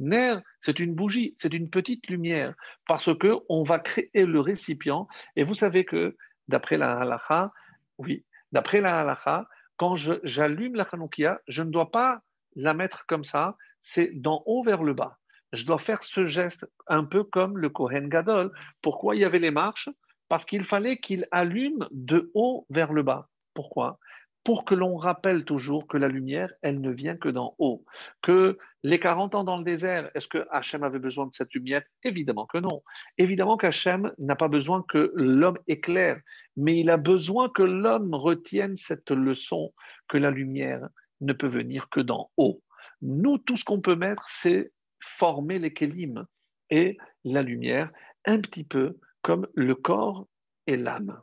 Ner, 0.00 0.40
c'est 0.60 0.80
une 0.80 0.94
bougie, 0.94 1.34
c'est 1.36 1.52
une 1.54 1.70
petite 1.70 2.08
lumière, 2.08 2.54
parce 2.86 3.16
que 3.16 3.36
on 3.48 3.62
va 3.62 3.78
créer 3.78 4.24
le 4.26 4.40
récipient. 4.40 5.06
Et 5.36 5.44
vous 5.44 5.54
savez 5.54 5.84
que, 5.84 6.16
d'après 6.48 6.78
la 6.78 6.98
halakha, 6.98 7.52
oui, 7.98 8.24
d'après 8.50 8.80
la 8.80 9.00
halakha, 9.00 9.46
quand 9.76 9.96
j'allume 9.96 10.74
la 10.74 10.84
Hanoukia, 10.84 11.40
je 11.48 11.62
ne 11.62 11.70
dois 11.70 11.90
pas 11.90 12.22
la 12.56 12.74
mettre 12.74 13.06
comme 13.06 13.24
ça, 13.24 13.56
c'est 13.82 14.10
d'en 14.12 14.42
haut 14.46 14.62
vers 14.62 14.82
le 14.82 14.92
bas. 14.92 15.18
Je 15.52 15.66
dois 15.66 15.78
faire 15.78 16.02
ce 16.02 16.24
geste 16.24 16.70
un 16.86 17.04
peu 17.04 17.24
comme 17.24 17.58
le 17.58 17.70
Kohen 17.70 18.08
Gadol. 18.08 18.52
Pourquoi 18.82 19.16
il 19.16 19.20
y 19.20 19.24
avait 19.24 19.38
les 19.38 19.50
marches? 19.50 19.88
Parce 20.28 20.44
qu'il 20.44 20.64
fallait 20.64 20.98
qu'il 20.98 21.26
allume 21.32 21.88
de 21.90 22.30
haut 22.34 22.66
vers 22.70 22.92
le 22.92 23.02
bas. 23.02 23.28
Pourquoi? 23.54 23.98
Pour 24.44 24.64
que 24.64 24.74
l'on 24.74 24.96
rappelle 24.96 25.44
toujours 25.44 25.86
que 25.86 25.98
la 25.98 26.08
lumière, 26.08 26.52
elle 26.62 26.80
ne 26.80 26.90
vient 26.90 27.16
que 27.16 27.28
d'en 27.28 27.54
haut. 27.58 27.84
Que 28.22 28.58
les 28.82 28.98
40 28.98 29.34
ans 29.34 29.44
dans 29.44 29.58
le 29.58 29.64
désert, 29.64 30.10
est-ce 30.14 30.28
que 30.28 30.46
Hachem 30.50 30.82
avait 30.82 30.98
besoin 30.98 31.26
de 31.26 31.34
cette 31.34 31.52
lumière? 31.52 31.82
Évidemment 32.04 32.46
que 32.46 32.58
non. 32.58 32.82
Évidemment 33.18 33.58
qu'Hachem 33.58 34.12
n'a 34.18 34.36
pas 34.36 34.48
besoin 34.48 34.84
que 34.88 35.12
l'homme 35.14 35.58
éclaire, 35.68 36.20
mais 36.56 36.78
il 36.78 36.88
a 36.90 36.96
besoin 36.96 37.50
que 37.50 37.62
l'homme 37.62 38.14
retienne 38.14 38.76
cette 38.76 39.10
leçon 39.10 39.74
que 40.08 40.16
la 40.16 40.30
lumière 40.30 40.88
ne 41.20 41.32
peut 41.34 41.48
venir 41.48 41.88
que 41.90 42.00
d'en 42.00 42.30
haut. 42.38 42.62
Nous, 43.02 43.36
tout 43.38 43.56
ce 43.56 43.64
qu'on 43.64 43.80
peut 43.80 43.96
mettre, 43.96 44.24
c'est 44.28 44.72
former 45.02 45.58
les 45.58 45.72
kélim 45.72 46.24
et 46.70 46.96
la 47.24 47.42
lumière, 47.42 47.90
un 48.24 48.40
petit 48.40 48.64
peu 48.64 48.98
comme 49.22 49.46
le 49.54 49.74
corps 49.74 50.26
et 50.66 50.76
l'âme. 50.76 51.20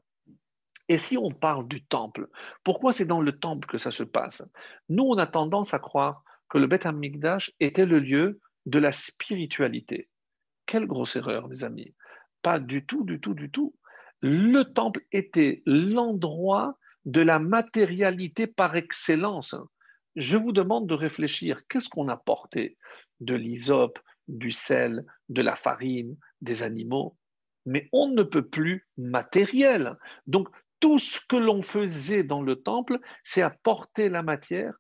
Et 0.90 0.98
si 0.98 1.18
on 1.18 1.32
parle 1.32 1.68
du 1.68 1.84
temple, 1.84 2.28
pourquoi 2.64 2.94
c'est 2.94 3.06
dans 3.06 3.22
le 3.22 3.38
temple 3.38 3.68
que 3.68 3.78
ça 3.78 3.92
se 3.92 4.04
passe? 4.04 4.44
Nous, 4.90 5.04
on 5.04 5.18
a 5.18 5.28
tendance 5.28 5.74
à 5.74 5.80
croire 5.80 6.24
que 6.50 6.58
le 6.58 6.68
Beth 6.68 6.86
Amikdash 6.86 7.52
était 7.60 7.86
le 7.86 8.00
lieu 8.00 8.40
de 8.66 8.80
la 8.80 8.92
spiritualité. 8.92 10.10
Quelle 10.66 10.86
grosse 10.86 11.16
erreur, 11.16 11.48
mes 11.48 11.64
amis. 11.64 11.94
Pas 12.42 12.60
du 12.60 12.86
tout, 12.86 13.04
du 13.04 13.20
tout, 13.20 13.34
du 13.34 13.52
tout. 13.52 13.76
Le 14.22 14.64
temple 14.64 15.02
était 15.12 15.62
l'endroit 15.66 16.78
de 17.06 17.22
la 17.22 17.40
matérialité 17.40 18.48
par 18.48 18.76
excellence. 18.76 19.56
Je 20.16 20.38
vous 20.38 20.52
demande 20.52 20.88
de 20.88 20.94
réfléchir, 20.94 21.68
qu'est-ce 21.68 21.90
qu'on 21.90 22.08
a 22.08 22.18
porté? 22.18 22.78
De 23.20 23.36
l'hysope, 23.36 24.00
du 24.28 24.52
sel, 24.52 25.06
de 25.30 25.42
la 25.42 25.56
farine, 25.56 26.18
des 26.42 26.64
animaux 26.64 27.18
mais 27.68 27.90
on 27.92 28.08
ne 28.08 28.24
peut 28.24 28.48
plus 28.48 28.88
matériel. 28.98 29.98
Donc 30.26 30.48
tout 30.80 31.00
ce 31.00 31.20
que 31.28 31.36
l'on 31.36 31.62
faisait 31.62 32.24
dans 32.24 32.42
le 32.42 32.56
temple, 32.56 33.00
c'est 33.24 33.42
apporter 33.42 34.10
la 34.10 34.24
matière 34.24 34.74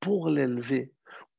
pour 0.00 0.28
l'élever. 0.28 0.92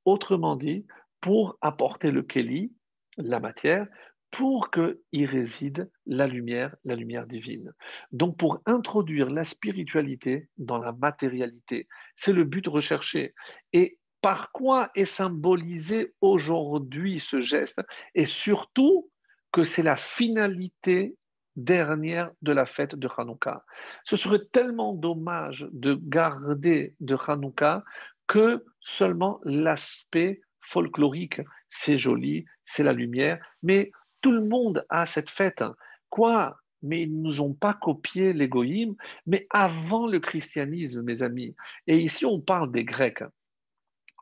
Autrement 0.06 0.56
dit, 0.56 0.86
pour 1.22 1.58
apporter 1.62 2.12
le 2.12 2.22
Kéli, 2.22 2.74
la 3.18 3.40
matière, 3.40 3.88
pour 4.32 4.72
qu'il 4.72 5.26
réside 5.26 5.92
la 6.08 6.26
lumière, 6.26 6.76
la 6.86 6.96
lumière 6.96 7.28
divine. 7.28 7.72
Donc 8.12 8.36
pour 8.38 8.62
introduire 8.66 9.30
la 9.30 9.44
spiritualité 9.44 10.50
dans 10.58 10.80
la 10.80 10.92
matérialité, 10.92 11.88
c'est 12.16 12.34
le 12.34 12.44
but 12.44 12.66
recherché. 12.68 13.36
Et 13.74 14.00
par 14.22 14.52
quoi 14.52 14.90
est 14.96 15.06
symbolisé 15.06 16.16
aujourd'hui 16.20 17.20
ce 17.20 17.42
geste? 17.42 17.82
Et 18.16 18.26
surtout 18.26 19.12
que 19.52 19.64
c'est 19.64 19.84
la 19.84 19.96
finalité 19.96 21.16
dernière 21.56 22.32
de 22.42 22.52
la 22.52 22.66
fête 22.66 22.96
de 22.96 23.10
Hanouka. 23.18 23.64
Ce 24.04 24.18
serait 24.18 24.46
tellement 24.52 24.94
dommage 24.94 25.68
de 25.72 26.00
garder 26.02 26.96
de 27.00 27.16
Hanouka 27.28 27.84
que 28.28 28.66
seulement 28.80 29.40
l'aspect 29.44 30.42
folklorique. 30.62 31.42
C'est 31.70 31.98
joli, 31.98 32.46
c'est 32.66 32.84
la 32.84 32.94
lumière, 32.94 33.40
mais 33.62 33.92
tout 34.22 34.32
le 34.32 34.46
monde 34.46 34.86
a 34.90 35.06
cette 35.06 35.30
fête. 35.30 35.64
Quoi? 36.10 36.58
Mais 36.82 37.04
ils 37.04 37.16
ne 37.16 37.22
nous 37.22 37.42
ont 37.42 37.54
pas 37.54 37.74
copié 37.74 38.34
l'égoïsme, 38.34 38.96
mais 39.26 39.48
avant 39.50 40.08
le 40.08 40.20
christianisme, 40.20 41.02
mes 41.02 41.22
amis. 41.22 41.56
Et 41.88 41.98
ici, 41.98 42.26
on 42.26 42.42
parle 42.42 42.72
des 42.72 42.84
Grecs. 42.84 43.24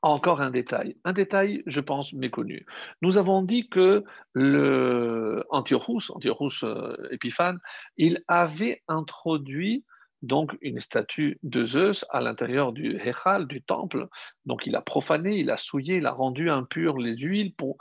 Encore 0.03 0.41
un 0.41 0.49
détail, 0.49 0.97
un 1.03 1.13
détail, 1.13 1.61
je 1.67 1.79
pense, 1.79 2.13
méconnu. 2.13 2.65
Nous 3.03 3.17
avons 3.17 3.43
dit 3.43 3.69
que 3.69 4.03
le 4.33 5.43
Antiochus, 5.51 6.11
Antiochus 6.11 6.63
euh, 6.65 6.95
Épiphane, 7.11 7.59
il 7.97 8.23
avait 8.27 8.81
introduit 8.87 9.85
donc 10.23 10.57
une 10.61 10.79
statue 10.79 11.39
de 11.43 11.65
Zeus 11.65 12.05
à 12.09 12.21
l'intérieur 12.21 12.73
du 12.73 12.97
Héchal, 12.97 13.47
du 13.47 13.61
temple. 13.61 14.07
Donc 14.45 14.65
il 14.65 14.75
a 14.75 14.81
profané, 14.81 15.37
il 15.37 15.51
a 15.51 15.57
souillé, 15.57 15.97
il 15.97 16.05
a 16.05 16.11
rendu 16.11 16.49
impur 16.49 16.97
les 16.97 17.17
huiles 17.17 17.53
pour, 17.55 17.77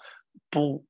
pour 0.50 0.84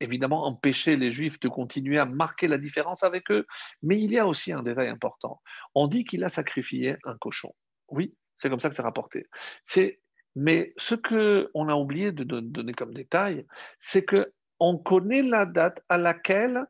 évidemment 0.00 0.46
empêcher 0.46 0.96
les 0.96 1.10
Juifs 1.10 1.40
de 1.40 1.48
continuer 1.48 1.98
à 1.98 2.04
marquer 2.04 2.48
la 2.48 2.58
différence 2.58 3.02
avec 3.02 3.30
eux. 3.30 3.46
Mais 3.82 4.00
il 4.00 4.12
y 4.12 4.18
a 4.18 4.26
aussi 4.26 4.52
un 4.52 4.62
détail 4.62 4.88
important. 4.88 5.40
On 5.74 5.86
dit 5.86 6.04
qu'il 6.04 6.24
a 6.24 6.28
sacrifié 6.28 6.96
un 7.04 7.16
cochon. 7.16 7.54
Oui, 7.88 8.14
c'est 8.38 8.50
comme 8.50 8.60
ça 8.60 8.68
que 8.68 8.74
c'est 8.74 8.82
rapporté. 8.82 9.26
C'est 9.64 10.00
mais 10.36 10.74
ce 10.76 10.94
qu'on 10.94 11.68
a 11.68 11.74
oublié 11.74 12.12
de 12.12 12.24
donner 12.24 12.72
comme 12.72 12.94
détail, 12.94 13.46
c'est 13.78 14.04
que 14.04 14.32
on 14.60 14.78
connaît 14.78 15.22
la 15.22 15.46
date 15.46 15.82
à 15.88 15.98
laquelle 15.98 16.64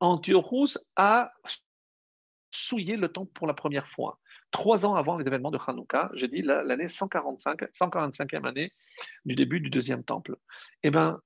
Antiochus 0.00 0.78
a 0.96 1.32
souillé 2.50 2.96
le 2.96 3.08
temple 3.08 3.32
pour 3.32 3.46
la 3.46 3.54
première 3.54 3.88
fois. 3.88 4.18
Trois 4.50 4.84
ans 4.84 4.94
avant 4.94 5.16
les 5.16 5.26
événements 5.26 5.50
de 5.50 5.58
Hanouka, 5.66 6.10
j'ai 6.14 6.28
dit 6.28 6.42
l'année 6.42 6.88
145, 6.88 7.62
145e 7.72 8.46
année 8.46 8.72
du 9.24 9.34
début 9.34 9.60
du 9.60 9.70
deuxième 9.70 10.04
temple. 10.04 10.36
Eh 10.82 10.90
bien, 10.90 11.18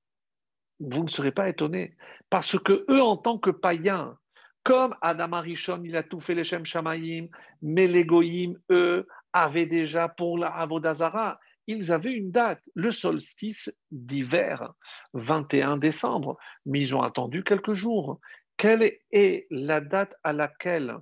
vous 0.79 1.03
ne 1.03 1.09
serez 1.09 1.33
pas 1.33 1.49
étonnés, 1.49 1.97
parce 2.31 2.59
que 2.59 2.85
eux, 2.89 3.03
en 3.03 3.17
tant 3.17 3.39
que 3.39 3.51
païens, 3.51 4.17
comme 4.63 4.95
Adam 5.01 5.33
Arishon, 5.33 5.83
il 5.85 5.97
a 5.97 6.03
tout 6.03 6.21
fait 6.21 6.35
les 6.35 6.45
Shem 6.45 6.65
Shamayim, 6.65 7.29
mais 7.63 7.87
les 7.87 8.05
Goïm, 8.05 8.59
eux, 8.71 9.07
avaient 9.33 9.67
déjà 9.67 10.09
pour 10.09 10.39
la 10.39 10.49
Avodazara, 10.49 11.39
ils 11.67 11.93
avaient 11.93 12.13
une 12.13 12.31
date, 12.31 12.63
le 12.75 12.91
solstice 12.91 13.75
d'hiver, 13.91 14.73
21 15.15 15.77
décembre, 15.77 16.37
mais 16.65 16.81
ils 16.81 16.95
ont 16.95 17.03
attendu 17.03 17.43
quelques 17.43 17.73
jours. 17.73 18.21
Quelle 18.57 18.91
est 19.11 19.47
la 19.51 19.81
date 19.81 20.15
à 20.23 20.33
laquelle, 20.33 20.97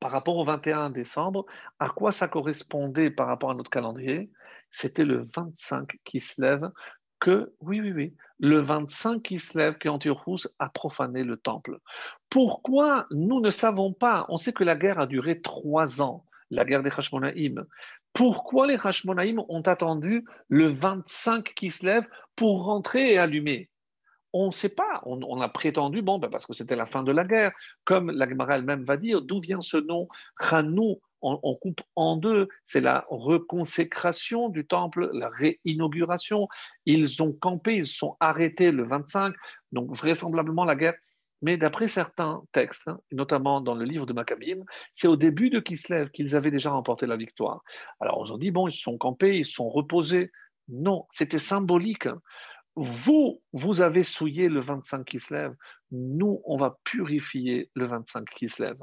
par 0.00 0.10
rapport 0.10 0.36
au 0.36 0.44
21 0.44 0.90
décembre, 0.90 1.46
à 1.78 1.88
quoi 1.88 2.12
ça 2.12 2.28
correspondait 2.28 3.10
par 3.10 3.26
rapport 3.26 3.50
à 3.50 3.54
notre 3.54 3.70
calendrier? 3.70 4.30
C'était 4.70 5.04
le 5.04 5.26
25 5.34 5.88
qui 6.04 6.20
se 6.20 6.40
lève 6.40 6.70
que, 7.18 7.54
oui, 7.60 7.80
oui, 7.80 7.92
oui, 7.92 8.14
le 8.38 8.60
25 8.60 9.22
qui 9.22 9.38
se 9.38 9.58
lève 9.58 9.78
qu'Antiochus 9.78 10.48
a 10.58 10.68
profané 10.68 11.24
le 11.24 11.38
temple. 11.38 11.78
Pourquoi 12.28 13.06
nous 13.10 13.40
ne 13.40 13.50
savons 13.50 13.92
pas? 13.92 14.26
On 14.28 14.36
sait 14.36 14.52
que 14.52 14.64
la 14.64 14.76
guerre 14.76 14.98
a 14.98 15.06
duré 15.06 15.40
trois 15.40 16.02
ans 16.02 16.26
la 16.50 16.64
guerre 16.64 16.82
des 16.82 16.90
Hashmonaïm. 16.90 17.64
Pourquoi 18.16 18.66
les 18.66 18.78
Hashmonaïm 18.82 19.42
ont 19.50 19.60
attendu 19.60 20.24
le 20.48 20.68
25 20.68 21.52
qui 21.52 21.70
se 21.70 21.84
lève 21.84 22.06
pour 22.34 22.64
rentrer 22.64 23.12
et 23.12 23.18
allumer? 23.18 23.68
On 24.32 24.46
ne 24.46 24.52
sait 24.52 24.70
pas. 24.70 25.02
On, 25.04 25.40
a 25.42 25.48
prétendu, 25.50 26.00
bon, 26.00 26.18
ben 26.18 26.30
parce 26.30 26.46
que 26.46 26.54
c'était 26.54 26.76
la 26.76 26.86
fin 26.86 27.02
de 27.02 27.12
la 27.12 27.24
guerre. 27.24 27.52
Comme 27.84 28.10
la 28.10 28.26
elle-même 28.54 28.84
va 28.84 28.96
dire, 28.96 29.20
d'où 29.20 29.42
vient 29.42 29.60
ce 29.60 29.76
nom 29.76 30.08
Hanou? 30.50 30.98
On, 31.20 31.54
coupe 31.56 31.82
en 31.94 32.16
deux. 32.16 32.48
C'est 32.64 32.80
la 32.80 33.04
reconsécration 33.10 34.48
du 34.48 34.66
temple, 34.66 35.10
la 35.12 35.28
réinauguration. 35.28 36.48
Ils 36.86 37.22
ont 37.22 37.32
campé, 37.32 37.74
ils 37.76 37.86
sont 37.86 38.16
arrêtés 38.20 38.70
le 38.70 38.84
25. 38.84 39.34
Donc, 39.72 39.94
vraisemblablement, 39.94 40.64
la 40.64 40.76
guerre 40.76 40.94
mais 41.42 41.56
d'après 41.56 41.88
certains 41.88 42.42
textes, 42.52 42.88
hein, 42.88 42.98
notamment 43.12 43.60
dans 43.60 43.74
le 43.74 43.84
livre 43.84 44.06
de 44.06 44.12
Maccabim, 44.12 44.64
c'est 44.92 45.08
au 45.08 45.16
début 45.16 45.50
de 45.50 45.60
Kislev 45.60 46.10
qu'ils 46.10 46.34
avaient 46.36 46.50
déjà 46.50 46.70
remporté 46.70 47.06
la 47.06 47.16
victoire. 47.16 47.62
Alors 48.00 48.24
on 48.30 48.38
dit, 48.38 48.50
bon, 48.50 48.68
ils 48.68 48.72
se 48.72 48.82
sont 48.82 48.98
campés, 48.98 49.38
ils 49.38 49.46
se 49.46 49.52
sont 49.52 49.68
reposés. 49.68 50.30
Non, 50.68 51.06
c'était 51.10 51.38
symbolique. 51.38 52.08
Vous, 52.76 53.42
vous 53.54 53.80
avez 53.80 54.02
souillé 54.02 54.50
le 54.50 54.60
25 54.60 55.06
qui 55.06 55.18
se 55.18 55.32
lève. 55.32 55.54
Nous, 55.90 56.42
on 56.44 56.58
va 56.58 56.78
purifier 56.84 57.70
le 57.74 57.86
25 57.86 58.26
qui 58.36 58.50
se 58.50 58.62
lève. 58.62 58.76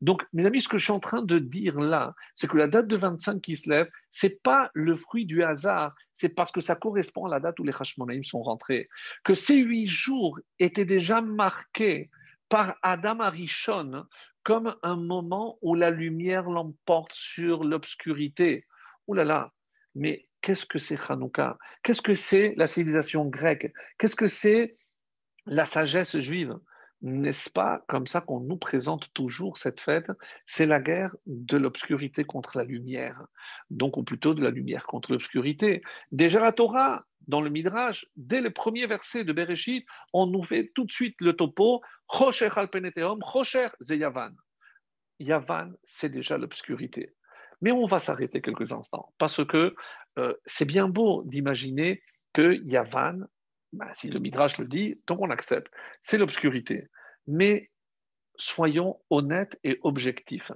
Donc, 0.00 0.24
mes 0.32 0.44
amis, 0.44 0.60
ce 0.60 0.68
que 0.68 0.76
je 0.76 0.84
suis 0.84 0.92
en 0.92 0.98
train 0.98 1.22
de 1.22 1.38
dire 1.38 1.78
là, 1.78 2.14
c'est 2.34 2.48
que 2.48 2.56
la 2.56 2.66
date 2.66 2.88
de 2.88 2.96
25 2.96 3.40
qui 3.40 3.56
se 3.56 3.70
lève, 3.70 3.88
c'est 4.10 4.42
pas 4.42 4.70
le 4.74 4.96
fruit 4.96 5.24
du 5.24 5.44
hasard, 5.44 5.94
c'est 6.16 6.30
parce 6.30 6.50
que 6.50 6.60
ça 6.60 6.74
correspond 6.74 7.26
à 7.26 7.30
la 7.30 7.38
date 7.38 7.60
où 7.60 7.64
les 7.64 7.72
Hashmonaïm 7.72 8.24
sont 8.24 8.42
rentrés. 8.42 8.88
Que 9.22 9.34
ces 9.34 9.58
huit 9.58 9.86
jours 9.86 10.40
étaient 10.58 10.84
déjà 10.84 11.20
marqués 11.20 12.10
par 12.48 12.76
Adam 12.82 13.20
Arishon 13.20 14.04
comme 14.42 14.74
un 14.82 14.96
moment 14.96 15.58
où 15.62 15.74
la 15.76 15.90
lumière 15.90 16.48
l'emporte 16.48 17.12
sur 17.14 17.62
l'obscurité. 17.62 18.64
Ouh 19.06 19.14
là 19.14 19.24
là, 19.24 19.52
mais 19.94 20.27
qu'est-ce 20.40 20.66
que 20.66 20.78
c'est 20.78 20.98
Hanouka? 21.10 21.58
Qu'est-ce 21.82 22.02
que 22.02 22.14
c'est 22.14 22.54
la 22.56 22.66
civilisation 22.66 23.24
grecque? 23.26 23.72
Qu'est-ce 23.98 24.16
que 24.16 24.26
c'est 24.26 24.74
la 25.46 25.64
sagesse 25.64 26.18
juive? 26.18 26.58
N'est-ce 27.00 27.50
pas 27.50 27.84
comme 27.88 28.08
ça 28.08 28.20
qu'on 28.20 28.40
nous 28.40 28.56
présente 28.56 29.12
toujours 29.14 29.56
cette 29.56 29.80
fête? 29.80 30.10
C'est 30.46 30.66
la 30.66 30.80
guerre 30.80 31.14
de 31.26 31.56
l'obscurité 31.56 32.24
contre 32.24 32.58
la 32.58 32.64
lumière, 32.64 33.24
donc 33.70 33.96
ou 33.96 34.02
plutôt 34.02 34.34
de 34.34 34.42
la 34.42 34.50
lumière 34.50 34.84
contre 34.84 35.12
l'obscurité. 35.12 35.80
Déjà 36.10 36.40
la 36.40 36.50
Torah, 36.50 37.04
dans 37.28 37.40
le 37.40 37.50
Midrash, 37.50 38.06
dès 38.16 38.40
le 38.40 38.50
premier 38.50 38.86
verset 38.86 39.22
de 39.22 39.32
Bereshit, 39.32 39.86
on 40.12 40.26
nous 40.26 40.42
fait 40.42 40.72
tout 40.74 40.84
de 40.84 40.92
suite 40.92 41.14
le 41.20 41.34
topo 41.34 41.82
Rocher 42.08 42.48
alpeneteum, 42.56 43.22
Rocher 43.22 43.68
zeyavan. 43.80 44.32
Yavan, 45.20 45.72
c'est 45.84 46.08
déjà 46.08 46.36
l'obscurité. 46.36 47.14
Mais 47.60 47.70
on 47.72 47.86
va 47.86 47.98
s'arrêter 47.98 48.40
quelques 48.40 48.72
instants, 48.72 49.12
parce 49.18 49.44
que 49.44 49.74
euh, 50.18 50.34
c'est 50.44 50.64
bien 50.64 50.88
beau 50.88 51.22
d'imaginer 51.24 52.02
que 52.32 52.60
Yavan, 52.64 53.26
bah, 53.72 53.90
si 53.94 54.10
le 54.10 54.18
Midrash 54.18 54.58
le 54.58 54.66
dit, 54.66 55.00
donc 55.06 55.20
on 55.20 55.30
accepte. 55.30 55.72
C'est 56.02 56.18
l'obscurité. 56.18 56.88
Mais 57.26 57.70
soyons 58.36 59.00
honnêtes 59.10 59.58
et 59.64 59.78
objectifs. 59.82 60.52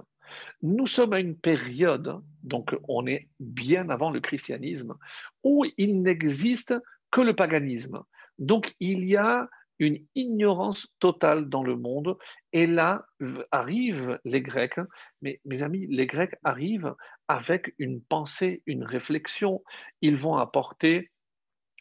Nous 0.61 0.87
sommes 0.87 1.13
à 1.13 1.19
une 1.19 1.37
période, 1.37 2.21
donc 2.41 2.75
on 2.87 3.05
est 3.05 3.29
bien 3.39 3.89
avant 3.89 4.09
le 4.09 4.19
christianisme, 4.19 4.95
où 5.43 5.65
il 5.77 6.01
n'existe 6.01 6.73
que 7.11 7.21
le 7.21 7.35
paganisme. 7.35 8.01
Donc 8.39 8.73
il 8.79 9.05
y 9.05 9.15
a 9.15 9.47
une 9.83 10.05
ignorance 10.15 10.87
totale 10.99 11.49
dans 11.49 11.63
le 11.63 11.75
monde. 11.75 12.17
Et 12.51 12.67
là 12.67 13.05
arrivent 13.51 14.19
les 14.25 14.41
Grecs. 14.41 14.79
Mais 15.21 15.39
mes 15.45 15.63
amis, 15.63 15.87
les 15.89 16.07
Grecs 16.07 16.35
arrivent 16.43 16.95
avec 17.27 17.73
une 17.79 18.01
pensée, 18.01 18.63
une 18.65 18.83
réflexion. 18.83 19.63
Ils 20.01 20.17
vont 20.17 20.35
apporter 20.35 21.11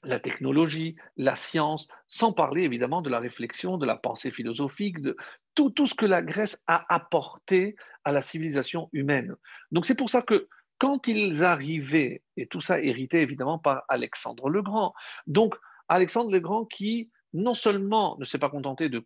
la 0.04 0.18
technologie, 0.18 0.96
la 1.16 1.36
science, 1.36 1.86
sans 2.06 2.32
parler 2.32 2.62
évidemment 2.62 3.02
de 3.02 3.10
la 3.10 3.20
réflexion, 3.20 3.78
de 3.78 3.86
la 3.86 3.96
pensée 3.96 4.30
philosophique, 4.30 5.00
de 5.00 5.16
tout, 5.54 5.72
ce 5.86 5.94
que 5.94 6.06
la 6.06 6.22
Grèce 6.22 6.60
a 6.66 6.84
apporté 6.92 7.76
à 8.04 8.12
la 8.12 8.22
civilisation 8.22 8.88
humaine. 8.92 9.36
Donc 9.70 9.86
c'est 9.86 9.96
pour 9.96 10.10
ça 10.10 10.22
que 10.22 10.48
quand 10.78 11.06
ils 11.06 11.44
arrivaient, 11.44 12.22
et 12.36 12.48
tout 12.48 12.60
ça 12.60 12.80
hérité 12.80 13.20
évidemment 13.20 13.58
par 13.58 13.84
Alexandre 13.88 14.48
le 14.48 14.62
Grand, 14.62 14.92
donc 15.28 15.54
Alexandre 15.88 16.32
le 16.32 16.40
Grand 16.40 16.64
qui 16.64 17.10
non 17.32 17.54
seulement 17.54 18.16
ne 18.18 18.24
s'est 18.24 18.38
pas 18.38 18.50
contenté 18.50 18.88
de 18.88 19.04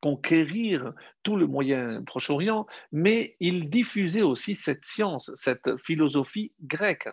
conquérir 0.00 0.92
tout 1.22 1.36
le 1.36 1.46
moyen 1.46 2.02
Proche-Orient, 2.04 2.66
mais 2.92 3.36
il 3.40 3.68
diffusait 3.68 4.22
aussi 4.22 4.54
cette 4.54 4.84
science, 4.84 5.30
cette 5.34 5.76
philosophie 5.78 6.52
grecque, 6.62 7.08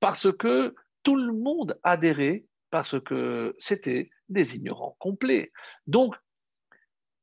parce 0.00 0.30
que 0.36 0.74
tout 1.02 1.16
le 1.16 1.32
monde 1.32 1.78
adhérait 1.82 2.44
parce 2.70 3.00
que 3.00 3.54
c'était 3.58 4.10
des 4.28 4.56
ignorants 4.56 4.96
complets. 4.98 5.52
Donc, 5.86 6.14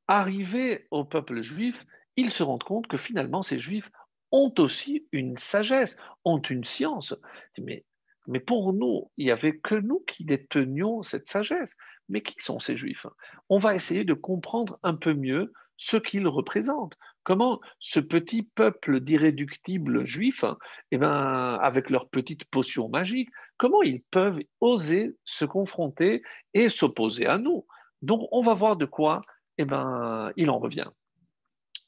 arrivés 0.08 0.88
au 0.90 1.06
peuple 1.06 1.42
juif, 1.42 1.76
ils 2.16 2.32
se 2.32 2.44
rendent 2.44 2.64
compte 2.64 2.88
que 2.88 2.98
finalement, 2.98 3.44
ces 3.44 3.60
juifs 3.60 3.90
ont 4.32 4.54
aussi 4.58 5.08
une 5.12 5.38
sagesse, 5.38 5.98
ont 6.26 6.42
une 6.42 6.64
science. 6.64 7.16
Mais, 7.60 7.86
mais 8.28 8.40
pour 8.40 8.74
nous, 8.74 9.12
il 9.18 9.26
n'y 9.26 9.32
avait 9.32 9.58
que 9.58 9.76
nous 9.76 10.04
qui 10.08 10.24
détenions 10.24 11.04
cette 11.04 11.30
sagesse. 11.30 11.76
Mais 12.10 12.22
qui 12.22 12.36
sont 12.40 12.60
ces 12.60 12.76
juifs 12.76 13.06
On 13.50 13.58
va 13.58 13.76
essayer 13.76 14.04
de 14.04 14.14
comprendre 14.14 14.78
un 14.84 14.96
peu 14.96 15.14
mieux 15.14 15.54
ce 15.78 15.98
qu'ils 15.98 16.28
représentent. 16.28 16.98
Comment 17.24 17.62
ce 17.80 18.00
petit 18.00 18.44
peuple 18.44 19.00
d'irréductibles 19.00 20.06
juifs, 20.06 20.46
eh 20.92 20.98
ben, 20.98 21.58
avec 21.62 21.90
leur 21.90 22.10
petite 22.10 22.46
potion 22.46 22.90
magique, 22.90 23.30
comment 23.58 23.82
ils 23.82 24.02
peuvent 24.12 24.40
oser 24.60 25.16
se 25.24 25.46
confronter 25.46 26.22
et 26.54 26.70
s'opposer 26.70 27.26
à 27.26 27.38
nous? 27.38 27.66
Donc, 28.02 28.28
on 28.32 28.42
va 28.42 28.54
voir 28.54 28.76
de 28.76 28.86
quoi 28.86 29.22
eh 29.58 29.66
ben, 29.66 30.32
il 30.36 30.50
en 30.50 30.60
revient. 30.60 30.90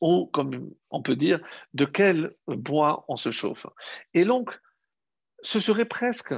Ou, 0.02 0.28
comme 0.28 0.72
on 0.90 1.02
peut 1.02 1.16
dire, 1.16 1.40
de 1.74 1.86
quel 1.86 2.36
bois 2.48 3.06
on 3.08 3.18
se 3.18 3.32
chauffe. 3.32 3.66
Et 4.14 4.26
donc, 4.26 4.58
ce 5.46 5.60
serait 5.60 5.86
presque 5.86 6.34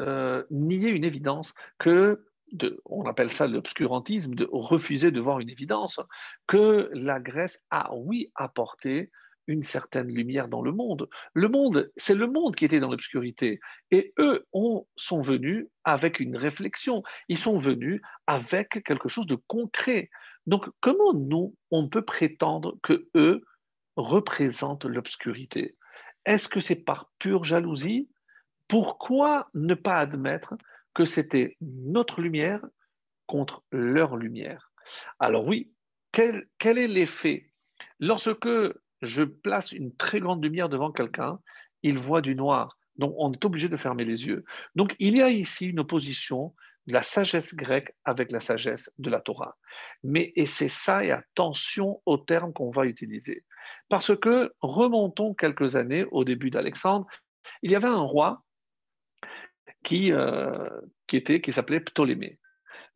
euh, 0.00 0.44
nier 0.50 0.88
une 0.88 1.04
évidence 1.04 1.54
que 1.78 2.24
on 2.84 3.04
appelle 3.06 3.28
ça 3.28 3.48
l'obscurantisme, 3.48 4.34
de 4.36 4.48
refuser 4.52 5.10
de 5.10 5.20
voir 5.20 5.40
une 5.40 5.50
évidence, 5.50 5.98
que 6.46 6.88
la 6.92 7.18
Grèce 7.18 7.60
a, 7.70 7.92
oui, 7.92 8.30
apporté 8.36 9.10
une 9.48 9.64
certaine 9.64 10.06
lumière 10.06 10.46
dans 10.46 10.62
le 10.62 10.70
monde. 10.70 11.08
Le 11.34 11.48
monde, 11.48 11.90
c'est 11.96 12.14
le 12.14 12.28
monde 12.28 12.54
qui 12.54 12.64
était 12.64 12.78
dans 12.78 12.90
l'obscurité. 12.90 13.58
Et 13.90 14.14
eux 14.20 14.46
ont, 14.52 14.86
sont 14.96 15.22
venus 15.22 15.66
avec 15.82 16.20
une 16.20 16.36
réflexion. 16.36 17.02
Ils 17.28 17.36
sont 17.36 17.58
venus 17.58 18.00
avec 18.28 18.84
quelque 18.84 19.08
chose 19.08 19.26
de 19.26 19.36
concret. 19.48 20.08
Donc, 20.46 20.68
comment 20.80 21.14
nous, 21.14 21.56
on 21.72 21.88
peut 21.88 22.04
prétendre 22.04 22.78
que 22.84 23.08
eux 23.16 23.42
représentent 23.96 24.84
l'obscurité? 24.84 25.76
Est-ce 26.24 26.48
que 26.48 26.60
c'est 26.60 26.84
par 26.84 27.10
pure 27.18 27.42
jalousie? 27.42 28.08
Pourquoi 28.68 29.48
ne 29.54 29.74
pas 29.74 29.98
admettre 29.98 30.54
que 30.94 31.04
c'était 31.04 31.56
notre 31.60 32.20
lumière 32.20 32.64
contre 33.26 33.62
leur 33.70 34.16
lumière? 34.16 34.72
Alors 35.18 35.46
oui, 35.46 35.72
quel, 36.12 36.46
est 36.62 36.88
l'effet? 36.88 37.50
Lorsque 38.00 38.48
je 39.02 39.22
place 39.22 39.72
une 39.72 39.94
très 39.94 40.20
grande 40.20 40.42
lumière 40.42 40.68
devant 40.68 40.90
quelqu'un, 40.90 41.38
il 41.82 41.98
voit 41.98 42.22
du 42.22 42.34
noir. 42.34 42.78
Donc 42.96 43.14
on 43.18 43.32
est 43.32 43.44
obligé 43.44 43.68
de 43.68 43.76
fermer 43.76 44.04
les 44.04 44.26
yeux. 44.26 44.44
Donc 44.74 44.96
il 44.98 45.16
y 45.16 45.22
a 45.22 45.28
ici 45.28 45.66
une 45.66 45.80
opposition 45.80 46.54
de 46.86 46.94
la 46.94 47.02
sagesse 47.02 47.54
grecque 47.54 47.94
avec 48.04 48.32
la 48.32 48.40
sagesse 48.40 48.90
de 48.98 49.10
la 49.10 49.20
Torah. 49.20 49.56
Mais, 50.02 50.32
et 50.36 50.46
c'est 50.46 50.68
ça, 50.68 51.04
et 51.04 51.10
attention 51.10 52.00
aux 52.06 52.18
termes 52.18 52.52
qu'on 52.52 52.70
va 52.70 52.86
utiliser. 52.86 53.44
Parce 53.88 54.16
que, 54.16 54.54
remontons 54.60 55.34
quelques 55.34 55.74
années 55.74 56.06
au 56.12 56.24
début 56.24 56.50
d'Alexandre, 56.50 57.06
il 57.62 57.72
y 57.72 57.76
avait 57.76 57.88
un 57.88 58.02
roi 58.02 58.44
qui, 59.82 60.12
euh, 60.12 60.68
qui, 61.06 61.16
était, 61.16 61.40
qui 61.40 61.52
s'appelait 61.52 61.80
Ptolémée. 61.80 62.38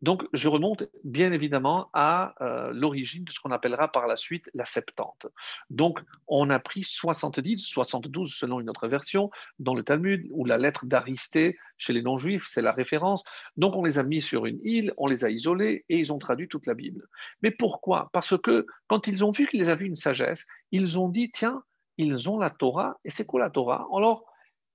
Donc, 0.02 0.26
je 0.32 0.48
remonte 0.48 0.84
bien 1.04 1.30
évidemment 1.32 1.90
à 1.92 2.34
euh, 2.40 2.72
l'origine 2.72 3.24
de 3.24 3.32
ce 3.32 3.40
qu'on 3.40 3.50
appellera 3.50 3.92
par 3.92 4.06
la 4.06 4.16
suite 4.16 4.48
la 4.54 4.64
Septante. 4.64 5.26
Donc, 5.68 6.00
on 6.26 6.48
a 6.48 6.58
pris 6.58 6.84
70, 6.84 7.58
72 7.58 8.34
selon 8.34 8.60
une 8.60 8.70
autre 8.70 8.88
version 8.88 9.30
dans 9.58 9.74
le 9.74 9.82
Talmud, 9.82 10.26
où 10.30 10.46
la 10.46 10.56
lettre 10.56 10.86
d'Aristée 10.86 11.58
chez 11.76 11.92
les 11.92 12.02
non-juifs, 12.02 12.46
c'est 12.48 12.62
la 12.62 12.72
référence. 12.72 13.22
Donc, 13.56 13.76
on 13.76 13.84
les 13.84 13.98
a 13.98 14.02
mis 14.02 14.22
sur 14.22 14.46
une 14.46 14.60
île, 14.64 14.94
on 14.96 15.06
les 15.06 15.24
a 15.24 15.30
isolés 15.30 15.84
et 15.88 15.98
ils 15.98 16.12
ont 16.12 16.18
traduit 16.18 16.48
toute 16.48 16.66
la 16.66 16.74
Bible. 16.74 17.06
Mais 17.42 17.50
pourquoi? 17.50 18.08
Parce 18.12 18.38
que 18.38 18.66
quand 18.86 19.06
ils 19.06 19.24
ont 19.24 19.32
vu 19.32 19.46
qu'ils 19.46 19.68
avaient 19.68 19.86
une 19.86 19.96
sagesse, 19.96 20.46
ils 20.72 20.98
ont 20.98 21.08
dit 21.08 21.30
tiens, 21.30 21.62
ils 21.98 22.30
ont 22.30 22.38
la 22.38 22.50
Torah. 22.50 22.98
Et 23.04 23.10
c'est 23.10 23.26
quoi 23.26 23.40
la 23.40 23.50
Torah? 23.50 23.86
Alors, 23.94 24.24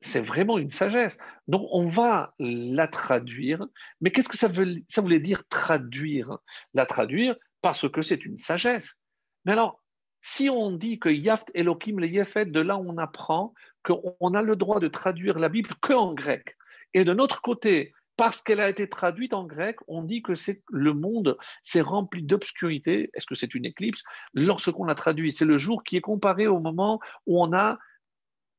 c'est 0.06 0.22
vraiment 0.22 0.58
une 0.58 0.72
sagesse. 0.72 1.18
Donc 1.48 1.68
on 1.72 1.88
va 1.88 2.34
la 2.40 2.88
traduire, 2.88 3.66
mais 4.02 4.12
qu'est-ce 4.12 4.30
que 4.30 4.38
ça, 4.38 4.48
voulait 4.48 5.20
dire 5.20 5.48
traduire? 5.50 6.38
La 6.74 6.86
traduire 6.86 7.36
parce 7.62 7.90
que 7.90 8.02
c'est 8.02 8.26
une 8.26 8.38
sagesse. 8.38 8.98
Mais 9.46 9.54
alors, 9.54 9.82
si 10.22 10.50
on 10.50 10.72
dit 10.72 11.00
que 11.00 11.10
Yaft 11.10 11.50
Elohim 11.54 12.00
le 12.00 12.08
Yefet, 12.08 12.46
de 12.46 12.62
là 12.62 12.78
on 12.78 12.98
apprend 12.98 13.54
qu'on 13.84 14.34
a 14.34 14.42
le 14.42 14.56
droit 14.56 14.80
de 14.80 14.88
traduire 14.88 15.40
la 15.40 15.50
Bible 15.50 15.72
qu'en 15.82 16.14
grec. 16.14 16.56
Et 16.94 17.04
de 17.04 17.14
notre 17.14 17.42
côté, 17.42 17.94
parce 18.18 18.42
qu'elle 18.42 18.60
a 18.60 18.70
été 18.70 18.88
traduite 18.88 19.34
en 19.34 19.46
grec, 19.46 19.78
on 19.88 20.04
dit 20.04 20.22
que 20.22 20.34
le 20.70 20.94
monde 20.94 21.38
s'est 21.64 21.82
rempli 21.82 22.24
d'obscurité. 22.24 23.10
Est-ce 23.14 23.26
que 23.26 23.36
c'est 23.36 23.54
une 23.54 23.66
éclipse? 23.66 24.04
Lorsqu'on 24.34 24.88
a 24.88 24.96
traduit, 24.96 25.32
c'est 25.32 25.46
le 25.46 25.58
jour 25.58 25.84
qui 25.84 25.98
est 25.98 26.02
comparé 26.02 26.48
au 26.48 26.60
moment 26.60 27.00
où 27.26 27.44
on 27.44 27.54
a 27.54 27.78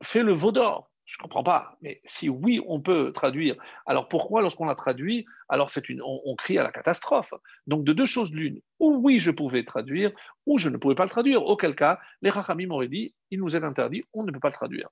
fait 0.03 0.22
le 0.22 0.34
veau 0.34 0.53
d'or. 0.53 0.90
Je 1.07 1.17
ne 1.19 1.23
comprends 1.23 1.45
pas. 1.45 1.79
Mais 1.83 2.01
si 2.05 2.29
oui, 2.29 2.61
on 2.67 2.81
peut 2.81 3.13
traduire, 3.13 3.55
alors 3.87 4.09
pourquoi 4.09 4.43
lorsqu'on 4.43 4.67
la 4.67 4.75
traduit, 4.75 5.25
alors 5.49 5.71
c'est 5.71 5.89
une, 5.89 6.03
on, 6.03 6.35
crie 6.35 6.59
à 6.59 6.65
la 6.65 6.73
catastrophe 6.73 7.33
Donc 7.69 7.85
de 7.85 7.93
deux 7.93 8.07
choses 8.07 8.33
l'une, 8.33 8.61
ou 8.81 8.97
oui, 8.97 9.21
je 9.21 9.31
pouvais 9.31 9.65
traduire, 9.65 10.11
ou 10.47 10.59
je 10.59 10.69
ne 10.69 10.77
pouvais 10.77 10.97
pas 10.97 11.05
le 11.05 11.11
traduire. 11.11 11.45
Auquel 11.45 11.77
cas, 11.77 12.01
les 12.23 12.31
Rachamim 12.31 12.67
m'auraient 12.67 12.89
dit, 12.89 13.15
il 13.31 13.39
nous 13.39 13.55
est 13.55 13.63
interdit, 13.63 14.03
on 14.13 14.25
ne 14.25 14.33
peut 14.33 14.41
pas 14.41 14.49
le 14.49 14.55
traduire. 14.55 14.89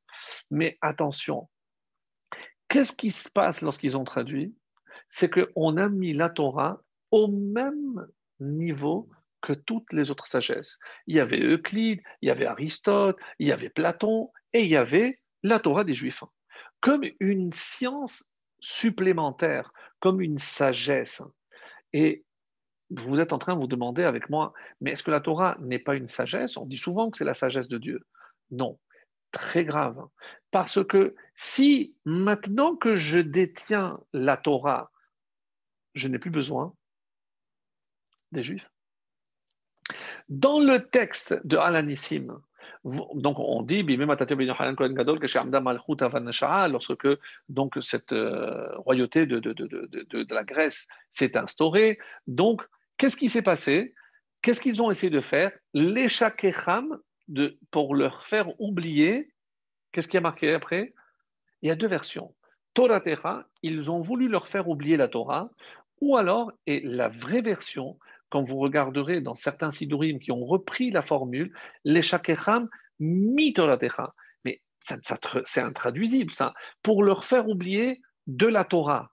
Mais 0.52 0.78
attention, 0.80 1.48
qu'est-ce 2.68 2.92
qui 2.92 3.10
se 3.10 3.28
passe 3.28 3.60
lorsqu'ils 3.60 3.96
ont 3.96 4.04
traduit? 4.04 4.54
C'est 5.10 5.28
qu'on 5.28 5.76
a 5.76 5.88
mis 5.88 6.12
la 6.12 6.30
Torah 6.30 6.80
au 7.10 7.26
même 7.26 8.06
niveau 8.38 9.08
que 9.40 9.52
toutes 9.52 9.92
les 9.92 10.12
autres 10.12 10.28
sagesses. 10.28 10.78
Il 11.08 11.16
y 11.16 11.20
avait 11.20 11.40
Euclide, 11.40 12.00
il 12.22 12.28
y 12.28 12.30
avait 12.30 12.46
Aristote, 12.46 13.18
il 13.40 13.48
y 13.48 13.52
avait 13.52 13.68
Platon, 13.68 14.30
et 14.52 14.62
il 14.62 14.68
y 14.68 14.76
avait 14.76 15.18
la 15.44 15.60
Torah 15.60 15.84
des 15.84 15.94
Juifs, 15.94 16.24
comme 16.80 17.04
une 17.20 17.52
science 17.52 18.24
supplémentaire, 18.58 19.72
comme 20.00 20.20
une 20.20 20.38
sagesse. 20.38 21.22
Et 21.92 22.24
vous 22.90 23.20
êtes 23.20 23.32
en 23.32 23.38
train 23.38 23.54
de 23.54 23.60
vous 23.60 23.68
demander 23.68 24.02
avec 24.02 24.30
moi, 24.30 24.52
mais 24.80 24.92
est-ce 24.92 25.02
que 25.02 25.10
la 25.10 25.20
Torah 25.20 25.56
n'est 25.60 25.78
pas 25.78 25.94
une 25.94 26.08
sagesse? 26.08 26.56
On 26.56 26.66
dit 26.66 26.78
souvent 26.78 27.10
que 27.10 27.18
c'est 27.18 27.24
la 27.24 27.34
sagesse 27.34 27.68
de 27.68 27.78
Dieu. 27.78 28.00
Non. 28.50 28.78
très 29.30 29.64
grave. 29.64 30.00
Parce 30.50 30.84
que 30.84 31.16
si 31.34 31.96
maintenant 32.04 32.76
que 32.76 32.94
je 32.94 33.18
détiens 33.18 34.00
la 34.12 34.36
Torah, 34.36 34.92
je 35.94 36.08
n'ai 36.08 36.20
plus 36.20 36.30
besoin 36.30 36.72
des 38.30 38.44
Juifs. 38.44 38.70
Dans 40.28 40.60
le 40.60 40.88
texte 40.88 41.34
de 41.44 41.56
Alanissim, 41.56 42.40
donc 42.84 43.38
on 43.38 43.62
dit 43.62 43.82
lorsque 46.68 47.08
donc 47.48 47.78
cette 47.80 48.12
euh, 48.12 48.76
royauté 48.78 49.26
de, 49.26 49.38
de, 49.38 49.52
de, 49.52 49.66
de, 50.22 50.34
la 50.34 50.44
Grèce 50.44 50.86
s'est 51.10 51.36
instaurée. 51.36 51.98
Donc, 52.26 52.62
qu'est-ce 52.98 53.16
qui 53.16 53.28
s'est 53.28 53.42
passé? 53.42 53.94
Qu'est-ce 54.42 54.60
qu'ils 54.60 54.82
ont 54.82 54.90
essayé 54.90 55.10
de 55.10 55.20
faire? 55.20 55.52
Les 55.72 56.08
de 57.28 57.58
pour 57.70 57.94
leur 57.94 58.26
faire 58.26 58.48
oublier. 58.60 59.32
Qu'est-ce 59.92 60.08
qui 60.08 60.16
a 60.16 60.20
marqué 60.20 60.52
après? 60.52 60.94
Il 61.62 61.68
y 61.68 61.70
a 61.70 61.76
deux 61.76 61.88
versions. 61.88 62.34
Torah 62.74 63.00
ils 63.62 63.90
ont 63.90 64.00
voulu 64.00 64.28
leur 64.28 64.48
faire 64.48 64.68
oublier 64.68 64.96
la 64.96 65.08
Torah, 65.08 65.50
ou 66.00 66.16
alors, 66.16 66.52
et 66.66 66.80
la 66.80 67.08
vraie 67.08 67.40
version, 67.40 67.98
quand 68.34 68.42
vous 68.42 68.58
regarderez 68.58 69.20
dans 69.20 69.36
certains 69.36 69.70
sidurim 69.70 70.18
qui 70.18 70.32
ont 70.32 70.44
repris 70.44 70.90
la 70.90 71.02
formule, 71.02 71.52
les 71.84 72.02
shakecham 72.02 72.68
mitoratecha. 72.98 74.12
Mais 74.44 74.60
c'est 74.80 75.60
intraduisible, 75.60 76.32
ça. 76.32 76.52
Pour 76.82 77.04
leur 77.04 77.24
faire 77.24 77.48
oublier 77.48 78.02
de 78.26 78.48
la 78.48 78.64
Torah. 78.64 79.12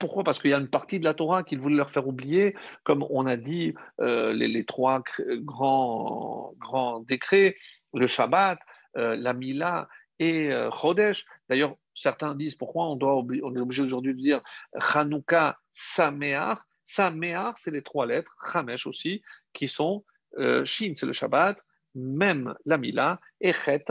pourquoi? 0.00 0.24
Parce 0.24 0.40
qu'il 0.40 0.50
y 0.50 0.54
a 0.54 0.58
une 0.58 0.68
partie 0.68 0.98
de 0.98 1.04
la 1.04 1.14
Torah 1.14 1.44
qu'ils 1.44 1.60
voulaient 1.60 1.76
leur 1.76 1.92
faire 1.92 2.08
oublier, 2.08 2.56
comme 2.82 3.06
on 3.08 3.24
a 3.26 3.36
dit 3.36 3.72
euh, 4.00 4.32
les, 4.32 4.64
trois 4.64 5.04
grands, 5.30 6.52
grands 6.58 6.98
décrets, 6.98 7.54
le 7.94 8.08
Shabbat, 8.08 8.58
euh, 8.96 9.14
la 9.14 9.32
Mila 9.32 9.88
et 10.18 10.50
euh, 10.50 10.72
Chodesh. 10.72 11.24
D'ailleurs, 11.48 11.76
certains 11.94 12.34
disent 12.34 12.56
pourquoi 12.56 12.86
on, 12.86 12.96
doit, 12.96 13.14
on 13.14 13.54
est 13.54 13.60
obligé 13.60 13.82
aujourd'hui 13.82 14.12
de 14.12 14.20
dire 14.20 14.40
Chanukah 14.80 15.56
Sameach 15.70 16.58
Sameach, 16.94 17.56
c'est 17.56 17.70
les 17.70 17.82
trois 17.82 18.06
lettres, 18.06 18.34
Chamesh 18.52 18.86
aussi, 18.86 19.22
qui 19.52 19.68
sont 19.68 20.04
euh, 20.38 20.64
Shin, 20.64 20.92
c'est 20.96 21.06
le 21.06 21.12
Shabbat, 21.12 21.58
même 21.94 22.54
la 22.64 22.78
Mila, 22.78 23.20
et 23.40 23.52
Chet, 23.52 23.84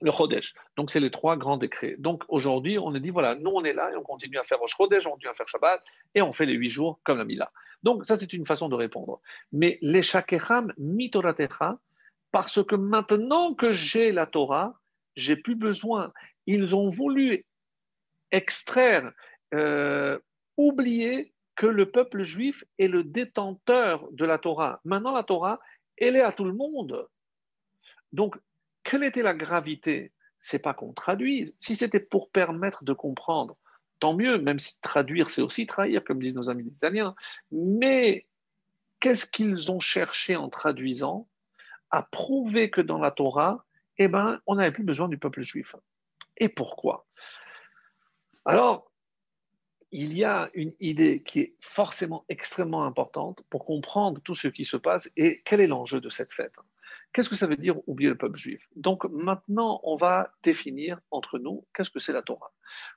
le 0.00 0.10
Chodesh. 0.10 0.54
Donc, 0.76 0.90
c'est 0.90 1.00
les 1.00 1.10
trois 1.10 1.36
grands 1.36 1.56
décrets. 1.56 1.94
Donc, 1.98 2.24
aujourd'hui, 2.28 2.78
on 2.78 2.94
a 2.94 3.00
dit 3.00 3.10
voilà, 3.10 3.34
nous, 3.34 3.50
on 3.50 3.64
est 3.64 3.72
là 3.72 3.92
et 3.92 3.96
on 3.96 4.02
continue 4.02 4.38
à 4.38 4.44
faire 4.44 4.58
Rosh 4.58 4.74
Chodesh, 4.76 5.06
on 5.06 5.10
continue 5.12 5.30
à 5.30 5.34
faire 5.34 5.48
Shabbat, 5.48 5.82
et 6.14 6.22
on 6.22 6.32
fait 6.32 6.46
les 6.46 6.54
huit 6.54 6.70
jours 6.70 7.00
comme 7.04 7.18
la 7.18 7.24
Mila. 7.24 7.50
Donc, 7.82 8.06
ça, 8.06 8.16
c'est 8.16 8.32
une 8.32 8.46
façon 8.46 8.68
de 8.68 8.74
répondre. 8.74 9.20
Mais 9.52 9.78
les 9.80 10.02
Shakecham, 10.02 10.72
mitoratecha, 10.78 11.78
parce 12.30 12.64
que 12.64 12.76
maintenant 12.76 13.54
que 13.54 13.72
j'ai 13.72 14.10
la 14.12 14.26
Torah, 14.26 14.74
j'ai 15.14 15.36
plus 15.36 15.56
besoin. 15.56 16.12
Ils 16.46 16.74
ont 16.74 16.90
voulu 16.90 17.44
extraire, 18.30 19.12
euh, 19.54 20.18
oublier 20.56 21.32
que 21.56 21.66
le 21.66 21.90
peuple 21.90 22.22
juif 22.22 22.64
est 22.78 22.88
le 22.88 23.04
détenteur 23.04 24.08
de 24.12 24.24
la 24.24 24.38
Torah. 24.38 24.80
Maintenant, 24.84 25.12
la 25.12 25.22
Torah, 25.22 25.60
elle 25.96 26.16
est 26.16 26.22
à 26.22 26.32
tout 26.32 26.44
le 26.44 26.54
monde. 26.54 27.06
Donc, 28.12 28.36
quelle 28.82 29.04
était 29.04 29.22
la 29.22 29.34
gravité? 29.34 30.12
C'est 30.40 30.58
pas 30.58 30.74
qu'on 30.74 30.92
traduise. 30.92 31.54
Si 31.58 31.76
c'était 31.76 32.00
pour 32.00 32.30
permettre 32.30 32.84
de 32.84 32.92
comprendre, 32.92 33.56
tant 34.00 34.14
mieux, 34.14 34.38
même 34.38 34.58
si 34.58 34.80
traduire, 34.80 35.30
c'est 35.30 35.42
aussi 35.42 35.66
trahir, 35.66 36.02
comme 36.04 36.20
disent 36.20 36.34
nos 36.34 36.50
amis 36.50 36.66
italiens. 36.66 37.14
Mais 37.52 38.26
qu'est-ce 38.98 39.26
qu'ils 39.26 39.70
ont 39.70 39.80
cherché 39.80 40.36
en 40.36 40.48
traduisant 40.48 41.28
À 41.90 42.02
prouver 42.02 42.70
que 42.70 42.80
dans 42.80 42.98
la 42.98 43.10
Torah, 43.10 43.64
eh 43.98 44.08
ben, 44.08 44.40
on 44.46 44.56
n'avait 44.56 44.72
plus 44.72 44.84
besoin 44.84 45.08
du 45.08 45.18
peuple 45.18 45.42
juif? 45.42 45.76
Et 46.38 46.48
pourquoi? 46.48 47.06
Alors, 48.44 48.91
il 49.92 50.16
y 50.16 50.24
a 50.24 50.50
une 50.54 50.72
idée 50.80 51.22
qui 51.22 51.40
est 51.40 51.54
forcément 51.60 52.24
extrêmement 52.30 52.84
importante 52.84 53.42
pour 53.50 53.66
comprendre 53.66 54.20
tout 54.22 54.34
ce 54.34 54.48
qui 54.48 54.64
se 54.64 54.78
passe 54.78 55.10
et 55.16 55.42
quel 55.44 55.60
est 55.60 55.66
l'enjeu 55.66 56.00
de 56.00 56.08
cette 56.08 56.32
fête. 56.32 56.54
Qu'est-ce 57.12 57.28
que 57.28 57.36
ça 57.36 57.46
veut 57.46 57.56
dire 57.56 57.76
oublier 57.86 58.08
le 58.08 58.16
peuple 58.16 58.38
juif? 58.38 58.66
Donc 58.74 59.04
maintenant, 59.04 59.80
on 59.82 59.96
va 59.96 60.32
définir 60.42 60.98
entre 61.10 61.38
nous 61.38 61.66
qu'est-ce 61.74 61.90
que 61.90 62.00
c'est 62.00 62.12
la 62.12 62.22
Torah. 62.22 62.52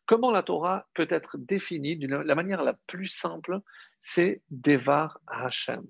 Comment 0.06 0.32
la 0.32 0.42
Torah 0.42 0.88
peut 0.94 1.08
être 1.10 1.38
définie 1.38 1.98
de 1.98 2.08
la 2.08 2.36
manière 2.36 2.64
la 2.64 2.74
plus 2.88 3.08
simple 3.08 3.60
C'est 4.00 4.42
Devar 4.50 5.20
Hashem. 5.28 5.86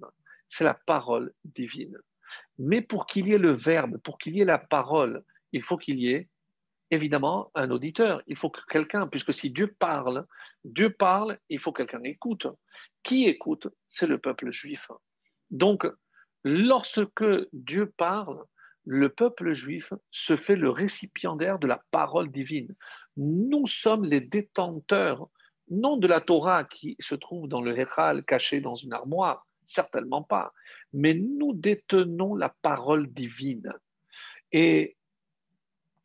C'est 0.49 0.63
la 0.63 0.73
parole 0.73 1.33
divine. 1.43 1.97
Mais 2.57 2.81
pour 2.81 3.05
qu'il 3.05 3.27
y 3.27 3.33
ait 3.33 3.37
le 3.37 3.53
verbe, 3.53 3.99
pour 3.99 4.17
qu'il 4.17 4.35
y 4.35 4.41
ait 4.41 4.45
la 4.45 4.57
parole, 4.57 5.23
il 5.51 5.61
faut 5.61 5.77
qu'il 5.77 5.99
y 5.99 6.09
ait 6.09 6.29
évidemment 6.95 7.51
un 7.55 7.69
auditeur. 7.71 8.21
Il 8.27 8.35
faut 8.35 8.49
que 8.49 8.61
quelqu'un, 8.69 9.07
puisque 9.07 9.33
si 9.33 9.51
Dieu 9.51 9.75
parle, 9.77 10.25
Dieu 10.63 10.89
parle, 10.91 11.37
il 11.49 11.59
faut 11.59 11.71
que 11.71 11.83
quelqu'un 11.83 12.03
écoute. 12.03 12.47
Qui 13.03 13.27
écoute? 13.27 13.67
C'est 13.87 14.07
le 14.07 14.17
peuple 14.17 14.51
juif. 14.51 14.89
Donc, 15.51 15.85
lorsque 16.43 17.25
Dieu 17.53 17.93
parle, 17.97 18.43
le 18.85 19.09
peuple 19.09 19.53
juif 19.53 19.93
se 20.11 20.37
fait 20.37 20.55
le 20.55 20.69
récipiendaire 20.69 21.59
de 21.59 21.67
la 21.67 21.83
parole 21.91 22.31
divine. 22.31 22.75
Nous 23.17 23.67
sommes 23.67 24.05
les 24.05 24.21
détenteurs, 24.21 25.27
non 25.69 25.97
de 25.97 26.07
la 26.07 26.21
Torah 26.21 26.63
qui 26.63 26.95
se 26.99 27.15
trouve 27.15 27.47
dans 27.47 27.61
le 27.61 27.77
Héral 27.77 28.23
caché 28.23 28.61
dans 28.61 28.75
une 28.75 28.93
armoire, 28.93 29.47
certainement 29.65 30.21
pas, 30.21 30.53
mais 30.93 31.15
nous 31.15 31.53
détenons 31.53 32.35
la 32.35 32.49
parole 32.61 33.07
divine. 33.11 33.73
Et 34.51 34.94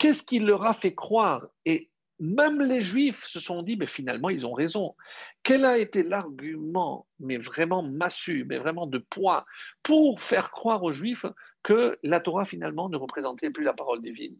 Qu'est-ce 0.00 0.22
qui 0.22 0.38
leur 0.38 0.64
a 0.64 0.72
fait 0.72 0.94
croire? 0.94 1.46
Et 1.66 1.90
même 2.20 2.62
les 2.62 2.80
Juifs 2.80 3.26
se 3.26 3.38
sont 3.38 3.62
dit, 3.62 3.76
mais 3.76 3.86
finalement, 3.86 4.30
ils 4.30 4.46
ont 4.46 4.54
raison. 4.54 4.96
Quel 5.42 5.66
a 5.66 5.76
été 5.76 6.02
l'argument, 6.02 7.06
mais 7.18 7.36
vraiment 7.36 7.82
massu, 7.82 8.46
mais 8.48 8.56
vraiment 8.56 8.86
de 8.86 8.96
poids, 8.96 9.44
pour 9.82 10.22
faire 10.22 10.52
croire 10.52 10.82
aux 10.82 10.90
Juifs 10.90 11.26
que 11.62 11.98
la 12.02 12.18
Torah, 12.20 12.46
finalement, 12.46 12.88
ne 12.88 12.96
représentait 12.96 13.50
plus 13.50 13.62
la 13.62 13.74
parole 13.74 14.00
divine? 14.00 14.38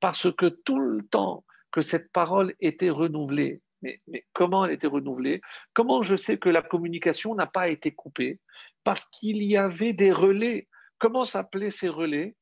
Parce 0.00 0.32
que 0.32 0.46
tout 0.46 0.78
le 0.78 1.02
temps 1.06 1.44
que 1.72 1.82
cette 1.82 2.10
parole 2.10 2.54
était 2.60 2.90
renouvelée, 2.90 3.60
mais, 3.82 4.00
mais, 4.06 4.24
comment 4.32 4.64
elle 4.64 4.72
était 4.72 4.86
renouvelée? 4.86 5.42
Comment 5.74 6.00
je 6.00 6.16
sais 6.16 6.38
que 6.38 6.48
la 6.48 6.62
communication 6.62 7.34
n'a 7.34 7.46
pas 7.46 7.68
été 7.68 7.92
coupée? 7.92 8.40
Parce 8.82 9.04
qu'il 9.10 9.42
y 9.42 9.58
avait 9.58 9.92
des 9.92 10.10
relais. 10.10 10.68
Comment 10.98 11.26
s'appelaient 11.26 11.70
ces 11.70 11.90
relais? 11.90 12.34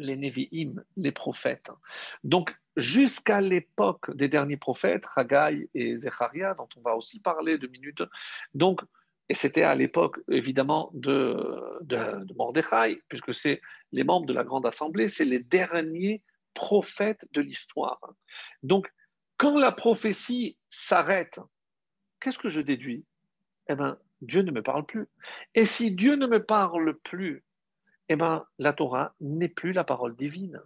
Les 0.00 0.16
Nevi'im, 0.16 0.82
les 0.96 1.12
prophètes. 1.12 1.70
Donc, 2.24 2.54
jusqu'à 2.76 3.40
l'époque 3.40 4.14
des 4.16 4.28
derniers 4.28 4.56
prophètes, 4.56 5.04
Haggai 5.14 5.68
et 5.74 5.98
Zecharia, 5.98 6.54
dont 6.54 6.68
on 6.76 6.80
va 6.80 6.96
aussi 6.96 7.20
parler 7.20 7.58
de 7.58 7.66
minutes, 7.66 8.02
donc, 8.54 8.80
et 9.28 9.34
c'était 9.34 9.62
à 9.62 9.76
l'époque, 9.76 10.18
évidemment, 10.28 10.90
de, 10.92 11.78
de, 11.82 12.34
Mordechai, 12.34 13.00
puisque 13.08 13.32
c'est 13.32 13.60
les 13.92 14.02
membres 14.02 14.26
de 14.26 14.32
la 14.32 14.42
Grande 14.42 14.66
Assemblée, 14.66 15.06
c'est 15.06 15.24
les 15.24 15.38
derniers 15.38 16.24
prophètes 16.52 17.24
de 17.32 17.40
l'histoire. 17.40 18.00
Donc, 18.64 18.92
quand 19.36 19.56
la 19.56 19.70
prophétie 19.70 20.58
s'arrête, 20.68 21.38
qu'est-ce 22.20 22.40
que 22.40 22.48
je 22.48 22.60
déduis? 22.60 23.04
Eh 23.68 23.76
bien, 23.76 23.98
Dieu 24.20 24.42
ne 24.42 24.50
me 24.50 24.62
parle 24.62 24.84
plus. 24.84 25.06
Et 25.54 25.64
si 25.64 25.92
Dieu 25.92 26.16
ne 26.16 26.26
me 26.26 26.44
parle 26.44 26.98
plus, 26.98 27.44
eh 28.10 28.16
ben, 28.16 28.44
la 28.58 28.72
Torah 28.72 29.14
n'est 29.20 29.48
plus 29.48 29.72
la 29.72 29.84
parole 29.84 30.16
divine. 30.16 30.60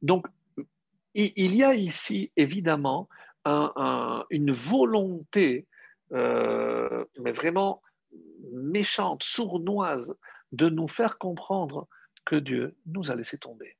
Donc, 0.00 0.26
il 1.14 1.54
y 1.54 1.62
a 1.62 1.74
ici 1.74 2.32
évidemment 2.38 3.10
une 3.44 4.52
volonté, 4.52 5.66
euh, 6.12 7.04
mais 7.20 7.32
vraiment 7.32 7.82
méchante, 8.52 9.22
sournoise, 9.22 10.16
de 10.52 10.70
nous 10.70 10.88
faire 10.88 11.18
comprendre 11.18 11.88
que 12.24 12.36
Dieu 12.36 12.74
nous 12.86 13.10
a 13.10 13.16
laissé 13.16 13.36
tomber. 13.36 13.76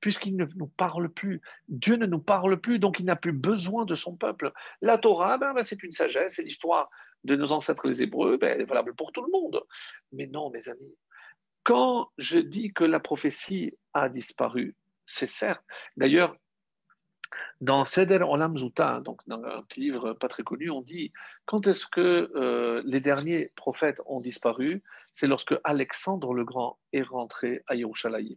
Puisqu'il 0.00 0.36
ne 0.36 0.46
nous 0.56 0.66
parle 0.66 1.10
plus, 1.10 1.42
Dieu 1.68 1.96
ne 1.96 2.06
nous 2.06 2.18
parle 2.18 2.58
plus, 2.60 2.78
donc 2.78 2.98
il 2.98 3.04
n'a 3.04 3.16
plus 3.16 3.32
besoin 3.32 3.84
de 3.84 3.94
son 3.94 4.16
peuple. 4.16 4.52
La 4.80 4.96
Torah, 4.96 5.36
ben, 5.36 5.52
ben, 5.52 5.62
c'est 5.62 5.82
une 5.82 5.92
sagesse, 5.92 6.36
c'est 6.36 6.44
l'histoire 6.44 6.88
de 7.24 7.36
nos 7.36 7.52
ancêtres 7.52 7.86
les 7.86 8.02
Hébreux, 8.02 8.38
ben, 8.38 8.54
elle 8.54 8.62
est 8.62 8.66
valable 8.66 8.94
pour 8.94 9.12
tout 9.12 9.22
le 9.22 9.30
monde. 9.30 9.62
Mais 10.12 10.26
non, 10.26 10.50
mes 10.50 10.68
amis, 10.70 10.96
quand 11.64 12.10
je 12.18 12.38
dis 12.38 12.72
que 12.72 12.84
la 12.84 13.00
prophétie 13.00 13.74
a 13.94 14.08
disparu, 14.08 14.74
c'est 15.06 15.28
certes. 15.28 15.64
D'ailleurs, 15.96 16.36
dans 17.60 17.84
Seder 17.84 18.22
Olam 18.22 18.58
Zuta, 18.58 19.00
donc 19.00 19.20
dans 19.26 19.42
un 19.42 19.64
livre 19.76 20.12
pas 20.12 20.28
très 20.28 20.42
connu, 20.42 20.68
on 20.70 20.82
dit 20.82 21.12
quand 21.46 21.66
est-ce 21.66 21.86
que 21.86 22.30
euh, 22.34 22.82
les 22.84 23.00
derniers 23.00 23.52
prophètes 23.56 24.02
ont 24.06 24.20
disparu? 24.20 24.82
C'est 25.14 25.26
lorsque 25.26 25.54
Alexandre 25.64 26.34
le 26.34 26.44
Grand 26.44 26.78
est 26.92 27.02
rentré 27.02 27.62
à 27.68 27.74
Yerushalayim. 27.74 28.36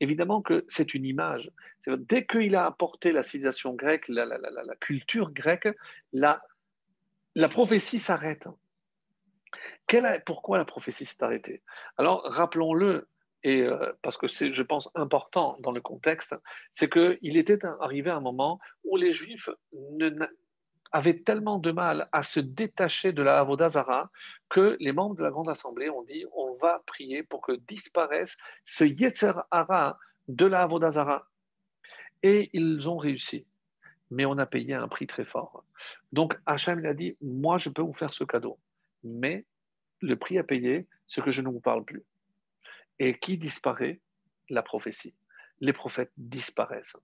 Évidemment 0.00 0.42
que 0.42 0.64
c'est 0.68 0.94
une 0.94 1.04
image. 1.04 1.50
Dès 1.86 2.26
qu'il 2.26 2.54
a 2.54 2.66
apporté 2.66 3.12
la 3.12 3.22
civilisation 3.22 3.74
grecque, 3.74 4.08
la, 4.08 4.24
la 4.24 4.76
culture 4.80 5.32
grecque, 5.32 5.68
la, 6.12 6.42
la 7.34 7.48
prophétie 7.48 7.98
s'arrête 7.98 8.48
pourquoi 10.26 10.58
la 10.58 10.64
prophétie 10.64 11.04
s'est 11.04 11.22
arrêtée? 11.22 11.62
Alors, 11.96 12.22
rappelons-le, 12.24 13.08
euh, 13.46 13.92
parce 14.02 14.16
que 14.16 14.26
c'est, 14.26 14.52
je 14.52 14.62
pense, 14.62 14.90
important 14.94 15.56
dans 15.60 15.72
le 15.72 15.80
contexte, 15.80 16.34
c'est 16.70 16.90
qu'il 16.90 17.36
était 17.36 17.64
arrivé 17.80 18.10
un 18.10 18.20
moment 18.20 18.58
où 18.84 18.96
les 18.96 19.12
Juifs 19.12 19.48
avaient 20.92 21.18
tellement 21.20 21.58
de 21.58 21.70
mal 21.70 22.08
à 22.12 22.22
se 22.22 22.40
détacher 22.40 23.12
de 23.12 23.22
la 23.22 23.38
Avodazara 23.38 24.10
que 24.48 24.76
les 24.80 24.92
membres 24.92 25.16
de 25.16 25.22
la 25.22 25.30
Grande 25.30 25.48
Assemblée 25.48 25.90
ont 25.90 26.02
dit 26.02 26.24
on 26.34 26.54
va 26.54 26.82
prier 26.86 27.22
pour 27.22 27.42
que 27.42 27.52
disparaisse 27.52 28.38
ce 28.64 28.84
Yetzer 28.84 29.32
Hara 29.50 29.98
de 30.28 30.46
la 30.46 30.62
Avodazara. 30.62 31.26
Et 32.22 32.50
ils 32.52 32.88
ont 32.88 32.96
réussi. 32.96 33.46
Mais 34.10 34.24
on 34.24 34.38
a 34.38 34.46
payé 34.46 34.74
un 34.74 34.88
prix 34.88 35.06
très 35.06 35.24
fort. 35.24 35.64
Donc 36.12 36.34
Hachem 36.46 36.84
a 36.84 36.94
dit 36.94 37.16
moi 37.20 37.58
je 37.58 37.68
peux 37.68 37.82
vous 37.82 37.92
faire 37.92 38.14
ce 38.14 38.24
cadeau. 38.24 38.58
Mais 39.08 39.44
le 40.00 40.16
prix 40.16 40.38
à 40.38 40.44
payer, 40.44 40.86
c'est 41.06 41.22
que 41.22 41.30
je 41.30 41.42
ne 41.42 41.48
vous 41.48 41.60
parle 41.60 41.84
plus. 41.84 42.04
Et 42.98 43.18
qui 43.18 43.38
disparaît? 43.38 44.00
La 44.50 44.62
prophétie. 44.62 45.14
Les 45.60 45.72
prophètes 45.72 46.12
disparaissent. 46.16 46.96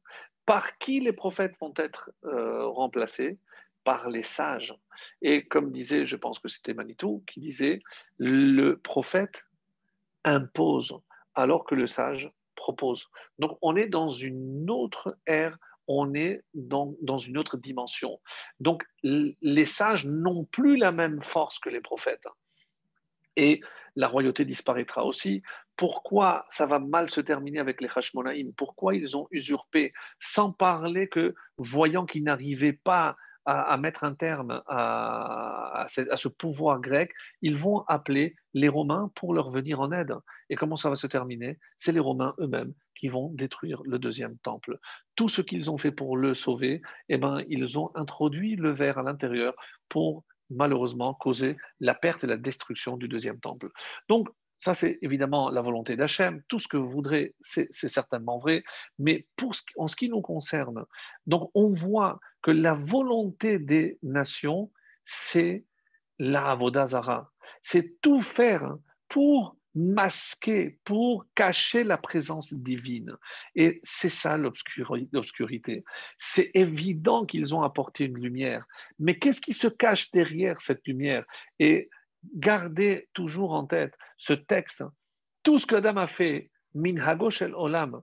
Par 0.46 0.78
qui 0.78 1.00
les 1.00 1.12
prophètes 1.12 1.54
vont 1.60 1.74
être 1.76 2.10
euh, 2.24 2.66
remplacés? 2.66 3.38
Par 3.82 4.08
les 4.08 4.22
sages. 4.22 4.74
Et 5.20 5.46
comme 5.46 5.72
disait, 5.72 6.06
je 6.06 6.16
pense 6.16 6.38
que 6.38 6.48
c'était 6.48 6.72
Manitou, 6.72 7.22
qui 7.26 7.40
disait, 7.40 7.80
le 8.16 8.78
prophète 8.78 9.44
impose 10.24 10.96
alors 11.34 11.64
que 11.64 11.74
le 11.74 11.86
sage 11.86 12.30
propose. 12.54 13.10
Donc 13.38 13.58
on 13.60 13.76
est 13.76 13.88
dans 13.88 14.10
une 14.10 14.70
autre 14.70 15.18
ère 15.26 15.58
on 15.88 16.14
est 16.14 16.42
dans, 16.54 16.94
dans, 17.02 17.18
une 17.18 17.38
autre 17.38 17.56
dimension. 17.56 18.20
Donc, 18.60 18.84
les 19.02 19.66
sages 19.66 20.06
n'ont 20.06 20.44
plus 20.44 20.76
la 20.76 20.92
même 20.92 21.22
force 21.22 21.58
que 21.58 21.68
les 21.68 21.80
prophètes 21.80 22.26
et 23.36 23.60
la 23.96 24.08
royauté 24.08 24.44
disparaîtra 24.44 25.04
aussi. 25.04 25.42
Pourquoi 25.76 26.46
ça 26.48 26.66
va 26.66 26.78
mal 26.78 27.10
se 27.10 27.20
terminer 27.20 27.58
avec 27.58 27.80
les 27.80 27.88
Hashmonaïm? 27.94 28.52
Pourquoi 28.54 28.94
ils 28.94 29.16
ont 29.16 29.26
usurpé 29.30 29.92
Sans 30.20 30.52
parler 30.52 31.08
que, 31.08 31.34
voyant 31.58 32.06
qu'ils 32.06 32.24
n'arrivaient 32.24 32.72
pas 32.72 33.16
à, 33.44 33.76
mettre 33.76 34.04
un 34.04 34.14
terme 34.14 34.62
à, 34.66 35.86
ce, 35.88 36.28
pouvoir 36.28 36.80
grec, 36.80 37.12
ils 37.42 37.56
vont 37.56 37.84
appeler 37.88 38.34
les 38.54 38.68
Romains 38.68 39.10
pour 39.14 39.34
leur 39.34 39.50
venir 39.50 39.80
en 39.80 39.92
aide. 39.92 40.14
Et 40.48 40.56
comment 40.56 40.76
ça 40.76 40.88
va 40.88 40.96
se 40.96 41.06
terminer? 41.06 41.58
C'est 41.76 41.92
les 41.92 42.00
Romains 42.00 42.34
eux-mêmes 42.38 42.72
qui 42.94 43.08
vont 43.08 43.30
détruire 43.34 43.82
le 43.84 43.98
deuxième 43.98 44.38
temple. 44.38 44.78
Tout 45.16 45.28
ce 45.28 45.42
qu'ils 45.42 45.70
ont 45.70 45.78
fait 45.78 45.90
pour 45.90 46.16
le 46.16 46.34
sauver, 46.34 46.80
eh 47.08 47.18
ben, 47.18 47.42
ils 47.48 47.78
ont 47.78 47.90
introduit 47.94 48.56
le 48.56 48.70
verre 48.70 48.98
à 48.98 49.02
l'intérieur 49.02 49.54
pour 49.88 50.24
malheureusement 50.50 51.14
causé 51.14 51.56
la 51.80 51.94
perte 51.94 52.24
et 52.24 52.26
la 52.26 52.36
destruction 52.36 52.96
du 52.96 53.08
deuxième 53.08 53.40
temple. 53.40 53.70
Donc, 54.08 54.28
ça, 54.58 54.72
c'est 54.72 54.98
évidemment 55.02 55.50
la 55.50 55.60
volonté 55.60 55.96
d'Hachem. 55.96 56.42
Tout 56.48 56.58
ce 56.58 56.68
que 56.68 56.76
vous 56.76 56.88
voudrez, 56.88 57.34
c'est 57.42 57.68
certainement 57.72 58.38
vrai. 58.38 58.64
Mais 58.98 59.26
en 59.76 59.88
ce 59.88 59.96
qui 59.96 60.08
nous 60.08 60.22
concerne, 60.22 60.84
donc 61.26 61.50
on 61.54 61.74
voit 61.74 62.18
que 62.44 62.50
la 62.50 62.74
volonté 62.74 63.58
des 63.58 63.98
nations, 64.02 64.70
c'est 65.06 65.64
la 66.18 66.50
Avodazara. 66.50 67.32
C'est 67.62 68.02
tout 68.02 68.20
faire 68.20 68.76
pour 69.08 69.56
masquer, 69.74 70.78
pour 70.84 71.24
cacher 71.34 71.84
la 71.84 71.96
présence 71.96 72.52
divine. 72.52 73.16
Et 73.54 73.80
c'est 73.82 74.10
ça 74.10 74.36
l'obscurité. 74.36 75.84
C'est 76.18 76.50
évident 76.52 77.24
qu'ils 77.24 77.54
ont 77.54 77.62
apporté 77.62 78.04
une 78.04 78.18
lumière, 78.18 78.66
mais 78.98 79.18
qu'est-ce 79.18 79.40
qui 79.40 79.54
se 79.54 79.66
cache 79.66 80.10
derrière 80.10 80.60
cette 80.60 80.86
lumière? 80.86 81.24
Et 81.58 81.88
gardez 82.34 83.08
toujours 83.14 83.54
en 83.54 83.64
tête 83.64 83.96
ce 84.18 84.34
texte. 84.34 84.84
Tout 85.42 85.58
ce 85.58 85.64
que 85.64 85.76
Adam 85.76 85.96
a 85.96 86.06
fait, 86.06 86.50
min 86.74 86.96
el 86.96 87.54
olam, 87.54 88.02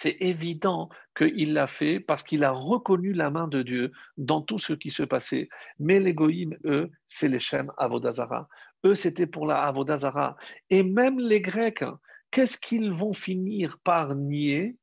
c'est 0.00 0.16
évident 0.20 0.88
qu'il 1.14 1.52
l'a 1.52 1.66
fait 1.66 2.00
parce 2.00 2.22
qu'il 2.22 2.42
a 2.42 2.52
reconnu 2.52 3.12
la 3.12 3.28
main 3.28 3.48
de 3.48 3.62
Dieu 3.62 3.92
dans 4.16 4.40
tout 4.40 4.58
ce 4.58 4.72
qui 4.72 4.90
se 4.90 5.02
passait. 5.02 5.50
Mais 5.78 6.00
les 6.00 6.14
goïms, 6.14 6.56
eux, 6.64 6.90
c'est 7.06 7.28
les 7.28 7.38
Shem 7.38 7.70
Avodazara. 7.76 8.48
Eux, 8.86 8.94
c'était 8.94 9.26
pour 9.26 9.44
la 9.44 9.62
Avodazara. 9.62 10.36
Et 10.70 10.82
même 10.82 11.18
les 11.18 11.42
Grecs, 11.42 11.84
qu'est-ce 12.30 12.56
qu'ils 12.56 12.90
vont 12.90 13.12
finir 13.12 13.76
par 13.84 14.14
nier? 14.14 14.78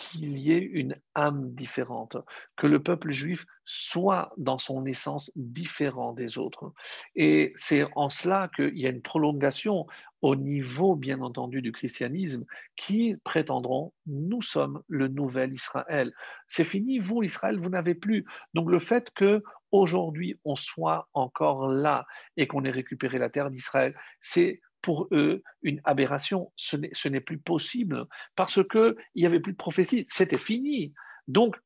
Qu'il 0.00 0.38
y 0.38 0.52
ait 0.52 0.58
une 0.58 0.96
âme 1.14 1.54
différente, 1.54 2.16
que 2.56 2.66
le 2.66 2.82
peuple 2.82 3.12
juif 3.12 3.44
soit 3.66 4.32
dans 4.38 4.56
son 4.56 4.86
essence 4.86 5.30
différent 5.36 6.14
des 6.14 6.38
autres. 6.38 6.72
Et 7.14 7.52
c'est 7.56 7.86
en 7.96 8.08
cela 8.08 8.48
qu'il 8.56 8.78
y 8.78 8.86
a 8.86 8.90
une 8.90 9.02
prolongation 9.02 9.86
au 10.22 10.36
niveau, 10.36 10.96
bien 10.96 11.20
entendu, 11.20 11.60
du 11.60 11.72
christianisme, 11.72 12.44
qui 12.76 13.16
prétendront, 13.24 13.92
nous 14.06 14.42
sommes 14.42 14.82
le 14.88 15.08
nouvel 15.08 15.52
Israël. 15.52 16.12
C'est 16.48 16.64
fini, 16.64 16.98
vous, 16.98 17.22
Israël, 17.22 17.58
vous 17.58 17.70
n'avez 17.70 17.94
plus. 17.94 18.24
Donc 18.54 18.70
le 18.70 18.78
fait 18.78 19.10
que 19.14 19.42
aujourd'hui 19.70 20.38
on 20.44 20.56
soit 20.56 21.08
encore 21.12 21.68
là 21.68 22.06
et 22.36 22.46
qu'on 22.46 22.64
ait 22.64 22.70
récupéré 22.70 23.18
la 23.18 23.30
terre 23.30 23.50
d'Israël, 23.50 23.94
c'est 24.20 24.60
pour 24.82 25.08
eux 25.12 25.42
une 25.62 25.80
aberration. 25.84 26.52
Ce 26.56 27.08
n'est 27.08 27.20
plus 27.20 27.38
possible 27.38 28.06
parce 28.36 28.60
qu'il 28.68 28.94
n'y 29.16 29.26
avait 29.26 29.40
plus 29.40 29.52
de 29.52 29.58
prophétie. 29.58 30.04
C'était 30.08 30.38
fini. 30.38 30.92
Donc, 31.28 31.56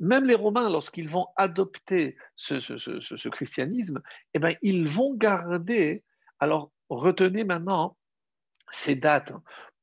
même 0.00 0.24
les 0.24 0.34
Romains, 0.34 0.68
lorsqu'ils 0.68 1.08
vont 1.08 1.28
adopter 1.36 2.16
ce, 2.34 3.28
christianisme, 3.28 4.02
eh 4.34 4.38
ben, 4.38 4.56
ils 4.62 4.88
vont 4.88 5.14
garder. 5.14 6.02
Alors, 6.40 6.72
retenez 6.88 7.44
maintenant 7.44 7.96
ces 8.72 8.96
dates. 8.96 9.32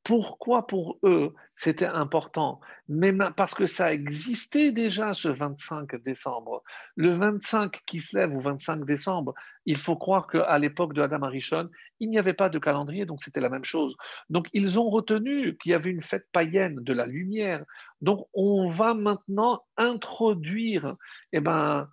Pourquoi 0.10 0.66
pour 0.66 0.98
eux 1.04 1.36
c'était 1.54 1.86
important 1.86 2.60
Mais 2.88 3.14
parce 3.38 3.54
que 3.54 3.68
ça 3.68 3.94
existait 3.94 4.72
déjà 4.72 5.14
ce 5.14 5.28
25 5.28 5.98
décembre. 5.98 6.64
Le 6.96 7.12
25 7.12 7.80
qui 7.86 8.02
se 8.02 8.18
lève 8.18 8.36
au 8.36 8.40
25 8.40 8.86
décembre, 8.86 9.36
il 9.68 9.78
faut 9.78 9.96
croire 9.96 10.26
qu'à 10.26 10.58
l'époque 10.58 10.96
de 10.96 11.04
Adam 11.04 11.22
Arishon, 11.22 11.70
il 12.00 12.10
n'y 12.10 12.18
avait 12.18 12.34
pas 12.34 12.50
de 12.50 12.58
calendrier, 12.58 13.06
donc 13.06 13.22
c'était 13.22 13.40
la 13.40 13.50
même 13.50 13.66
chose. 13.66 13.96
Donc 14.32 14.48
ils 14.52 14.80
ont 14.80 14.90
retenu 14.90 15.56
qu'il 15.58 15.74
y 15.74 15.76
avait 15.76 15.92
une 15.92 16.02
fête 16.02 16.26
païenne 16.32 16.78
de 16.82 16.94
la 16.94 17.06
lumière. 17.06 17.64
Donc 18.02 18.28
on 18.34 18.72
va 18.72 18.96
maintenant 18.96 19.64
introduire, 19.78 20.96
eh 21.34 21.40
ben, 21.40 21.88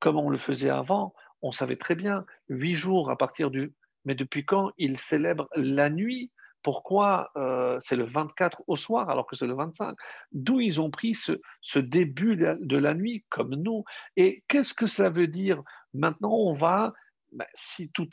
comme 0.00 0.18
on 0.18 0.28
le 0.28 0.36
faisait 0.36 0.68
avant, 0.68 1.14
on 1.40 1.50
savait 1.50 1.76
très 1.76 1.94
bien, 1.94 2.26
huit 2.50 2.74
jours 2.74 3.10
à 3.10 3.16
partir 3.16 3.50
du... 3.50 3.72
Mais 4.04 4.14
depuis 4.14 4.44
quand 4.44 4.70
ils 4.76 4.98
célèbrent 4.98 5.48
la 5.56 5.88
nuit 5.88 6.30
pourquoi 6.64 7.30
euh, 7.36 7.78
c'est 7.80 7.94
le 7.94 8.04
24 8.04 8.64
au 8.66 8.74
soir 8.74 9.10
alors 9.10 9.26
que 9.26 9.36
c'est 9.36 9.46
le 9.46 9.54
25 9.54 9.94
D'où 10.32 10.60
ils 10.60 10.80
ont 10.80 10.90
pris 10.90 11.14
ce, 11.14 11.78
début 11.78 12.36
de 12.36 12.76
la 12.76 12.94
nuit 12.94 13.24
comme 13.28 13.54
nous? 13.54 13.84
Et 14.16 14.42
qu'est-ce 14.48 14.74
que 14.74 14.86
cela 14.86 15.10
veut 15.10 15.28
dire? 15.28 15.62
Maintenant, 15.92 16.32
on 16.32 16.54
va, 16.54 16.94
ben, 17.32 17.46
si 17.54 17.90
tout, 17.90 18.08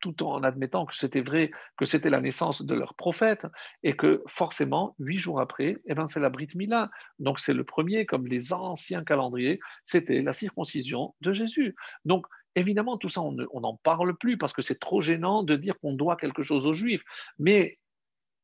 tout 0.00 0.22
en 0.22 0.42
admettant 0.42 0.84
que 0.84 0.94
c'était 0.94 1.22
vrai, 1.22 1.50
que 1.78 1.86
c'était 1.86 2.10
la 2.10 2.20
naissance 2.20 2.60
de 2.60 2.74
leur 2.74 2.94
prophète, 2.94 3.46
et 3.82 3.96
que 3.96 4.22
forcément, 4.26 4.94
huit 4.98 5.18
jours 5.18 5.40
après, 5.40 5.78
eh 5.86 5.94
ben, 5.94 6.06
c'est 6.06 6.20
la 6.20 6.28
Brit 6.28 6.50
Mila. 6.54 6.90
Donc 7.18 7.40
c'est 7.40 7.54
le 7.54 7.64
premier, 7.64 8.04
comme 8.04 8.26
les 8.26 8.52
anciens 8.52 9.02
calendriers, 9.02 9.60
c'était 9.86 10.20
la 10.20 10.34
circoncision 10.34 11.14
de 11.22 11.32
Jésus. 11.32 11.74
Donc 12.04 12.26
évidemment, 12.54 12.98
tout 12.98 13.08
ça, 13.08 13.22
on 13.22 13.60
n'en 13.60 13.76
parle 13.82 14.14
plus 14.14 14.36
parce 14.36 14.52
que 14.52 14.60
c'est 14.60 14.78
trop 14.78 15.00
gênant 15.00 15.42
de 15.42 15.56
dire 15.56 15.78
qu'on 15.80 15.94
doit 15.94 16.16
quelque 16.16 16.42
chose 16.42 16.66
aux 16.66 16.74
Juifs. 16.74 17.02
Mais 17.38 17.78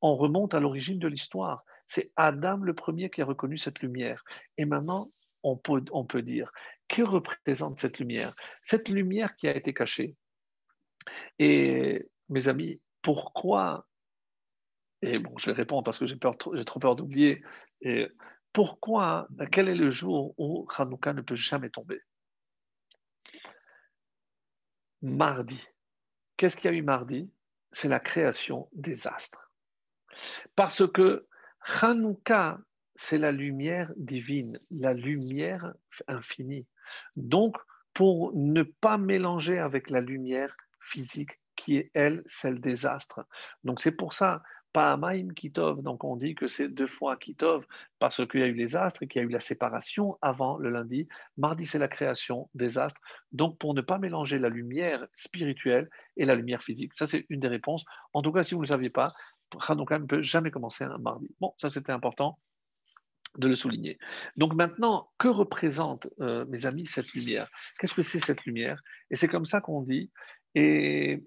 on 0.02 0.16
remonte 0.16 0.54
à 0.54 0.60
l'origine 0.60 0.98
de 0.98 1.08
l'histoire. 1.08 1.64
C'est 1.86 2.12
Adam 2.16 2.58
le 2.58 2.74
premier 2.74 3.10
qui 3.10 3.22
a 3.22 3.24
reconnu 3.24 3.58
cette 3.58 3.80
lumière. 3.80 4.24
Et 4.56 4.64
maintenant, 4.64 5.10
on 5.42 5.56
peut, 5.56 6.22
dire, 6.22 6.52
que 6.88 7.02
représente 7.02 7.78
cette 7.78 7.98
lumière? 7.98 8.32
Cette 8.62 8.88
lumière 8.88 9.34
qui 9.36 9.48
a 9.48 9.56
été 9.56 9.74
cachée. 9.74 10.16
Et 11.38 12.06
mes 12.28 12.48
amis, 12.48 12.80
pourquoi 13.02 13.86
Et 15.02 15.18
bon, 15.18 15.36
je 15.38 15.46
vais 15.46 15.56
répondre 15.56 15.82
parce 15.82 15.98
que 15.98 16.06
j'ai, 16.06 16.18
trop 16.18 16.80
peur 16.80 16.96
d'oublier. 16.96 17.42
Pourquoi 18.52 19.28
Quel 19.50 19.68
est 19.68 19.74
le 19.74 19.90
jour 19.90 20.34
où 20.38 20.66
Hanouka 20.76 21.12
ne 21.12 21.22
peut 21.22 21.34
jamais 21.34 21.70
tomber? 21.70 22.00
Mardi. 25.02 25.66
Qu'est-ce 26.36 26.56
qu'il 26.56 26.70
y 26.70 26.74
a 26.74 26.76
eu 26.76 26.82
mardi? 26.82 27.30
C'est 27.72 27.88
la 27.88 28.00
création 28.00 28.68
des 28.72 29.06
astres. 29.06 29.49
Parce 30.56 30.86
que 30.90 31.26
Hanouka, 31.82 32.58
c'est 32.94 33.18
la 33.18 33.32
lumière 33.32 33.92
divine, 33.96 34.60
la 34.70 34.92
lumière 34.92 35.72
infinie. 36.08 36.66
Donc, 37.16 37.56
pour 37.94 38.32
ne 38.34 38.62
pas 38.62 38.98
mélanger 38.98 39.58
avec 39.58 39.90
la 39.90 40.00
lumière 40.00 40.54
physique 40.80 41.40
qui 41.56 41.76
est, 41.76 41.90
elle, 41.94 42.22
celle 42.26 42.60
des 42.60 42.86
astres. 42.86 43.20
Donc, 43.64 43.80
c'est 43.80 43.92
pour 43.92 44.12
ça, 44.12 44.42
Pa'amaim 44.72 45.28
Kitov, 45.34 45.82
donc 45.82 46.04
on 46.04 46.16
dit 46.16 46.34
que 46.34 46.46
c'est 46.46 46.68
deux 46.68 46.86
fois 46.86 47.16
Kitov, 47.16 47.66
parce 47.98 48.24
qu'il 48.26 48.40
y 48.40 48.42
a 48.42 48.46
eu 48.46 48.54
les 48.54 48.76
astres 48.76 49.02
et 49.02 49.08
qu'il 49.08 49.20
y 49.20 49.24
a 49.24 49.26
eu 49.26 49.30
la 49.30 49.40
séparation 49.40 50.16
avant 50.22 50.58
le 50.58 50.70
lundi. 50.70 51.08
Mardi, 51.36 51.66
c'est 51.66 51.78
la 51.78 51.88
création 51.88 52.48
des 52.54 52.78
astres. 52.78 53.00
Donc, 53.32 53.58
pour 53.58 53.74
ne 53.74 53.80
pas 53.80 53.98
mélanger 53.98 54.38
la 54.38 54.48
lumière 54.48 55.06
spirituelle 55.14 55.90
et 56.16 56.24
la 56.24 56.36
lumière 56.36 56.62
physique. 56.62 56.94
Ça, 56.94 57.06
c'est 57.06 57.26
une 57.30 57.40
des 57.40 57.48
réponses. 57.48 57.84
En 58.12 58.22
tout 58.22 58.32
cas, 58.32 58.44
si 58.44 58.54
vous 58.54 58.60
ne 58.60 58.66
le 58.66 58.72
saviez 58.72 58.90
pas, 58.90 59.12
Hanouka 59.68 59.98
ne 59.98 60.06
peut 60.06 60.22
jamais 60.22 60.50
commencer 60.50 60.84
un 60.84 60.98
mardi. 60.98 61.28
Bon, 61.40 61.54
ça 61.58 61.68
c'était 61.68 61.92
important 61.92 62.38
de 63.38 63.48
le 63.48 63.54
souligner. 63.54 63.98
Donc 64.36 64.54
maintenant, 64.54 65.10
que 65.18 65.28
représente, 65.28 66.08
euh, 66.20 66.44
mes 66.46 66.66
amis, 66.66 66.86
cette 66.86 67.12
lumière? 67.12 67.48
Qu'est-ce 67.78 67.94
que 67.94 68.02
c'est 68.02 68.18
cette 68.18 68.44
lumière? 68.44 68.80
Et 69.10 69.16
c'est 69.16 69.28
comme 69.28 69.44
ça 69.44 69.60
qu'on 69.60 69.82
dit, 69.82 70.10
et 70.54 71.24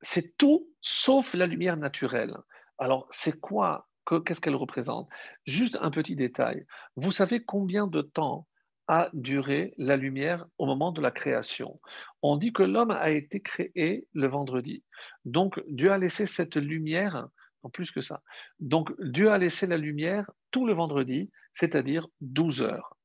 c'est 0.00 0.36
tout 0.36 0.68
sauf 0.80 1.34
la 1.34 1.46
lumière 1.46 1.76
naturelle. 1.76 2.34
Alors, 2.78 3.08
c'est 3.10 3.40
quoi? 3.40 3.88
Qu'est-ce 4.26 4.40
qu'elle 4.40 4.56
représente? 4.56 5.08
Juste 5.46 5.78
un 5.80 5.90
petit 5.90 6.16
détail. 6.16 6.66
Vous 6.96 7.12
savez 7.12 7.42
combien 7.44 7.86
de 7.86 8.02
temps 8.02 8.46
a 8.88 9.10
duré 9.12 9.74
la 9.78 9.96
lumière 9.96 10.46
au 10.58 10.66
moment 10.66 10.92
de 10.92 11.00
la 11.00 11.10
création 11.10 11.80
On 12.22 12.36
dit 12.36 12.52
que 12.52 12.62
l'homme 12.62 12.90
a 12.90 13.10
été 13.10 13.40
créé 13.40 14.06
le 14.12 14.26
vendredi. 14.26 14.82
Donc, 15.24 15.62
Dieu 15.68 15.90
a 15.90 15.98
laissé 15.98 16.26
cette 16.26 16.56
lumière 16.56 17.28
en 17.62 17.70
plus 17.70 17.90
que 17.90 18.00
ça. 18.00 18.22
Donc, 18.60 18.92
Dieu 19.00 19.30
a 19.30 19.38
laissé 19.38 19.66
la 19.66 19.78
lumière 19.78 20.30
tout 20.50 20.66
le 20.66 20.74
vendredi, 20.74 21.30
c'est-à-dire 21.52 22.06
12 22.20 22.62
heures. 22.62 22.96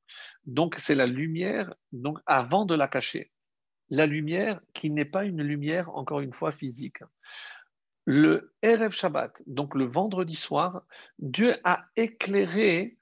Donc, 0.45 0.75
c'est 0.77 0.95
la 0.95 1.07
lumière 1.07 1.73
donc, 1.91 2.19
avant 2.25 2.65
de 2.65 2.75
la 2.75 2.87
cacher. 2.87 3.31
La 3.89 4.05
lumière 4.05 4.59
qui 4.73 4.91
n'est 4.91 5.05
pas 5.05 5.25
une 5.25 5.41
lumière, 5.41 5.89
encore 5.95 6.19
une 6.19 6.33
fois, 6.33 6.51
physique. 6.51 6.99
Le 8.05 8.53
Erev 8.61 8.91
Shabbat, 8.91 9.33
donc 9.45 9.75
le 9.75 9.85
vendredi 9.85 10.35
soir, 10.35 10.83
Dieu 11.19 11.55
a 11.63 11.85
éclairé. 11.95 12.97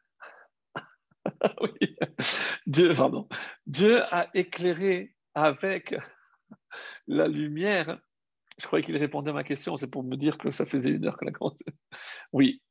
Dieu, 2.68 2.94
pardon. 2.94 3.28
Dieu 3.66 4.02
a 4.14 4.28
éclairé 4.34 5.16
avec 5.34 5.96
la 7.08 7.28
lumière 7.28 8.00
je 8.58 8.66
croyais 8.66 8.84
qu'il 8.84 8.98
répondait 8.98 9.30
à 9.30 9.34
ma 9.34 9.44
question, 9.44 9.78
c'est 9.78 9.88
pour 9.88 10.04
me 10.04 10.16
dire 10.16 10.38
que 10.38 10.52
ça 10.52 10.66
faisait 10.66 10.90
une 10.90 11.06
heure 11.06 11.18
que 11.18 11.26
la 11.26 11.32
commencé. 11.32 11.66
Oui. 12.34 12.62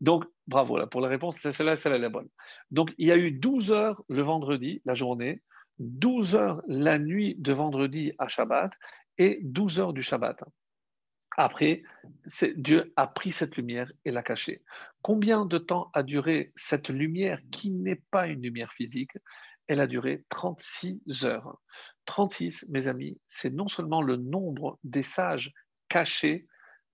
Donc, 0.00 0.24
bravo 0.46 0.78
là, 0.78 0.86
pour 0.86 1.00
la 1.00 1.08
réponse, 1.08 1.38
celle-là, 1.38 1.76
celle-là 1.76 1.96
est 1.96 2.00
la 2.00 2.08
bonne. 2.08 2.28
Donc, 2.70 2.92
il 2.98 3.08
y 3.08 3.12
a 3.12 3.16
eu 3.16 3.32
12 3.32 3.72
heures 3.72 4.02
le 4.08 4.22
vendredi, 4.22 4.82
la 4.84 4.94
journée, 4.94 5.42
12 5.78 6.34
heures 6.36 6.62
la 6.66 6.98
nuit 6.98 7.36
de 7.38 7.52
vendredi 7.52 8.12
à 8.18 8.28
Shabbat 8.28 8.72
et 9.18 9.40
12 9.42 9.80
heures 9.80 9.92
du 9.92 10.02
Shabbat. 10.02 10.42
Après, 11.36 11.82
Dieu 12.56 12.92
a 12.96 13.06
pris 13.06 13.32
cette 13.32 13.56
lumière 13.56 13.90
et 14.04 14.10
l'a 14.10 14.22
cachée. 14.22 14.62
Combien 15.02 15.46
de 15.46 15.58
temps 15.58 15.90
a 15.94 16.02
duré 16.02 16.52
cette 16.56 16.88
lumière 16.88 17.40
qui 17.50 17.70
n'est 17.70 18.02
pas 18.10 18.26
une 18.26 18.42
lumière 18.42 18.72
physique? 18.72 19.12
Elle 19.66 19.80
a 19.80 19.86
duré 19.86 20.24
36 20.28 21.24
heures. 21.24 21.60
36, 22.06 22.66
mes 22.68 22.88
amis, 22.88 23.20
c'est 23.28 23.52
non 23.52 23.68
seulement 23.68 24.02
le 24.02 24.16
nombre 24.16 24.78
des 24.82 25.04
sages 25.04 25.52
cachés 25.88 26.46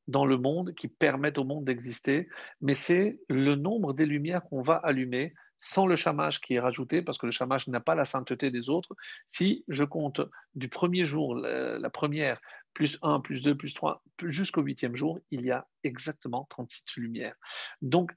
dans 0.09 0.27
le 0.27 0.37
monde 0.37 0.75
qui 0.75 0.89
permettent 0.89 1.39
au 1.39 1.45
monde 1.45 1.65
d'exister, 1.65 2.29
mais 2.61 2.75
c'est 2.75 3.19
le 3.29 3.55
nombre 3.55 3.93
des 3.95 4.07
lumières 4.07 4.43
qu'on 4.45 4.63
va 4.63 4.77
allumer 4.77 5.35
sans 5.59 5.87
le 5.87 5.97
chamage 5.97 6.41
qui 6.41 6.55
est 6.55 6.61
rajouté, 6.61 7.01
parce 7.01 7.19
que 7.19 7.27
le 7.27 7.33
chamage 7.33 7.67
n'a 7.67 7.81
pas 7.81 7.95
la 7.95 8.05
sainteté 8.05 8.51
des 8.51 8.69
autres. 8.69 8.95
Si 9.27 9.65
je 9.69 9.85
compte 9.85 10.21
du 10.55 10.69
premier 10.69 11.05
jour, 11.05 11.35
la 11.35 11.91
première, 11.91 12.41
plus 12.77 12.99
1, 13.01 13.21
plus 13.21 13.41
2, 13.41 13.55
plus 13.55 13.73
3, 13.73 14.05
jusqu'au 14.25 14.61
huitième 14.61 14.95
jour, 14.95 15.19
il 15.31 15.47
y 15.47 15.51
a 15.51 15.67
exactement 15.83 16.47
36 16.51 16.85
lumières. 16.99 17.35
Donc, 17.81 18.13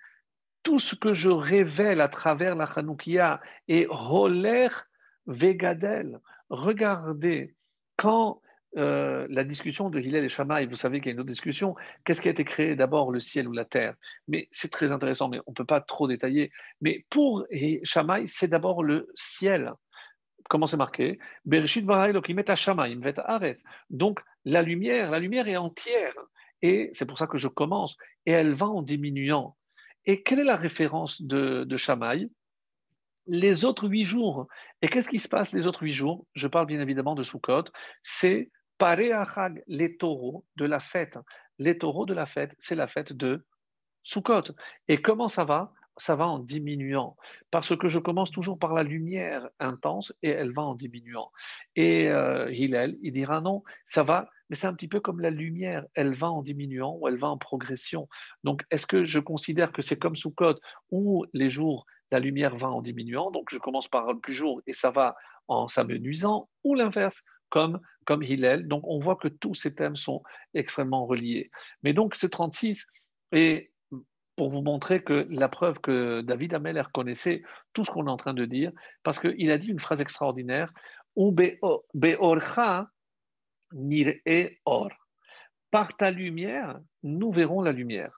tout 0.64 0.80
ce 0.80 0.96
que 0.96 1.14
je 1.14 1.30
révèle 1.30 2.02
à 2.02 2.10
travers 2.10 2.56
la 2.56 2.66
Hanoukia 2.66 3.40
est 3.70 3.88
Holer 3.90 4.68
Vegadel, 5.28 6.20
regardez 6.50 7.56
quand 7.96 8.42
euh, 8.76 9.28
la 9.30 9.46
discussion 9.46 9.90
de 9.90 10.02
Hillel 10.02 10.26
et 10.26 10.30
Shammai, 10.30 10.66
vous 10.66 10.76
savez 10.76 11.00
qu'il 11.00 11.08
y 11.08 11.12
a 11.12 11.14
une 11.14 11.22
autre 11.22 11.30
discussion, 11.30 11.74
qu'est-ce 12.04 12.20
qui 12.20 12.28
a 12.28 12.32
été 12.32 12.44
créé 12.44 12.76
d'abord, 12.76 13.14
le 13.14 13.22
ciel 13.22 13.48
ou 13.48 13.54
la 13.54 13.64
terre? 13.64 13.96
Mais 14.28 14.50
c'est 14.52 14.74
très 14.74 14.92
intéressant, 14.92 15.30
mais 15.30 15.40
on 15.48 15.52
ne 15.52 15.56
peut 15.56 15.64
pas 15.64 15.80
trop 15.80 16.06
détailler. 16.06 16.52
Mais 16.82 17.06
pour 17.10 17.46
Shammai, 17.84 18.28
c'est 18.28 18.50
d'abord 18.50 18.84
le 18.84 19.08
ciel. 19.16 19.72
Comment 20.50 20.68
c'est 20.68 20.76
marqué? 20.76 21.18
Donc 23.90 24.20
la 24.50 24.62
lumière, 24.62 25.12
la 25.12 25.20
lumière 25.20 25.48
est 25.48 25.58
entière. 25.58 26.14
Et 26.62 26.92
c'est 26.94 27.06
pour 27.06 27.18
ça 27.18 27.28
que 27.28 27.38
je 27.38 27.48
commence. 27.48 27.98
Et 28.26 28.32
elle 28.32 28.54
va 28.54 28.68
en 28.68 28.82
diminuant. 28.82 29.58
Et 30.06 30.24
quelle 30.24 30.40
est 30.40 30.44
la 30.44 30.56
référence 30.56 31.22
de, 31.22 31.64
de 31.64 31.78
les 33.28 33.64
autres 33.64 33.88
huit 33.88 34.06
jours. 34.06 34.48
Et 34.82 34.88
qu'est-ce 34.88 35.08
qui 35.08 35.20
se 35.20 35.30
passe 35.30 35.54
les 35.54 35.68
autres 35.68 35.84
huit 35.84 35.94
jours? 35.94 36.26
Je 36.34 36.48
parle 36.48 36.66
bien 36.66 36.82
évidemment 36.82 37.16
de 37.16 37.24
Sukkot. 37.24 37.66
C'est 38.02 38.50
Pareachag, 38.80 39.64
les 39.68 39.98
taureaux 39.98 40.46
de 40.56 40.66
la 40.66 40.80
fête. 40.80 41.18
Les 41.60 41.78
taureaux 41.78 42.06
de 42.06 42.14
la 42.14 42.26
fête, 42.26 42.56
c'est 42.58 42.76
la 42.76 42.88
fête 42.88 43.14
de 43.14 43.46
Sukkot. 44.04 44.56
Et 44.88 45.02
comment 45.02 45.28
ça 45.28 45.44
va? 45.44 45.74
Ça 46.00 46.16
va 46.16 46.28
en 46.28 46.40
diminuant, 46.40 47.16
parce 47.52 47.76
que 47.76 47.88
je 47.88 48.00
commence 48.00 48.32
toujours 48.32 48.58
par 48.58 48.74
la 48.74 48.84
lumière 48.84 49.48
intense 49.60 50.14
et 50.24 50.30
elle 50.30 50.52
va 50.52 50.64
en 50.64 50.76
diminuant. 50.76 51.32
Et 51.76 52.08
euh, 52.08 52.52
Hillel, 52.52 52.98
il 53.02 53.14
dira 53.14 53.42
non, 53.42 53.64
ça 53.86 54.04
va, 54.04 54.30
mais 54.50 54.56
c'est 54.56 54.68
un 54.68 54.74
petit 54.74 54.88
peu 54.88 55.00
comme 55.00 55.20
la 55.20 55.30
lumière, 55.30 55.86
elle 55.94 56.14
va 56.14 56.30
en 56.32 56.42
diminuant 56.42 56.98
ou 57.00 57.08
elle 57.08 57.18
va 57.18 57.28
en 57.28 57.38
progression. 57.38 58.08
Donc, 58.44 58.64
est-ce 58.72 58.88
que 58.88 59.06
je 59.06 59.20
considère 59.20 59.72
que 59.72 59.82
c'est 59.82 60.00
comme 60.00 60.16
Sukkot, 60.16 60.56
où 60.90 61.26
les 61.34 61.50
jours 61.50 61.86
la 62.12 62.20
lumière 62.20 62.56
va 62.56 62.70
en 62.70 62.82
diminuant, 62.82 63.30
donc 63.30 63.50
je 63.52 63.60
commence 63.60 63.88
par 63.88 64.12
le 64.12 64.20
plus 64.20 64.34
jour 64.34 64.62
et 64.66 64.74
ça 64.74 64.90
va 64.90 65.16
en 65.48 65.68
s'amenuisant, 65.68 66.50
ou 66.64 66.76
l'inverse, 66.76 67.24
comme, 67.50 67.80
comme 68.06 68.24
Hillel. 68.24 68.68
Donc 68.68 68.84
on 68.88 69.00
voit 69.00 69.16
que 69.16 69.28
tous 69.28 69.56
ces 69.56 69.74
thèmes 69.74 69.96
sont 69.96 70.24
extrêmement 70.54 71.06
reliés. 71.06 71.50
Mais 71.84 71.94
donc 71.94 72.16
ce 72.16 72.28
36 72.28 72.88
est 73.32 73.72
pour 74.40 74.50
vous 74.50 74.62
montrer 74.62 75.04
que 75.04 75.28
la 75.30 75.50
preuve 75.50 75.82
que 75.82 76.22
David 76.22 76.54
Ameller 76.54 76.84
connaissait 76.94 77.44
tout 77.74 77.84
ce 77.84 77.92
qu'on 77.92 78.08
est 78.08 78.10
en 78.10 78.16
train 78.16 78.34
de 78.34 78.46
dire, 78.46 78.72
parce 79.04 79.20
qu'il 79.20 79.52
a 79.52 79.58
dit 79.58 79.68
une 79.68 79.80
phrase 79.80 80.00
extraordinaire, 80.00 80.72
Beorcha 81.94 82.88
nir'e 83.74 84.52
or. 84.64 84.92
Par 85.72 85.98
ta 85.98 86.12
lumière, 86.12 86.80
nous 87.04 87.34
verrons 87.34 87.62
la 87.62 87.74
lumière 87.74 88.18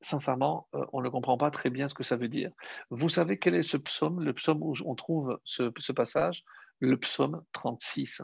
sincèrement, 0.00 0.68
euh, 0.74 0.84
on 0.92 1.00
ne 1.00 1.08
comprend 1.08 1.36
pas 1.36 1.50
très 1.50 1.70
bien 1.70 1.88
ce 1.88 1.94
que 1.94 2.04
ça 2.04 2.16
veut 2.16 2.28
dire. 2.28 2.50
Vous 2.90 3.08
savez 3.08 3.36
quel 3.36 3.56
est 3.56 3.64
ce 3.64 3.76
psaume, 3.76 4.20
le 4.20 4.32
psaume 4.32 4.62
où 4.62 4.72
on 4.84 4.94
trouve 4.94 5.38
ce, 5.44 5.92
passage? 5.92 6.44
Le 6.78 6.96
psaume 6.96 7.42
36. 7.52 8.22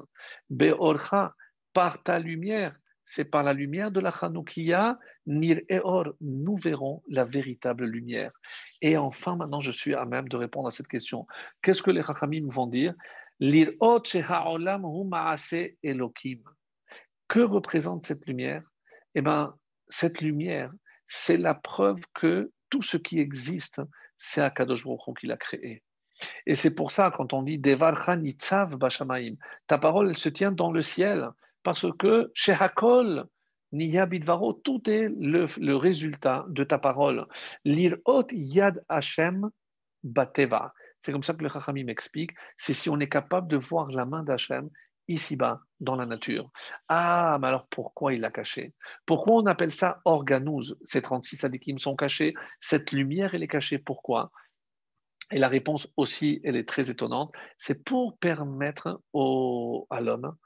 Beorcha, 0.50 1.34
par 1.72 2.02
ta 2.02 2.18
lumière, 2.18 2.76
c'est 3.04 3.24
par 3.24 3.42
la 3.42 3.52
lumière 3.52 3.90
de 3.90 4.00
la 4.00 4.10
Chanoukia, 4.10 4.98
Nir 5.26 5.60
Eor, 5.70 6.14
nous 6.20 6.56
verrons 6.56 7.02
la 7.08 7.24
véritable 7.24 7.84
lumière. 7.84 8.32
Et 8.80 8.96
enfin, 8.96 9.36
maintenant, 9.36 9.60
je 9.60 9.70
suis 9.70 9.94
à 9.94 10.04
même 10.04 10.28
de 10.28 10.36
répondre 10.36 10.68
à 10.68 10.70
cette 10.70 10.88
question. 10.88 11.26
Qu'est-ce 11.62 11.82
que 11.82 11.90
les 11.90 12.02
Chachamim 12.02 12.48
vont 12.48 12.66
dire? 12.66 12.94
Que 17.28 17.40
représente 17.40 18.06
cette 18.06 18.26
lumière? 18.26 18.62
Eh 19.14 19.22
bien, 19.22 19.54
cette 19.88 20.20
lumière, 20.20 20.72
c'est 21.06 21.36
la 21.36 21.54
preuve 21.54 22.00
que 22.14 22.50
tout 22.70 22.82
ce 22.82 22.96
qui 22.96 23.18
existe, 23.20 23.80
c'est 24.16 24.40
Akadosh 24.40 24.84
Baruch 24.84 25.18
qui 25.18 25.26
l'a 25.26 25.36
créé. 25.36 25.82
Et 26.46 26.54
c'est 26.54 26.74
pour 26.74 26.90
ça, 26.90 27.12
quand 27.14 27.32
on 27.32 27.42
dit 27.42 27.58
Devar 27.58 28.16
Nitzav 28.16 28.76
Bashamaim, 28.76 29.34
ta 29.66 29.78
parole, 29.78 30.08
elle 30.08 30.16
se 30.16 30.28
tient 30.28 30.52
dans 30.52 30.70
le 30.70 30.82
ciel, 30.82 31.28
parce 31.62 31.86
que 31.98 32.30
chez 32.34 32.52
Hakol, 32.52 33.26
Niya 33.72 34.06
Bidvaro, 34.06 34.52
tout 34.52 34.88
est 34.88 35.08
le, 35.08 35.74
résultat 35.76 36.44
de 36.48 36.62
ta 36.64 36.78
parole. 36.78 37.26
Lirot 37.64 38.26
Yad 38.30 38.84
Hashem 38.88 39.50
Bateva. 40.04 40.74
C'est 41.00 41.12
comme 41.12 41.22
ça 41.22 41.34
que 41.34 41.42
le 41.42 41.48
Chachamim 41.48 41.84
m'explique, 41.84 42.32
c'est 42.56 42.74
si 42.74 42.90
on 42.90 43.00
est 43.00 43.08
capable 43.08 43.48
de 43.48 43.56
voir 43.56 43.88
la 43.88 44.04
main 44.04 44.22
d'Hachem 44.22 44.68
ici-bas, 45.08 45.60
dans 45.80 45.96
la 45.96 46.06
nature. 46.06 46.50
Ah, 46.88 47.38
mais 47.40 47.48
alors 47.48 47.66
pourquoi 47.68 48.14
il 48.14 48.20
l'a 48.20 48.30
caché? 48.30 48.72
Pourquoi 49.04 49.36
on 49.36 49.46
appelle 49.46 49.72
ça 49.72 50.00
organose 50.04 50.78
Ces 50.84 51.02
36 51.02 51.44
adikim 51.44 51.78
sont 51.78 51.96
cachés, 51.96 52.34
cette 52.60 52.92
lumière, 52.92 53.34
elle 53.34 53.42
est 53.42 53.48
cachée. 53.48 53.78
Pourquoi? 53.78 54.30
Et 55.32 55.38
la 55.38 55.48
réponse 55.48 55.88
aussi, 55.96 56.40
elle 56.44 56.56
est 56.56 56.68
très 56.68 56.90
étonnante. 56.90 57.32
C'est 57.58 57.82
pour 57.84 58.16
permettre 58.18 59.00
au, 59.12 59.86
à 59.90 60.00
l'homme 60.00 60.36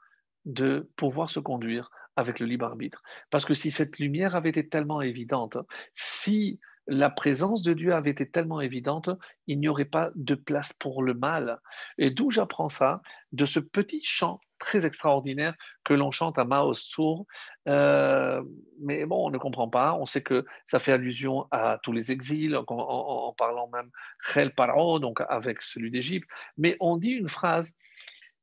de 0.47 0.89
pouvoir 0.95 1.29
se 1.29 1.39
conduire 1.39 1.91
avec 2.15 2.39
le 2.39 2.47
libre 2.47 2.65
arbitre. 2.65 3.03
Parce 3.29 3.45
que 3.45 3.53
si 3.53 3.69
cette 3.69 3.99
lumière 3.99 4.35
avait 4.35 4.49
été 4.49 4.67
tellement 4.67 5.01
évidente, 5.01 5.57
si 5.93 6.59
la 6.87 7.09
présence 7.09 7.61
de 7.61 7.73
Dieu 7.73 7.93
avait 7.93 8.09
été 8.11 8.27
tellement 8.29 8.61
évidente, 8.61 9.09
il 9.45 9.59
n'y 9.59 9.67
aurait 9.67 9.85
pas 9.85 10.09
de 10.15 10.35
place 10.35 10.73
pour 10.73 11.03
le 11.03 11.13
mal. 11.13 11.59
Et 11.97 12.09
d'où 12.09 12.31
j'apprends 12.31 12.69
ça? 12.69 13.01
De 13.33 13.45
ce 13.45 13.59
petit 13.59 14.01
chant 14.03 14.39
très 14.57 14.85
extraordinaire 14.85 15.55
que 15.83 15.93
l'on 15.93 16.11
chante 16.11 16.39
à 16.39 16.45
Maos 16.45 16.87
Tour. 16.91 17.27
Euh, 17.67 18.41
mais 18.81 19.05
bon, 19.05 19.27
on 19.27 19.29
ne 19.29 19.37
comprend 19.37 19.67
pas. 19.67 19.93
On 19.93 20.05
sait 20.05 20.23
que 20.23 20.45
ça 20.65 20.79
fait 20.79 20.93
allusion 20.93 21.45
à 21.51 21.77
tous 21.83 21.91
les 21.91 22.11
exils, 22.11 22.55
en, 22.55 23.35
parlant 23.37 23.69
même 23.69 23.89
Chel 24.21 24.53
Paro, 24.53 24.99
donc 24.99 25.21
avec 25.29 25.61
celui 25.61 25.91
d'Égypte. 25.91 26.27
Mais 26.57 26.77
on 26.79 26.97
dit 26.97 27.11
une 27.11 27.29
phrase. 27.29 27.75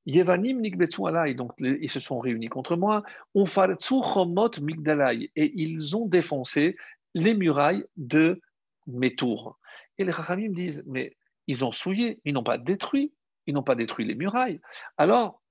Yevanim 0.06 0.60
alay, 1.06 1.34
donc 1.34 1.52
ils 1.60 1.90
se 1.90 2.00
sont 2.00 2.18
réunis 2.18 2.48
contre 2.48 2.76
moi, 2.76 3.02
chomot 3.34 4.50
migdalay, 4.60 5.30
et 5.34 5.52
ils 5.54 5.96
ont 5.96 6.06
défoncé 6.06 6.76
les 7.14 7.34
murailles 7.34 7.84
de 7.96 8.40
mes 8.86 9.14
tours. 9.14 9.58
Et 9.98 10.04
les 10.04 10.10
Rachamim 10.10 10.52
disent, 10.52 10.82
mais 10.86 11.16
ils 11.46 11.64
ont 11.64 11.72
souillé, 11.72 12.20
ils 12.24 12.34
n'ont 12.34 12.42
pas 12.42 12.58
détruit, 12.58 13.12
ils 13.46 13.54
n'ont 13.54 13.62
pas 13.62 13.74
détruit 13.74 14.04
les 14.04 14.14
murailles. 14.14 14.60
Alors, 14.98 15.42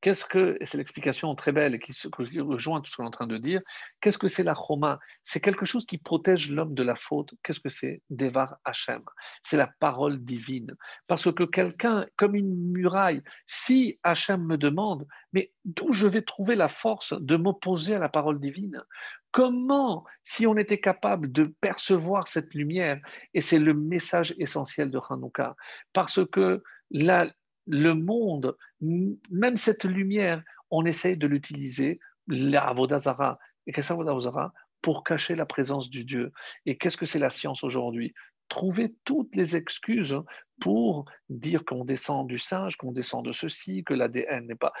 Qu'est-ce 0.00 0.24
que, 0.24 0.58
c'est 0.62 0.76
l'explication 0.76 1.34
très 1.34 1.52
belle 1.52 1.74
et 1.74 1.78
qui, 1.78 1.92
rejoint 2.40 2.80
tout 2.80 2.90
ce 2.90 2.96
qu'on 2.96 3.04
est 3.04 3.08
en 3.08 3.10
train 3.10 3.26
de 3.26 3.38
dire, 3.38 3.60
qu'est-ce 4.00 4.18
que 4.18 4.28
c'est 4.28 4.42
la 4.42 4.54
choma? 4.54 4.98
C'est 5.24 5.40
quelque 5.40 5.64
chose 5.64 5.86
qui 5.86 5.98
protège 5.98 6.50
l'homme 6.50 6.74
de 6.74 6.82
la 6.82 6.94
faute. 6.94 7.34
Qu'est-ce 7.42 7.60
que 7.60 7.68
c'est? 7.68 8.02
Devar 8.10 8.56
Hashem. 8.64 9.02
C'est 9.42 9.56
la 9.56 9.70
parole 9.80 10.24
divine. 10.24 10.76
Parce 11.06 11.32
que 11.32 11.44
quelqu'un, 11.44 12.06
comme 12.16 12.34
une 12.34 12.54
muraille, 12.72 13.22
si 13.46 13.98
Hachem 14.02 14.44
me 14.44 14.56
demande, 14.56 15.06
mais 15.32 15.52
d'où 15.64 15.92
je 15.92 16.06
vais 16.06 16.22
trouver 16.22 16.56
la 16.56 16.68
force 16.68 17.14
de 17.20 17.36
m'opposer 17.36 17.94
à 17.94 17.98
la 17.98 18.08
parole 18.08 18.38
divine? 18.38 18.82
Comment, 19.30 20.04
si 20.22 20.46
on 20.46 20.56
était 20.56 20.80
capable 20.80 21.30
de 21.30 21.44
percevoir 21.60 22.28
cette 22.28 22.54
lumière, 22.54 23.00
et 23.34 23.40
c'est 23.40 23.58
le 23.58 23.74
message 23.74 24.34
essentiel 24.38 24.90
de 24.90 24.98
Hanouka, 25.10 25.56
parce 25.92 26.20
que 26.30 26.62
la, 26.90 27.26
le 27.66 27.94
monde, 27.94 28.56
même 28.80 29.56
cette 29.56 29.84
lumière, 29.84 30.42
on 30.70 30.84
essaye 30.84 31.16
de 31.16 31.26
l'utiliser, 31.26 32.00
l'Avodazara. 32.28 33.38
Et 33.66 33.72
qu'est-ce 33.72 33.92
que 33.92 34.52
Pour 34.82 35.04
cacher 35.04 35.34
la 35.34 35.46
présence 35.46 35.90
du 35.90 36.04
Dieu. 36.04 36.32
Et 36.64 36.76
qu'est-ce 36.76 36.96
que 36.96 37.06
c'est 37.06 37.18
la 37.18 37.30
science 37.30 37.64
aujourd'hui? 37.64 38.14
Trouver 38.48 38.94
toutes 39.04 39.34
les 39.34 39.56
excuses 39.56 40.20
pour 40.60 41.04
dire 41.28 41.64
qu'on 41.64 41.84
descend 41.84 42.28
du 42.28 42.38
singe, 42.38 42.76
qu'on 42.76 42.92
descend 42.92 43.24
de 43.24 43.32
ceci, 43.32 43.84
que 43.84 43.94
l'ADN 43.94 44.46
n'est 44.46 44.54
pas. 44.54 44.72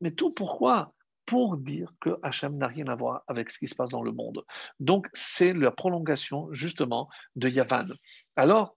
Mais 0.00 0.12
tout 0.12 0.32
pourquoi? 0.32 0.94
Pour 1.26 1.58
dire 1.58 1.92
que 2.00 2.18
Hachem 2.22 2.56
n'a 2.56 2.68
rien 2.68 2.86
à 2.86 2.94
voir 2.94 3.22
avec 3.26 3.50
ce 3.50 3.58
qui 3.58 3.68
se 3.68 3.74
passe 3.74 3.90
dans 3.90 4.02
le 4.02 4.12
monde. 4.12 4.44
Donc, 4.80 5.08
c'est 5.12 5.52
la 5.52 5.70
prolongation 5.70 6.48
justement 6.52 7.08
de 7.36 7.48
Yavan. 7.48 7.88
Alors, 8.36 8.76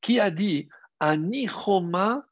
qui 0.00 0.20
a 0.20 0.30
dit 0.30 0.68
Anichoma 1.00 2.24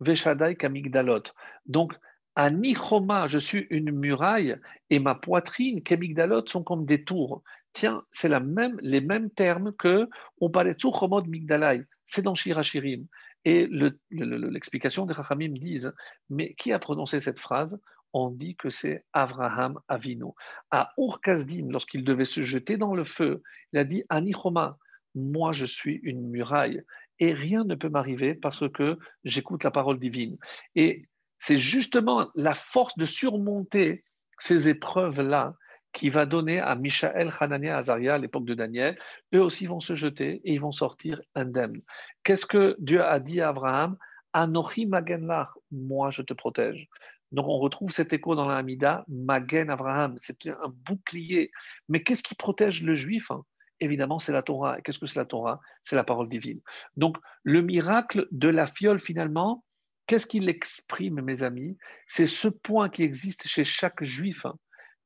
Veshadai 0.00 0.56
Kamigdalot. 0.56 1.24
Donc, 1.66 1.94
Anichoma, 2.34 3.28
je 3.28 3.38
suis 3.38 3.66
une 3.70 3.90
muraille 3.90 4.56
et 4.90 4.98
ma 4.98 5.14
poitrine, 5.14 5.82
Kamigdalot, 5.82 6.46
sont 6.46 6.62
comme 6.62 6.86
des 6.86 7.04
tours. 7.04 7.42
Tiens, 7.74 8.02
c'est 8.10 8.28
même, 8.40 8.78
les 8.80 9.00
mêmes 9.00 9.30
termes 9.30 9.72
que 9.72 10.08
on 10.40 10.50
parlait 10.50 10.74
de 10.74 11.28
Migdalai. 11.28 11.84
C'est 12.04 12.22
dans 12.22 12.34
Shirachirim. 12.34 13.06
Et 13.44 13.66
l'explication 14.10 15.04
des 15.06 15.14
Rachamim 15.14 15.54
disent 15.54 15.92
Mais 16.30 16.54
qui 16.54 16.72
a 16.72 16.78
prononcé 16.78 17.20
cette 17.20 17.40
phrase? 17.40 17.80
On 18.12 18.30
dit 18.30 18.56
que 18.56 18.68
c'est 18.68 19.04
Avraham 19.14 19.80
Avino. 19.88 20.34
À 20.70 20.92
Urkazdim, 20.98 21.70
lorsqu'il 21.70 22.04
devait 22.04 22.26
se 22.26 22.42
jeter 22.42 22.76
dans 22.76 22.94
le 22.94 23.04
feu, 23.04 23.42
il 23.72 23.78
a 23.78 23.84
dit 23.84 24.04
Anichoma, 24.10 24.78
moi 25.14 25.52
je 25.52 25.64
suis 25.64 25.98
une 26.02 26.28
muraille 26.28 26.82
et 27.22 27.32
rien 27.32 27.62
ne 27.62 27.76
peut 27.76 27.88
m'arriver 27.88 28.34
parce 28.34 28.68
que 28.68 28.98
j'écoute 29.22 29.62
la 29.62 29.70
parole 29.70 30.00
divine. 30.00 30.38
Et 30.74 31.06
c'est 31.38 31.56
justement 31.56 32.28
la 32.34 32.52
force 32.52 32.98
de 32.98 33.06
surmonter 33.06 34.02
ces 34.38 34.68
épreuves-là 34.68 35.54
qui 35.92 36.08
va 36.08 36.26
donner 36.26 36.58
à 36.58 36.74
Michael, 36.74 37.30
Hanania, 37.38 37.76
Azaria 37.76 38.14
à 38.14 38.18
l'époque 38.18 38.44
de 38.44 38.54
Daniel. 38.54 38.98
Eux 39.36 39.40
aussi 39.40 39.66
vont 39.66 39.78
se 39.78 39.94
jeter 39.94 40.40
et 40.42 40.54
ils 40.54 40.60
vont 40.60 40.72
sortir 40.72 41.22
indemnes. 41.36 41.80
Qu'est-ce 42.24 42.44
que 42.44 42.74
Dieu 42.80 43.04
a 43.04 43.20
dit 43.20 43.40
à 43.40 43.50
Abraham? 43.50 43.96
Anochi 44.32 44.86
Magenlach, 44.86 45.50
moi 45.70 46.10
je 46.10 46.22
te 46.22 46.34
protège. 46.34 46.88
Donc 47.30 47.46
on 47.46 47.58
retrouve 47.58 47.92
cet 47.92 48.12
écho 48.12 48.34
dans 48.34 48.48
l'Amida, 48.48 49.04
Magen 49.06 49.70
Abraham, 49.70 50.14
c'est 50.16 50.48
un 50.48 50.74
bouclier. 50.84 51.52
Mais 51.88 52.02
qu'est-ce 52.02 52.24
qui 52.24 52.34
protège 52.34 52.82
le 52.82 52.96
juif 52.96 53.30
hein? 53.30 53.44
Évidemment, 53.82 54.18
c'est 54.18 54.32
la 54.32 54.42
Torah. 54.42 54.80
Qu'est-ce 54.80 54.98
que 54.98 55.06
c'est 55.06 55.18
la 55.18 55.26
Torah? 55.26 55.60
C'est 55.82 55.96
la 55.96 56.04
parole 56.04 56.28
divine. 56.28 56.60
Donc, 56.96 57.16
le 57.42 57.62
miracle 57.62 58.28
de 58.30 58.48
la 58.48 58.66
fiole, 58.66 59.00
finalement, 59.00 59.64
qu'est-ce 60.06 60.26
qu'il 60.26 60.48
exprime, 60.48 61.20
mes 61.20 61.42
amis? 61.42 61.76
C'est 62.06 62.26
ce 62.26 62.48
point 62.48 62.88
qui 62.88 63.02
existe 63.02 63.46
chez 63.46 63.64
chaque 63.64 64.02
juif 64.02 64.46
hein, 64.46 64.56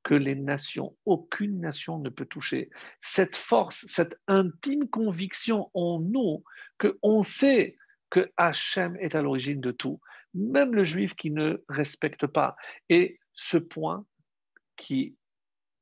que 0.03 0.15
les 0.15 0.37
nations, 0.37 0.97
aucune 1.05 1.61
nation 1.61 1.99
ne 1.99 2.11
peut 2.11 2.27
toucher. 2.27 2.71
Cette 3.01 3.37
force, 3.37 3.85
cette 3.89 4.19
intime 4.29 4.89
conviction 4.89 5.71
en 5.75 6.01
nous 6.01 6.45
qu'on 6.79 7.23
sait 7.23 7.77
que 8.11 8.31
Hachem 8.37 8.97
est 9.01 9.15
à 9.15 9.23
l'origine 9.23 9.61
de 9.61 9.73
tout, 9.73 10.01
même 10.35 10.75
le 10.75 10.85
juif 10.85 11.15
qui 11.15 11.31
ne 11.31 11.63
respecte 11.69 12.27
pas. 12.27 12.57
Et 12.89 13.19
ce 13.33 13.57
point 13.57 14.07
qui 14.77 15.17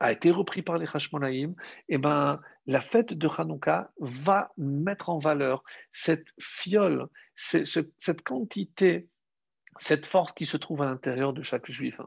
a 0.01 0.13
été 0.13 0.31
repris 0.31 0.63
par 0.63 0.79
les 0.79 0.87
Hashmonaïm, 0.93 1.55
et 1.89 1.95
eh 1.95 1.99
ben, 1.99 2.41
la 2.67 2.81
fête 2.81 3.15
de 3.15 3.29
Hanouka 3.29 3.91
va 3.99 4.53
mettre 4.57 5.09
en 5.09 5.19
valeur 5.19 5.63
cette 5.91 6.29
fiole, 6.41 7.07
cette 7.37 8.23
quantité, 8.23 9.09
cette 9.79 10.07
force 10.07 10.33
qui 10.33 10.47
se 10.47 10.57
trouve 10.57 10.83
à 10.83 10.87
l'intérieur 10.87 11.33
de 11.33 11.43
chaque 11.43 11.71
juif. 11.71 12.01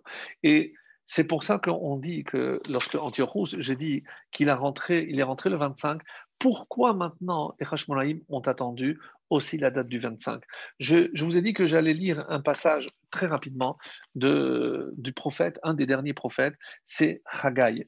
Et 0.44 0.74
c'est 1.06 1.26
pour 1.26 1.44
ça 1.44 1.58
qu'on 1.58 1.98
dit 1.98 2.24
que 2.24 2.62
lorsque 2.70 2.96
Antiochus, 2.96 3.56
j'ai 3.60 3.76
dit 3.76 4.04
qu'il 4.32 4.50
est 4.50 4.54
rentré 4.54 5.06
le 5.06 5.56
25. 5.56 6.02
Pourquoi 6.40 6.94
maintenant 6.94 7.56
les 7.60 7.68
Hashmonaïm 7.70 8.22
ont 8.30 8.42
attendu 8.42 9.00
aussi 9.30 9.57
la 9.57 9.71
date 9.71 9.88
du 9.88 9.99
25 9.99 10.41
je, 10.80 11.09
je 11.13 11.25
vous 11.25 11.38
ai 11.38 11.41
dit 11.41 11.53
que 11.53 11.65
j'allais 11.65 11.93
lire 11.93 12.25
un 12.30 12.41
passage 12.41 12.88
très 13.11 13.28
rapidement 13.28 13.78
de, 14.15 14.93
du 14.97 15.13
prophète, 15.13 15.59
un 15.63 15.73
des 15.73 15.86
derniers 15.86 16.13
prophètes, 16.13 16.55
c'est 16.86 17.21
Haggai. 17.25 17.88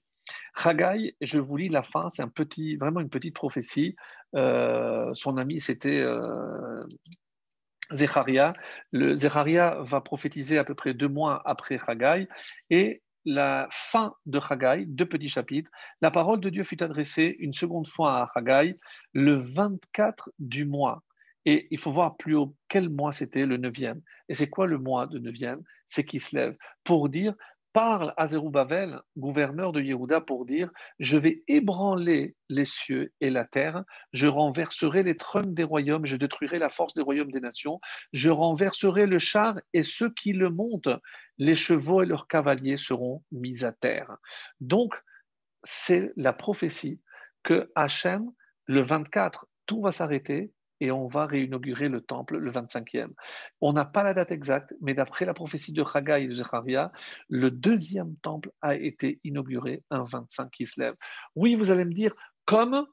Haggai, 0.55 1.15
je 1.21 1.39
vous 1.39 1.57
lis 1.57 1.69
la 1.69 1.83
fin, 1.83 2.09
c'est 2.09 2.21
un 2.21 2.29
petit, 2.29 2.75
vraiment 2.77 2.99
une 2.99 3.09
petite 3.09 3.35
prophétie. 3.35 3.95
Euh, 4.35 5.09
son 5.13 5.37
ami, 5.37 5.59
c'était 5.59 5.99
euh, 5.99 6.83
Zecharia. 7.91 8.53
Le 8.91 9.15
Zecharia 9.15 9.77
va 9.81 10.01
prophétiser 10.01 10.57
à 10.57 10.63
peu 10.63 10.75
près 10.75 10.93
deux 10.93 11.07
mois 11.07 11.41
après 11.45 11.79
Haggai. 11.87 12.27
Et 12.69 13.01
la 13.25 13.67
fin 13.71 14.13
de 14.25 14.39
Haggai, 14.39 14.85
deux 14.85 15.07
petits 15.07 15.29
chapitres, 15.29 15.71
la 16.01 16.11
parole 16.11 16.39
de 16.39 16.49
Dieu 16.49 16.63
fut 16.63 16.81
adressée 16.81 17.35
une 17.39 17.53
seconde 17.53 17.87
fois 17.87 18.21
à 18.21 18.27
Haggai 18.35 18.77
le 19.13 19.35
24 19.35 20.31
du 20.39 20.65
mois. 20.65 21.03
Et 21.45 21.67
il 21.71 21.79
faut 21.79 21.91
voir 21.91 22.17
plus 22.17 22.35
haut 22.35 22.55
quel 22.67 22.89
mois 22.89 23.11
c'était, 23.11 23.45
le 23.45 23.57
neuvième. 23.57 24.01
Et 24.27 24.35
c'est 24.35 24.49
quoi 24.49 24.67
le 24.67 24.77
mois 24.77 25.07
de 25.07 25.19
neuvième? 25.19 25.61
C'est 25.87 26.03
qui 26.03 26.19
se 26.19 26.35
lève 26.35 26.55
pour 26.83 27.09
dire 27.09 27.33
parle 27.73 28.13
à 28.17 28.27
Zerubbabel, 28.27 28.99
gouverneur 29.17 29.71
de 29.71 29.81
Yehuda, 29.81 30.21
pour 30.21 30.45
dire 30.45 30.71
Je 30.99 31.17
vais 31.17 31.43
ébranler 31.47 32.35
les 32.49 32.65
cieux 32.65 33.13
et 33.21 33.29
la 33.29 33.45
terre, 33.45 33.83
je 34.11 34.27
renverserai 34.27 35.03
les 35.03 35.15
trônes 35.15 35.53
des 35.53 35.63
royaumes, 35.63 36.05
je 36.05 36.15
détruirai 36.15 36.59
la 36.59 36.69
force 36.69 36.93
des 36.93 37.01
royaumes 37.01 37.31
des 37.31 37.39
nations, 37.39 37.79
je 38.13 38.29
renverserai 38.29 39.05
le 39.05 39.19
char 39.19 39.59
et 39.73 39.83
ceux 39.83 40.11
qui 40.13 40.33
le 40.33 40.49
montent, 40.49 40.89
les 41.37 41.55
chevaux 41.55 42.01
et 42.01 42.05
leurs 42.05 42.27
cavaliers 42.27 42.77
seront 42.77 43.23
mis 43.31 43.63
à 43.63 43.71
terre. 43.71 44.17
Donc, 44.59 44.93
c'est 45.63 46.11
la 46.15 46.33
prophétie 46.33 46.99
que 47.43 47.71
Hachem, 47.75 48.31
le 48.65 48.81
24, 48.81 49.47
tout 49.65 49.81
va 49.81 49.91
s'arrêter 49.91 50.51
et 50.79 50.91
on 50.91 51.07
va 51.07 51.25
réinaugurer 51.25 51.89
le 51.89 52.01
temple 52.01 52.37
le 52.37 52.51
25e. 52.51 53.09
On 53.61 53.73
n'a 53.73 53.85
pas 53.85 54.03
la 54.03 54.13
date 54.13 54.31
exacte, 54.31 54.73
mais 54.81 54.93
d'après 54.93 55.25
la 55.25 55.33
prophétie 55.33 55.73
de 55.73 55.83
Haggai 55.83 56.23
et 56.23 56.27
de 56.27 56.35
Zecharia, 56.35 56.91
le 57.29 57.51
deuxième 57.51 58.15
temple 58.17 58.51
a 58.61 58.75
été 58.75 59.19
inauguré 59.23 59.83
un 59.89 60.03
25 60.03 60.51
qui 60.51 60.65
se 60.65 60.79
lève. 60.79 60.95
Oui, 61.35 61.55
vous 61.55 61.71
allez 61.71 61.85
me 61.85 61.93
dire, 61.93 62.13
comme 62.45 62.85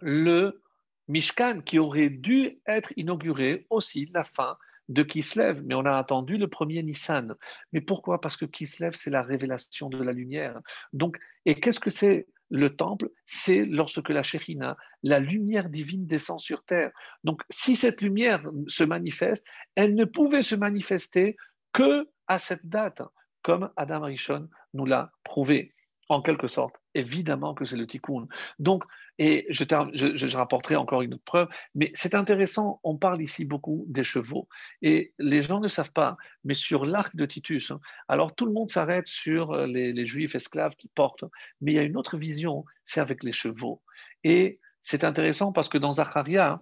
le 0.00 0.62
Mishkan 1.08 1.60
qui 1.60 1.78
aurait 1.78 2.10
dû 2.10 2.60
être 2.66 2.92
inauguré 2.96 3.66
aussi 3.70 4.06
la 4.14 4.24
fin 4.24 4.56
de 4.88 5.02
Kislev, 5.02 5.62
mais 5.64 5.74
on 5.74 5.86
a 5.86 5.96
attendu 5.96 6.36
le 6.36 6.48
premier 6.48 6.82
Nissan. 6.82 7.34
Mais 7.72 7.80
pourquoi? 7.80 8.20
Parce 8.20 8.36
que 8.36 8.44
Kislev, 8.44 8.94
c'est 8.94 9.10
la 9.10 9.22
révélation 9.22 9.88
de 9.88 10.02
la 10.02 10.12
lumière. 10.12 10.60
Donc, 10.92 11.18
et 11.46 11.54
qu'est-ce 11.54 11.80
que 11.80 11.90
c'est 11.90 12.26
le 12.54 12.76
temple, 12.76 13.10
c'est 13.26 13.64
lorsque 13.64 14.08
la 14.08 14.22
Shekhinah, 14.22 14.76
la 15.02 15.18
lumière 15.18 15.68
divine 15.68 16.06
descend 16.06 16.38
sur 16.38 16.62
terre. 16.62 16.92
Donc, 17.24 17.42
si 17.50 17.74
cette 17.74 18.00
lumière 18.00 18.48
se 18.68 18.84
manifeste, 18.84 19.44
elle 19.74 19.96
ne 19.96 20.04
pouvait 20.04 20.44
se 20.44 20.54
manifester 20.54 21.36
que 21.72 22.08
à 22.28 22.38
cette 22.38 22.64
date, 22.66 23.02
comme 23.42 23.70
Adam 23.76 24.02
Rishon 24.02 24.48
nous 24.72 24.86
l'a 24.86 25.10
prouvé, 25.24 25.74
en 26.08 26.22
quelque 26.22 26.48
sorte. 26.48 26.76
Évidemment 26.94 27.54
que 27.54 27.64
c'est 27.64 27.76
le 27.76 27.86
tikkun. 27.86 28.26
Donc, 28.58 28.84
et 29.18 29.46
je, 29.48 29.64
je, 29.94 30.36
rapporterai 30.36 30.74
encore 30.76 31.02
une 31.02 31.14
autre 31.14 31.24
preuve, 31.24 31.48
mais 31.74 31.92
c'est 31.94 32.14
intéressant, 32.14 32.80
on 32.82 32.96
parle 32.96 33.22
ici 33.22 33.44
beaucoup 33.44 33.84
des 33.88 34.02
chevaux, 34.02 34.48
et 34.82 35.14
les 35.18 35.42
gens 35.42 35.60
ne 35.60 35.68
savent 35.68 35.92
pas, 35.92 36.16
mais 36.42 36.54
sur 36.54 36.84
l'arc 36.84 37.14
de 37.14 37.24
Titus, 37.24 37.70
hein, 37.70 37.80
alors 38.08 38.34
tout 38.34 38.44
le 38.44 38.52
monde 38.52 38.70
s'arrête 38.70 39.06
sur 39.06 39.52
euh, 39.52 39.66
les, 39.66 40.04
juifs 40.04 40.34
esclaves 40.34 40.74
qui 40.74 40.88
portent, 40.88 41.24
mais 41.60 41.72
il 41.72 41.74
y 41.76 41.78
a 41.78 41.82
une 41.82 41.96
autre 41.96 42.16
vision, 42.16 42.64
c'est 42.82 43.00
avec 43.00 43.22
les 43.22 43.32
chevaux. 43.32 43.80
Et 44.24 44.58
c'est 44.82 45.04
intéressant 45.04 45.52
parce 45.52 45.68
que 45.68 45.78
dans 45.78 45.92
Zacharia, 45.92 46.60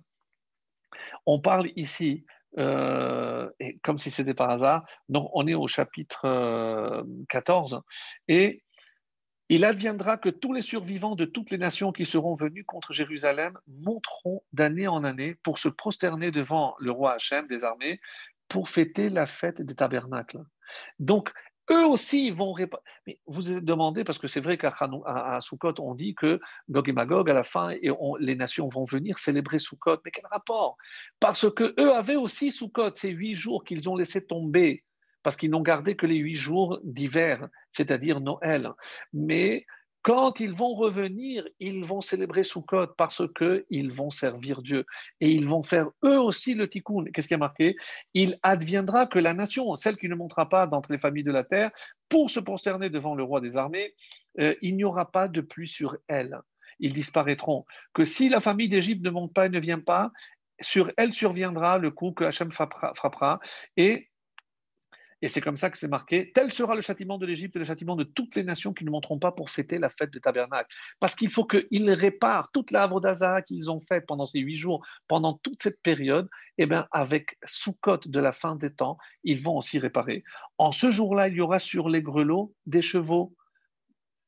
on 1.24 1.40
parle 1.40 1.70
ici 1.76 2.24
euh, 2.58 3.48
comme 3.82 3.96
si 3.96 4.10
c'était 4.10 4.34
par 4.34 4.50
hasard. 4.50 4.84
Donc, 5.08 5.30
on 5.32 5.46
est 5.46 5.54
au 5.54 5.66
chapitre 5.66 7.02
14 7.30 7.74
euh, 7.74 7.78
et 8.28 8.62
Il 9.54 9.66
adviendra 9.66 10.16
que 10.16 10.30
tous 10.30 10.54
les 10.54 10.62
survivants 10.62 11.14
de 11.14 11.26
toutes 11.26 11.50
les 11.50 11.58
nations 11.58 11.92
qui 11.92 12.06
seront 12.06 12.34
venus 12.34 12.64
contre 12.66 12.94
Jérusalem 12.94 13.58
monteront 13.66 14.42
d'année 14.54 14.88
en 14.88 15.04
année 15.04 15.34
pour 15.42 15.58
se 15.58 15.68
prosterner 15.68 16.30
devant 16.30 16.74
le 16.78 16.90
roi 16.90 17.12
Hachem 17.12 17.46
des 17.48 17.62
armées 17.62 18.00
pour 18.48 18.70
fêter 18.70 19.10
la 19.10 19.26
fête 19.26 19.60
des 19.60 19.74
tabernacles. 19.74 20.40
Donc, 21.00 21.30
eux 21.70 21.84
aussi 21.84 22.30
vont 22.30 22.54
Mais 23.06 23.20
vous 23.26 23.42
vous 23.42 23.60
demandez, 23.60 24.04
parce 24.04 24.18
que 24.18 24.26
c'est 24.26 24.40
vrai 24.40 24.56
qu'à 24.56 24.74
à, 25.04 25.38
Sukkot, 25.42 25.74
on 25.80 25.94
dit 25.94 26.14
que 26.14 26.40
Gog 26.70 26.88
et 26.88 26.92
Magog, 26.92 27.28
à 27.28 27.34
la 27.34 27.44
fin, 27.44 27.72
et 27.72 27.90
les 28.20 28.36
nations 28.36 28.70
vont 28.70 28.86
venir 28.86 29.18
célébrer 29.18 29.58
Sukkot. 29.58 29.98
Mais 30.06 30.12
quel 30.12 30.24
rapport? 30.30 30.78
Parce 31.20 31.50
que 31.50 31.74
eux 31.78 31.92
avaient 31.92 32.16
aussi 32.16 32.52
Sukkot, 32.52 32.94
ces 32.94 33.10
huit 33.10 33.36
jours 33.36 33.64
qu'ils 33.64 33.86
ont 33.90 33.96
laissé 33.96 34.24
tomber 34.24 34.82
parce 35.22 35.36
qu'ils 35.36 35.50
n'ont 35.50 35.62
gardé 35.62 35.96
que 35.96 36.06
les 36.06 36.16
huit 36.16 36.36
jours 36.36 36.80
d'hiver, 36.82 37.48
c'est-à-dire 37.70 38.20
Noël. 38.20 38.70
Mais 39.12 39.66
quand 40.02 40.40
ils 40.40 40.52
vont 40.52 40.74
revenir, 40.74 41.48
ils 41.60 41.84
vont 41.84 42.00
célébrer 42.00 42.42
Sukkot 42.42 42.88
parce 42.96 43.22
qu'ils 43.36 43.92
vont 43.92 44.10
servir 44.10 44.60
Dieu. 44.60 44.84
Et 45.20 45.30
ils 45.30 45.46
vont 45.46 45.62
faire 45.62 45.90
eux 46.04 46.18
aussi 46.18 46.54
le 46.54 46.68
tikkun. 46.68 47.04
Qu'est-ce 47.12 47.28
qui 47.28 47.34
est 47.34 47.38
marqué? 47.38 47.76
Il 48.12 48.38
adviendra 48.42 49.06
que 49.06 49.20
la 49.20 49.32
nation, 49.32 49.74
celle 49.76 49.96
qui 49.96 50.08
ne 50.08 50.16
montera 50.16 50.48
pas 50.48 50.66
d'entre 50.66 50.90
les 50.90 50.98
familles 50.98 51.22
de 51.22 51.30
la 51.30 51.44
terre, 51.44 51.70
pour 52.08 52.30
se 52.30 52.40
prosterner 52.40 52.90
devant 52.90 53.14
le 53.14 53.22
roi 53.22 53.40
des 53.40 53.56
armées, 53.56 53.94
euh, 54.40 54.54
il 54.60 54.76
n'y 54.76 54.84
aura 54.84 55.10
pas 55.10 55.28
de 55.28 55.40
pluie 55.40 55.68
sur 55.68 55.96
elle. 56.08 56.36
Ils 56.80 56.92
disparaîtront. 56.92 57.64
Que 57.94 58.02
si 58.02 58.28
la 58.28 58.40
famille 58.40 58.68
d'Égypte 58.68 59.04
ne 59.04 59.10
monte 59.10 59.32
pas 59.32 59.46
et 59.46 59.50
ne 59.50 59.60
vient 59.60 59.78
pas, 59.78 60.10
sur 60.60 60.90
elle 60.96 61.12
surviendra 61.12 61.78
le 61.78 61.92
coup 61.92 62.12
que 62.12 62.24
Hachem 62.24 62.50
frappera. 62.50 63.40
Et 63.76 64.08
et 65.22 65.28
c'est 65.28 65.40
comme 65.40 65.56
ça 65.56 65.70
que 65.70 65.78
c'est 65.78 65.88
marqué 65.88 66.32
tel 66.34 66.50
sera 66.50 66.74
le 66.74 66.80
châtiment 66.80 67.16
de 67.16 67.24
l'Égypte 67.26 67.54
et 67.54 67.60
le 67.60 67.64
châtiment 67.64 67.94
de 67.94 68.02
toutes 68.02 68.34
les 68.34 68.42
nations 68.42 68.72
qui 68.74 68.84
ne 68.84 68.90
monteront 68.90 69.20
pas 69.20 69.30
pour 69.30 69.50
fêter 69.50 69.78
la 69.78 69.88
fête 69.88 70.10
de 70.10 70.18
tabernacle. 70.18 70.74
Parce 70.98 71.14
qu'il 71.14 71.30
faut 71.30 71.44
qu'ils 71.44 71.90
réparent 71.92 72.50
toute 72.50 72.72
la 72.72 72.88
d'Azara 72.88 73.40
qu'ils 73.42 73.70
ont 73.70 73.80
faite 73.80 74.04
pendant 74.06 74.26
ces 74.26 74.40
huit 74.40 74.56
jours, 74.56 74.84
pendant 75.06 75.34
toute 75.34 75.62
cette 75.62 75.80
période. 75.80 76.28
Et 76.58 76.64
eh 76.64 76.66
bien, 76.66 76.86
avec 76.90 77.38
Soukot 77.44 78.00
de 78.04 78.20
la 78.20 78.32
fin 78.32 78.56
des 78.56 78.72
temps, 78.72 78.98
ils 79.22 79.40
vont 79.40 79.56
aussi 79.56 79.78
réparer. 79.78 80.24
En 80.58 80.72
ce 80.72 80.90
jour-là, 80.90 81.28
il 81.28 81.34
y 81.34 81.40
aura 81.40 81.58
sur 81.58 81.88
les 81.88 82.02
grelots 82.02 82.52
des 82.66 82.82
chevaux, 82.82 83.34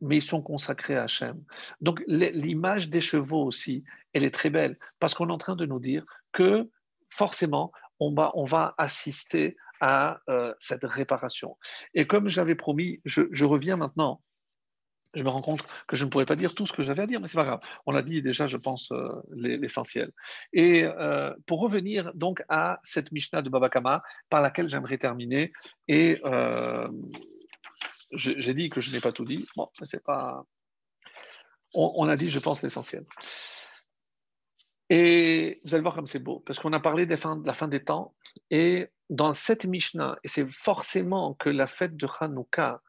mais 0.00 0.18
ils 0.18 0.22
sont 0.22 0.40
consacrés 0.40 0.96
à 0.96 1.02
Hachem. 1.02 1.42
Donc, 1.80 2.02
l'image 2.06 2.88
des 2.88 3.00
chevaux 3.00 3.44
aussi, 3.44 3.84
elle 4.12 4.24
est 4.24 4.34
très 4.34 4.50
belle, 4.50 4.78
parce 5.00 5.14
qu'on 5.14 5.28
est 5.28 5.32
en 5.32 5.38
train 5.38 5.56
de 5.56 5.66
nous 5.66 5.80
dire 5.80 6.04
que 6.32 6.70
forcément, 7.10 7.72
on 8.00 8.44
va 8.44 8.74
assister 8.78 9.56
à 9.80 10.20
euh, 10.28 10.54
cette 10.58 10.84
réparation. 10.84 11.56
Et 11.94 12.06
comme 12.06 12.28
j'avais 12.28 12.54
promis, 12.54 13.00
je, 13.04 13.44
reviens 13.44 13.76
maintenant. 13.76 14.22
Je 15.14 15.22
me 15.22 15.28
rends 15.28 15.42
compte 15.42 15.62
que 15.86 15.94
je 15.94 16.04
ne 16.04 16.10
pourrais 16.10 16.26
pas 16.26 16.34
dire 16.34 16.54
tout 16.54 16.66
ce 16.66 16.72
que 16.72 16.82
j'avais 16.82 17.02
à 17.02 17.06
dire, 17.06 17.20
mais 17.20 17.28
c'est 17.28 17.36
pas 17.36 17.44
grave. 17.44 17.60
On 17.86 17.94
a 17.94 18.02
dit 18.02 18.20
déjà, 18.20 18.48
je 18.48 18.56
pense, 18.56 18.90
euh, 18.90 19.08
l'essentiel. 19.30 20.10
Et 20.52 20.82
euh, 20.84 21.32
pour 21.46 21.60
revenir 21.60 22.12
donc 22.14 22.42
à 22.48 22.80
cette 22.82 23.12
Mishnah 23.12 23.40
de 23.42 23.48
Babakama, 23.48 24.02
par 24.28 24.42
laquelle 24.42 24.68
j'aimerais 24.68 24.98
terminer, 24.98 25.52
et 25.86 26.20
j'ai 28.12 28.54
dit 28.54 28.70
que 28.70 28.80
je 28.80 28.90
n'ai 28.92 29.00
pas 29.00 29.12
tout 29.12 29.24
dit. 29.24 29.46
Bon, 29.56 29.68
c'est 29.82 30.02
pas. 30.02 30.44
On, 31.74 32.08
a 32.08 32.16
dit, 32.16 32.30
je 32.30 32.38
pense, 32.38 32.62
l'essentiel. 32.62 33.04
Et 34.90 35.60
vous 35.64 35.74
allez 35.74 35.82
voir 35.82 35.94
comme 35.94 36.06
c'est 36.06 36.18
beau, 36.18 36.40
parce 36.40 36.58
qu'on 36.58 36.72
a 36.72 36.80
parlé 36.80 37.06
de 37.06 37.16
la 37.46 37.52
fin 37.52 37.68
des 37.68 37.84
temps, 37.84 38.14
et 38.50 38.88
dans 39.10 39.32
cette 39.32 39.64
Mishnah, 39.64 40.18
et 40.22 40.28
c'est 40.28 40.50
forcément 40.50 41.34
que 41.34 41.48
la 41.48 41.66
fête 41.66 41.96
de 41.96 42.06
Hanouka, 42.20 42.82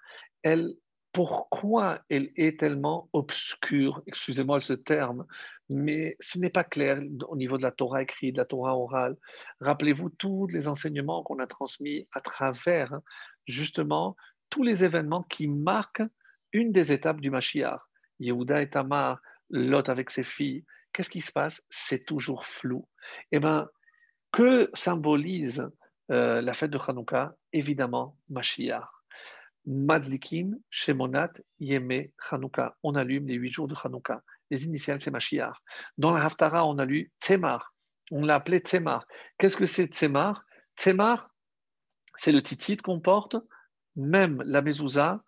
elle, 0.44 0.74
pourquoi 1.14 2.00
elle 2.10 2.32
est 2.36 2.60
tellement 2.60 3.10
obscure, 3.14 4.04
excusez-moi 4.08 4.60
ce 4.60 4.74
terme, 4.74 5.26
mais 5.70 6.18
ce 6.20 6.38
n'est 6.38 6.50
pas 6.50 6.66
clair 6.66 7.02
au 7.30 7.38
niveau 7.38 7.58
de 7.58 7.64
la 7.64 7.72
Torah 7.72 8.02
écrite, 8.04 8.36
de 8.36 8.42
la 8.42 8.46
Torah 8.46 8.78
orale. 8.78 9.16
Rappelez-vous 9.62 10.10
tous 10.10 10.48
les 10.48 10.68
enseignements 10.68 11.24
qu'on 11.24 11.40
a 11.40 11.48
transmis 11.48 12.08
à 12.12 12.20
travers 12.20 13.00
justement 13.48 14.18
tous 14.50 14.64
les 14.64 14.84
événements 14.84 15.24
qui 15.24 15.48
marquent 15.48 16.04
une 16.52 16.72
des 16.72 16.92
étapes 16.92 17.22
du 17.22 17.32
Mashiach. 17.32 17.82
Yehuda 18.20 18.62
et 18.62 18.70
Tamar, 18.70 19.20
Lot 19.50 19.90
avec 19.90 20.10
ses 20.10 20.24
filles. 20.24 20.66
Qu'est-ce 20.96 21.10
qui 21.10 21.20
se 21.20 21.34
passe? 21.34 21.62
C'est 21.70 22.06
toujours 22.06 22.46
flou. 22.46 22.88
Eh 23.34 23.40
bien, 23.42 23.68
que 24.32 24.72
symbolise 24.74 25.70
euh, 26.10 26.42
la 26.42 26.54
fête 26.54 26.72
de 26.72 26.80
Hanouka, 26.80 27.36
évidemment, 27.52 28.18
Mashiach. 28.30 28.88
Madlikin, 29.66 30.52
Shemonat, 30.70 31.34
Yeme, 31.60 32.06
Hanouka. 32.32 32.78
On 32.82 32.96
allume 32.96 33.28
les 33.28 33.34
huit 33.34 33.52
jours 33.52 33.68
de 33.68 33.76
Hanouka. 33.84 34.24
Les 34.52 34.64
initiales, 34.64 35.02
c'est 35.02 35.12
Mashiach. 35.12 35.58
Dans 35.98 36.12
la 36.12 36.24
Haftara, 36.24 36.66
on 36.66 36.78
a 36.78 36.86
lu 36.86 37.12
Tzemar. 37.22 37.74
On 38.10 38.24
l'a 38.24 38.36
appelé 38.36 38.60
Tzemar. 38.60 39.06
Qu'est-ce 39.38 39.58
que 39.58 39.66
c'est 39.66 39.88
Tzemar 39.88 40.46
Tzemar, 40.78 41.30
c'est 42.16 42.32
le 42.32 42.42
titit 42.42 42.78
qu'on 42.78 43.02
porte, 43.02 43.36
même 43.98 44.42
la 44.46 44.62
mezouza 44.62 45.22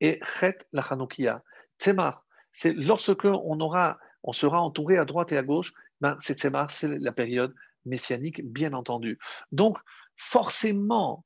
et 0.00 0.18
Chet 0.24 0.58
la 0.72 0.82
Hanoukia. 0.82 1.44
Tzemar, 1.78 2.24
c'est 2.52 2.72
lorsque 2.72 3.24
on, 3.24 3.60
aura, 3.60 4.00
on 4.24 4.32
sera 4.32 4.60
entouré 4.60 4.98
à 4.98 5.04
droite 5.04 5.32
et 5.32 5.36
à 5.36 5.42
gauche, 5.42 5.72
ben, 6.00 6.16
c'est 6.20 6.38
c'est 6.38 6.88
la 6.98 7.12
période 7.12 7.54
messianique, 7.84 8.44
bien 8.44 8.72
entendu. 8.72 9.18
Donc, 9.50 9.78
forcément, 10.16 11.24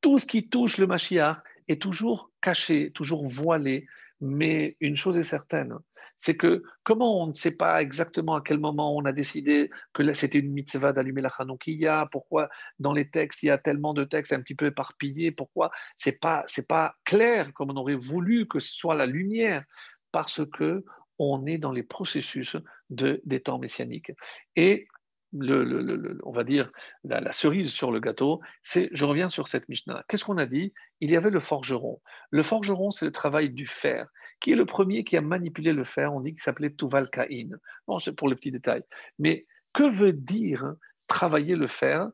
tout 0.00 0.18
ce 0.18 0.26
qui 0.26 0.48
touche 0.48 0.78
le 0.78 0.86
Mashiach 0.86 1.38
est 1.68 1.82
toujours 1.82 2.30
caché, 2.40 2.92
toujours 2.92 3.26
voilé. 3.26 3.86
Mais 4.20 4.76
une 4.80 4.96
chose 4.96 5.16
est 5.16 5.22
certaine, 5.22 5.78
c'est 6.16 6.36
que 6.36 6.64
comment 6.82 7.22
on 7.22 7.28
ne 7.28 7.34
sait 7.34 7.52
pas 7.52 7.80
exactement 7.80 8.34
à 8.34 8.42
quel 8.44 8.58
moment 8.58 8.96
on 8.96 9.04
a 9.04 9.12
décidé 9.12 9.70
que 9.92 10.12
c'était 10.12 10.40
une 10.40 10.50
mitzvah 10.50 10.92
d'allumer 10.92 11.22
la 11.22 11.28
Hanoukiya, 11.38 12.08
pourquoi 12.10 12.48
dans 12.80 12.92
les 12.92 13.08
textes 13.08 13.44
il 13.44 13.46
y 13.46 13.50
a 13.50 13.58
tellement 13.58 13.94
de 13.94 14.02
textes 14.02 14.32
un 14.32 14.42
petit 14.42 14.56
peu 14.56 14.66
éparpillés, 14.66 15.30
pourquoi 15.30 15.70
c'est 15.94 16.18
pas 16.18 16.42
c'est 16.48 16.66
pas 16.66 16.96
clair 17.04 17.52
comme 17.54 17.70
on 17.70 17.76
aurait 17.76 17.94
voulu 17.94 18.48
que 18.48 18.58
ce 18.58 18.72
soit 18.72 18.96
la 18.96 19.06
lumière, 19.06 19.62
parce 20.10 20.40
que 20.50 20.84
on 21.18 21.46
est 21.46 21.58
dans 21.58 21.72
les 21.72 21.82
processus 21.82 22.56
de, 22.90 23.20
des 23.24 23.40
temps 23.40 23.58
messianiques. 23.58 24.12
Et 24.56 24.88
le, 25.32 26.18
on 26.24 26.32
va 26.32 26.44
dire, 26.44 26.70
la, 27.04 27.32
cerise 27.32 27.70
sur 27.70 27.90
le 27.90 28.00
gâteau, 28.00 28.40
c'est, 28.62 28.88
je 28.92 29.04
reviens 29.04 29.28
sur 29.28 29.48
cette 29.48 29.68
Mishnah. 29.68 30.04
Qu'est-ce 30.08 30.24
qu'on 30.24 30.38
a 30.38 30.46
dit? 30.46 30.72
Il 31.00 31.10
y 31.10 31.16
avait 31.16 31.30
le 31.30 31.40
forgeron. 31.40 32.00
Le 32.30 32.42
forgeron, 32.42 32.90
c'est 32.90 33.04
le 33.04 33.12
travail 33.12 33.50
du 33.50 33.66
fer. 33.66 34.08
Qui 34.40 34.52
est 34.52 34.56
le 34.56 34.66
premier 34.66 35.04
qui 35.04 35.16
a 35.16 35.20
manipulé 35.20 35.72
le 35.72 35.84
fer? 35.84 36.14
On 36.14 36.20
dit 36.20 36.30
qu'il 36.30 36.42
s'appelait 36.42 36.72
Tuval 36.72 37.10
Kain. 37.10 37.50
Bon, 37.86 37.98
c'est 37.98 38.14
pour 38.14 38.28
le 38.28 38.36
petit 38.36 38.52
détail. 38.52 38.82
Mais 39.18 39.46
que 39.74 39.82
veut 39.82 40.12
dire 40.12 40.74
travailler 41.08 41.56
le 41.56 41.66
fer? 41.66 42.08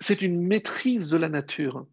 C'est 0.00 0.22
une 0.22 0.46
maîtrise 0.46 1.08
de 1.08 1.16
la 1.16 1.28
nature. 1.28 1.86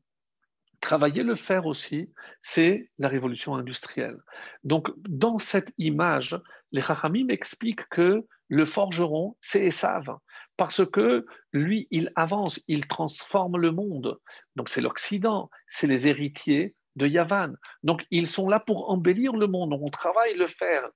Travailler 0.82 1.24
le 1.24 1.36
fer 1.36 1.66
aussi, 1.66 2.10
c'est 2.42 2.90
la 3.00 3.10
révolution 3.10 3.56
industrielle. 3.56 4.18
Donc, 4.64 4.90
dans 5.08 5.38
cette 5.38 5.74
image, 5.78 6.40
les 6.72 6.82
Chachamim 6.82 7.28
expliquent 7.30 7.88
que 7.90 8.26
le 8.48 8.66
forgeron, 8.66 9.38
c'est 9.42 9.66
Esav, 9.66 10.18
parce 10.58 10.86
que 10.90 11.26
lui, 11.54 11.88
il 11.92 12.12
avance, 12.16 12.62
il 12.68 12.88
transforme 12.88 13.58
le 13.58 13.72
monde. 13.72 14.20
Donc, 14.56 14.70
c'est 14.70 14.82
l'Occident, 14.82 15.50
c'est 15.68 15.88
les 15.88 16.08
héritiers 16.08 16.76
de 16.96 17.08
Yavan. 17.08 17.54
Donc, 17.84 18.06
ils 18.12 18.28
sont 18.28 18.50
là 18.50 18.60
pour 18.60 18.90
embellir 18.90 19.34
le 19.34 19.48
monde. 19.48 19.74
on 19.74 19.90
travaille 19.90 20.36
le 20.36 20.48
fer. 20.48 20.90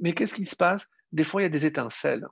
Mais 0.00 0.12
qu'est-ce 0.14 0.34
qui 0.34 0.46
se 0.46 0.56
passe? 0.56 0.86
Des 1.12 1.24
fois, 1.24 1.42
il 1.42 1.44
y 1.44 1.46
a 1.46 1.50
des 1.50 1.66
étincelles. 1.66 2.26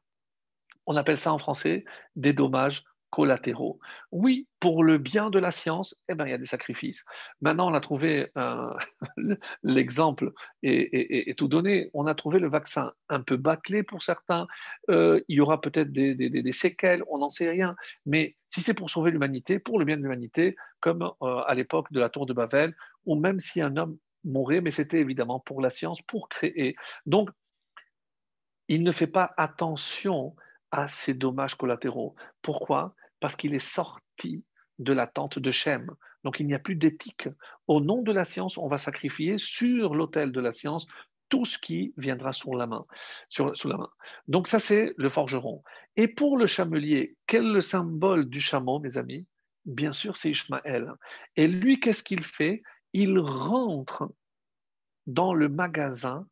On 0.87 0.97
appelle 0.97 1.19
ça 1.19 1.33
en 1.33 1.39
français 1.39 1.85
des 2.17 2.33
dommages 2.33 2.83
collatéraux. 3.11 3.79
Oui, 4.13 4.47
pour 4.61 4.85
le 4.85 4.99
bien 4.99 5.31
de 5.31 5.39
la 5.39 5.51
science, 5.51 5.97
eh 6.09 6.15
ben, 6.15 6.27
il 6.27 6.31
y 6.31 6.35
a 6.35 6.39
des 6.39 6.47
sacrifices. 6.47 7.05
Maintenant, 7.41 7.71
on 7.71 7.75
a 7.75 7.81
trouvé 7.81 8.31
l'exemple 9.63 10.33
et, 10.63 11.35
tout 11.37 11.49
donné. 11.49 11.91
On 11.95 12.07
a 12.07 12.15
trouvé 12.15 12.39
le 12.39 12.49
vaccin 12.49 12.93
un 13.09 13.23
peu 13.23 13.37
bâclé 13.37 13.83
pour 13.83 14.03
certains. 14.03 14.47
Euh, 14.91 15.21
il 15.29 15.37
y 15.37 15.41
aura 15.41 15.61
peut-être 15.61 15.93
des, 15.93 16.53
séquelles, 16.53 17.03
on 17.09 17.19
n'en 17.19 17.31
sait 17.31 17.51
rien. 17.51 17.77
Mais 18.07 18.37
si 18.49 18.63
c'est 18.63 18.75
pour 18.75 18.91
sauver 18.91 19.11
l'humanité, 19.11 19.59
pour 19.59 19.79
le 19.79 19.85
bien 19.85 19.97
de 19.97 20.03
l'humanité, 20.03 20.57
comme 20.81 21.03
euh, 21.23 21.43
à 21.47 21.55
l'époque 21.55 21.93
de 21.93 22.01
la 22.01 22.09
tour 22.09 22.27
de 22.27 22.33
Babel, 22.33 22.75
ou 23.07 23.15
même 23.15 23.41
si 23.41 23.61
un 23.61 23.77
homme 23.77 23.97
mourait, 24.25 24.61
mais 24.61 24.71
c'était 24.71 24.99
évidemment 24.99 25.41
pour 25.41 25.61
la 25.61 25.71
science, 25.71 26.03
pour 26.03 26.29
créer. 26.29 26.77
Donc, 27.07 27.31
il 28.69 28.83
ne 28.83 28.93
fait 28.93 29.07
pas 29.07 29.33
attention 29.37 30.35
à 30.71 30.89
ces 30.89 31.15
dommages 31.15 31.55
collatéraux. 31.55 32.15
Pourquoi? 32.43 32.95
Parce 33.21 33.37
qu'il 33.37 33.55
est 33.55 33.59
sorti 33.59 34.45
de 34.79 34.93
la 34.93 35.07
tente 35.07 35.39
de 35.39 35.51
Shem. 35.51 35.91
Donc 36.25 36.41
il 36.41 36.47
n'y 36.47 36.55
a 36.55 36.59
plus 36.59 36.77
d'éthique. 36.77 37.29
Au 37.67 37.81
nom 37.81 38.03
de 38.03 38.13
la 38.13 38.25
science, 38.25 38.59
on 38.59 38.69
va 38.69 38.79
sacrifier 38.79 39.39
sur 39.39 39.95
l'autel 39.95 40.33
de 40.33 40.41
la 40.41 40.53
science 40.53 40.87
tout 41.29 41.45
ce 41.45 41.59
qui 41.59 41.93
viendra 41.97 42.33
sous 42.33 42.55
la 42.55 42.67
main. 42.67 42.87
Sur, 43.29 43.57
sous 43.57 43.69
la 43.69 43.77
main. 43.77 43.91
Donc 44.29 44.49
ça, 44.49 44.59
c'est 44.59 44.95
le 44.97 45.11
forgeron. 45.11 45.63
Et 45.97 46.09
pour 46.09 46.37
le 46.37 46.47
chamelier, 46.47 47.17
quel 47.27 47.47
est 47.47 47.53
le 47.53 47.61
symbole 47.61 48.29
du 48.29 48.41
chameau, 48.41 48.79
mes 48.79 48.97
amis? 48.99 49.27
Bien 49.65 49.93
sûr, 49.93 50.17
c'est 50.17 50.31
Ishmaël. 50.31 50.93
Et 51.37 51.47
lui, 51.47 51.81
qu'est-ce 51.81 52.03
qu'il 52.03 52.25
fait? 52.25 52.63
Il 52.95 53.19
rentre 53.19 54.11
dans 55.07 55.35
le 55.35 55.49
magasin 55.49 56.27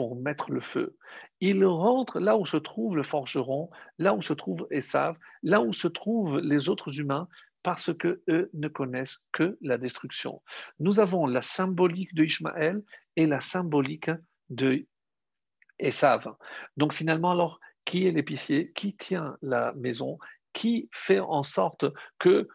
pour 0.00 0.16
mettre 0.16 0.50
le 0.50 0.62
feu. 0.62 0.96
Il 1.42 1.62
rentre 1.62 2.20
là 2.20 2.38
où 2.38 2.46
se 2.46 2.56
trouve 2.56 2.96
le 2.96 3.02
forgeron, 3.02 3.68
là 3.98 4.14
où 4.14 4.22
se 4.22 4.32
trouve 4.32 4.66
Esav, 4.70 5.18
là 5.42 5.60
où 5.60 5.74
se 5.74 5.88
trouvent 5.88 6.38
les 6.38 6.70
autres 6.70 6.98
humains, 6.98 7.28
parce 7.62 7.92
que 7.92 8.22
eux 8.30 8.48
ne 8.54 8.68
connaissent 8.68 9.18
que 9.30 9.58
la 9.60 9.76
destruction. 9.76 10.40
Nous 10.78 11.00
avons 11.00 11.26
la 11.26 11.42
symbolique 11.42 12.14
de 12.14 12.24
Ishmaël 12.24 12.82
et 13.16 13.26
la 13.26 13.42
symbolique 13.42 14.10
de 14.48 14.86
Esav. 15.78 16.34
Donc 16.78 16.94
finalement, 16.94 17.32
alors, 17.32 17.60
qui 17.84 18.06
est 18.06 18.12
l'épicier? 18.12 18.72
Qui 18.72 18.96
tient 18.96 19.36
la 19.42 19.74
maison? 19.74 20.18
Qui 20.54 20.88
fait 20.94 21.20
en 21.20 21.42
sorte 21.42 21.84
que 22.18 22.48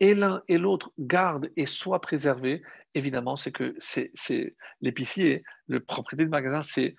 et 0.00 0.14
l'un 0.14 0.42
et 0.48 0.58
l'autre 0.58 0.92
gardent 0.98 1.50
et 1.56 1.66
soient 1.66 2.00
préservés 2.00 2.62
Évidemment, 2.94 3.36
c'est 3.36 3.52
que 3.52 3.76
c'est 3.78 4.56
l'épicier, 4.80 5.44
le 5.66 5.80
propriétaire 5.80 6.26
du 6.26 6.30
magasin, 6.30 6.62
c'est 6.62 6.96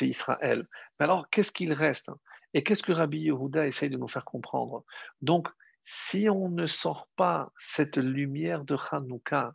Israël. 0.00 0.66
Mais 0.98 1.04
alors, 1.04 1.28
qu'est-ce 1.30 1.52
qu'il 1.52 1.72
reste 1.72 2.10
Et 2.54 2.62
qu'est-ce 2.62 2.82
que 2.82 2.92
Rabbi 2.92 3.18
Yehuda 3.18 3.66
essaye 3.66 3.90
de 3.90 3.98
nous 3.98 4.08
faire 4.08 4.24
comprendre? 4.24 4.84
Donc, 5.20 5.48
si 5.82 6.28
on 6.30 6.48
ne 6.48 6.66
sort 6.66 7.08
pas 7.16 7.52
cette 7.58 7.96
lumière 7.96 8.64
de 8.64 8.76
Hanouka 8.90 9.54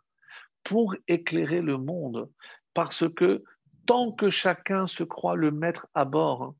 pour 0.62 0.94
éclairer 1.08 1.62
le 1.62 1.78
monde, 1.78 2.30
parce 2.74 3.08
que 3.14 3.42
tant 3.86 4.12
que 4.12 4.28
chacun 4.28 4.86
se 4.86 5.02
croit 5.02 5.36
le 5.36 5.50
maître 5.50 5.88
à 5.94 6.04
bord, 6.04 6.54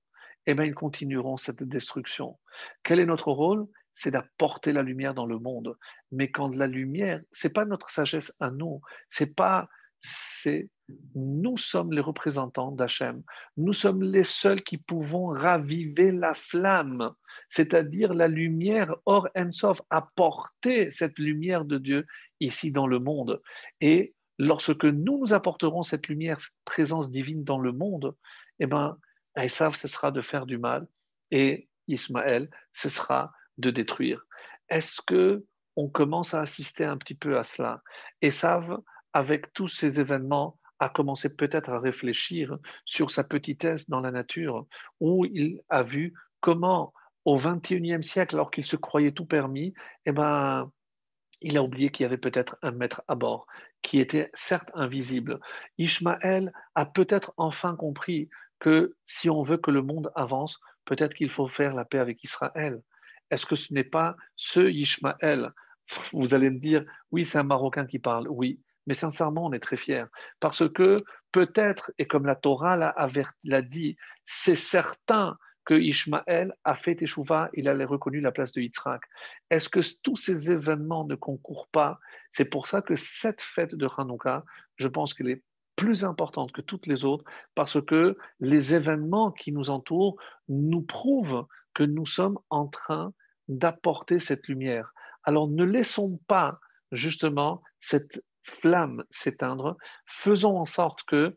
eh 0.46 0.54
bien, 0.54 0.64
ils 0.64 0.74
continueront 0.74 1.36
cette 1.36 1.62
destruction. 1.62 2.38
Quel 2.82 2.98
est 2.98 3.06
notre 3.06 3.30
rôle? 3.30 3.68
C'est 4.00 4.12
d'apporter 4.12 4.72
la 4.72 4.82
lumière 4.82 5.12
dans 5.12 5.26
le 5.26 5.40
monde. 5.40 5.76
Mais 6.12 6.30
quand 6.30 6.54
la 6.54 6.68
lumière, 6.68 7.20
c'est 7.32 7.52
pas 7.52 7.64
notre 7.64 7.90
sagesse 7.90 8.32
à 8.38 8.52
nous, 8.52 8.80
c'est 9.10 9.34
pas 9.34 9.68
c'est 10.00 10.68
nous 11.16 11.56
sommes 11.56 11.92
les 11.92 12.00
représentants 12.00 12.70
d'Hachem. 12.70 13.24
Nous 13.56 13.72
sommes 13.72 14.04
les 14.04 14.22
seuls 14.22 14.62
qui 14.62 14.78
pouvons 14.78 15.26
raviver 15.26 16.12
la 16.12 16.32
flamme, 16.32 17.12
c'est-à-dire 17.48 18.14
la 18.14 18.28
lumière 18.28 18.94
Or 19.04 19.28
Ensof, 19.36 19.82
apporter 19.90 20.92
cette 20.92 21.18
lumière 21.18 21.64
de 21.64 21.78
Dieu 21.78 22.06
ici 22.38 22.70
dans 22.70 22.86
le 22.86 23.00
monde. 23.00 23.42
Et 23.80 24.14
lorsque 24.38 24.84
nous 24.84 25.18
nous 25.18 25.32
apporterons 25.32 25.82
cette 25.82 26.06
lumière, 26.06 26.40
cette 26.40 26.54
présence 26.64 27.10
divine 27.10 27.42
dans 27.42 27.58
le 27.58 27.72
monde, 27.72 28.14
eh 28.60 28.66
bien, 28.66 28.96
Esav, 29.36 29.74
ce 29.74 29.88
sera 29.88 30.12
de 30.12 30.20
faire 30.20 30.46
du 30.46 30.56
mal 30.56 30.86
et 31.32 31.68
Ismaël, 31.88 32.48
ce 32.72 32.88
sera 32.88 33.32
de 33.58 33.70
détruire. 33.70 34.24
Est-ce 34.68 35.00
que 35.02 35.44
on 35.76 35.88
commence 35.88 36.34
à 36.34 36.40
assister 36.40 36.84
un 36.84 36.96
petit 36.96 37.14
peu 37.14 37.38
à 37.38 37.44
cela 37.44 37.82
Esav, 38.20 38.78
avec 39.12 39.52
tous 39.52 39.68
ces 39.68 40.00
événements, 40.00 40.58
a 40.80 40.88
commencé 40.88 41.28
peut-être 41.28 41.70
à 41.70 41.78
réfléchir 41.78 42.58
sur 42.84 43.10
sa 43.10 43.24
petitesse 43.24 43.88
dans 43.88 44.00
la 44.00 44.10
nature, 44.10 44.66
où 45.00 45.24
il 45.24 45.60
a 45.68 45.82
vu 45.82 46.14
comment, 46.40 46.92
au 47.24 47.38
XXIe 47.38 48.02
siècle, 48.02 48.36
alors 48.36 48.50
qu'il 48.50 48.66
se 48.66 48.76
croyait 48.76 49.12
tout 49.12 49.26
permis, 49.26 49.74
eh 50.06 50.12
ben, 50.12 50.70
il 51.40 51.56
a 51.56 51.62
oublié 51.62 51.90
qu'il 51.90 52.04
y 52.04 52.06
avait 52.06 52.16
peut-être 52.16 52.58
un 52.62 52.72
maître 52.72 53.02
à 53.08 53.14
bord, 53.14 53.46
qui 53.82 54.00
était 54.00 54.30
certes 54.34 54.70
invisible. 54.74 55.40
Ishmaël 55.78 56.52
a 56.74 56.86
peut-être 56.86 57.32
enfin 57.36 57.76
compris 57.76 58.28
que 58.58 58.96
si 59.06 59.30
on 59.30 59.42
veut 59.42 59.58
que 59.58 59.70
le 59.70 59.82
monde 59.82 60.10
avance, 60.14 60.58
peut-être 60.84 61.14
qu'il 61.14 61.30
faut 61.30 61.48
faire 61.48 61.74
la 61.74 61.84
paix 61.84 61.98
avec 61.98 62.22
Israël. 62.24 62.80
Est-ce 63.30 63.46
que 63.46 63.56
ce 63.56 63.72
n'est 63.72 63.84
pas 63.84 64.16
ce 64.36 64.60
Ishmaël 64.60 65.52
Vous 66.12 66.34
allez 66.34 66.50
me 66.50 66.58
dire, 66.58 66.84
oui, 67.10 67.24
c'est 67.24 67.38
un 67.38 67.44
Marocain 67.44 67.86
qui 67.86 67.98
parle, 67.98 68.28
oui, 68.28 68.60
mais 68.86 68.94
sincèrement, 68.94 69.46
on 69.46 69.52
est 69.52 69.60
très 69.60 69.76
fiers. 69.76 70.06
Parce 70.40 70.68
que 70.68 70.98
peut-être, 71.30 71.92
et 71.98 72.06
comme 72.06 72.26
la 72.26 72.36
Torah 72.36 72.76
l'a 72.76 73.62
dit, 73.62 73.96
c'est 74.24 74.54
certain 74.54 75.36
que 75.66 75.74
Ishmaël 75.74 76.54
a 76.64 76.74
fait 76.74 76.96
Teshuvah, 76.96 77.50
il 77.52 77.68
a 77.68 77.86
reconnu 77.86 78.22
la 78.22 78.32
place 78.32 78.52
de 78.52 78.62
Yitzhak. 78.62 79.02
Est-ce 79.50 79.68
que 79.68 79.80
tous 80.02 80.16
ces 80.16 80.50
événements 80.50 81.04
ne 81.04 81.14
concourent 81.14 81.68
pas? 81.68 82.00
C'est 82.30 82.48
pour 82.48 82.66
ça 82.66 82.80
que 82.80 82.96
cette 82.96 83.42
fête 83.42 83.74
de 83.74 83.86
Hanouka, 83.98 84.44
je 84.76 84.88
pense 84.88 85.12
qu'elle 85.12 85.28
est 85.28 85.42
plus 85.76 86.06
importante 86.06 86.52
que 86.52 86.62
toutes 86.62 86.86
les 86.86 87.04
autres, 87.04 87.24
parce 87.54 87.84
que 87.84 88.16
les 88.40 88.74
événements 88.74 89.30
qui 89.30 89.52
nous 89.52 89.68
entourent 89.68 90.16
nous 90.48 90.80
prouvent 90.80 91.46
que 91.74 91.82
nous 91.82 92.06
sommes 92.06 92.38
en 92.48 92.66
train 92.66 93.12
d'apporter 93.48 94.20
cette 94.20 94.48
lumière. 94.48 94.92
Alors 95.24 95.48
ne 95.48 95.64
laissons 95.64 96.20
pas 96.26 96.60
justement 96.92 97.62
cette 97.80 98.24
flamme 98.42 99.04
s'éteindre, 99.10 99.76
faisons 100.06 100.56
en 100.56 100.64
sorte 100.64 101.02
que 101.04 101.36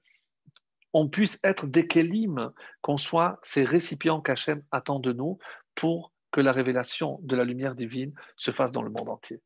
on 0.94 1.08
puisse 1.08 1.40
être 1.44 1.68
des 1.68 1.88
kélim, 1.88 2.52
qu'on 2.82 2.98
soit 2.98 3.40
ces 3.42 3.64
récipients 3.64 4.22
qu'Hachem 4.22 4.62
attend 4.72 5.00
de 5.00 5.14
nous 5.14 5.40
pour 5.76 6.12
que 6.32 6.42
la 6.42 6.52
révélation 6.52 7.20
de 7.24 7.36
la 7.36 7.44
lumière 7.44 7.76
divine 7.76 8.14
se 8.36 8.52
fasse 8.52 8.72
dans 8.72 8.82
le 8.82 8.90
monde 8.90 9.10
entier. 9.10 9.42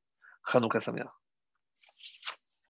Chanukah. 0.47 0.79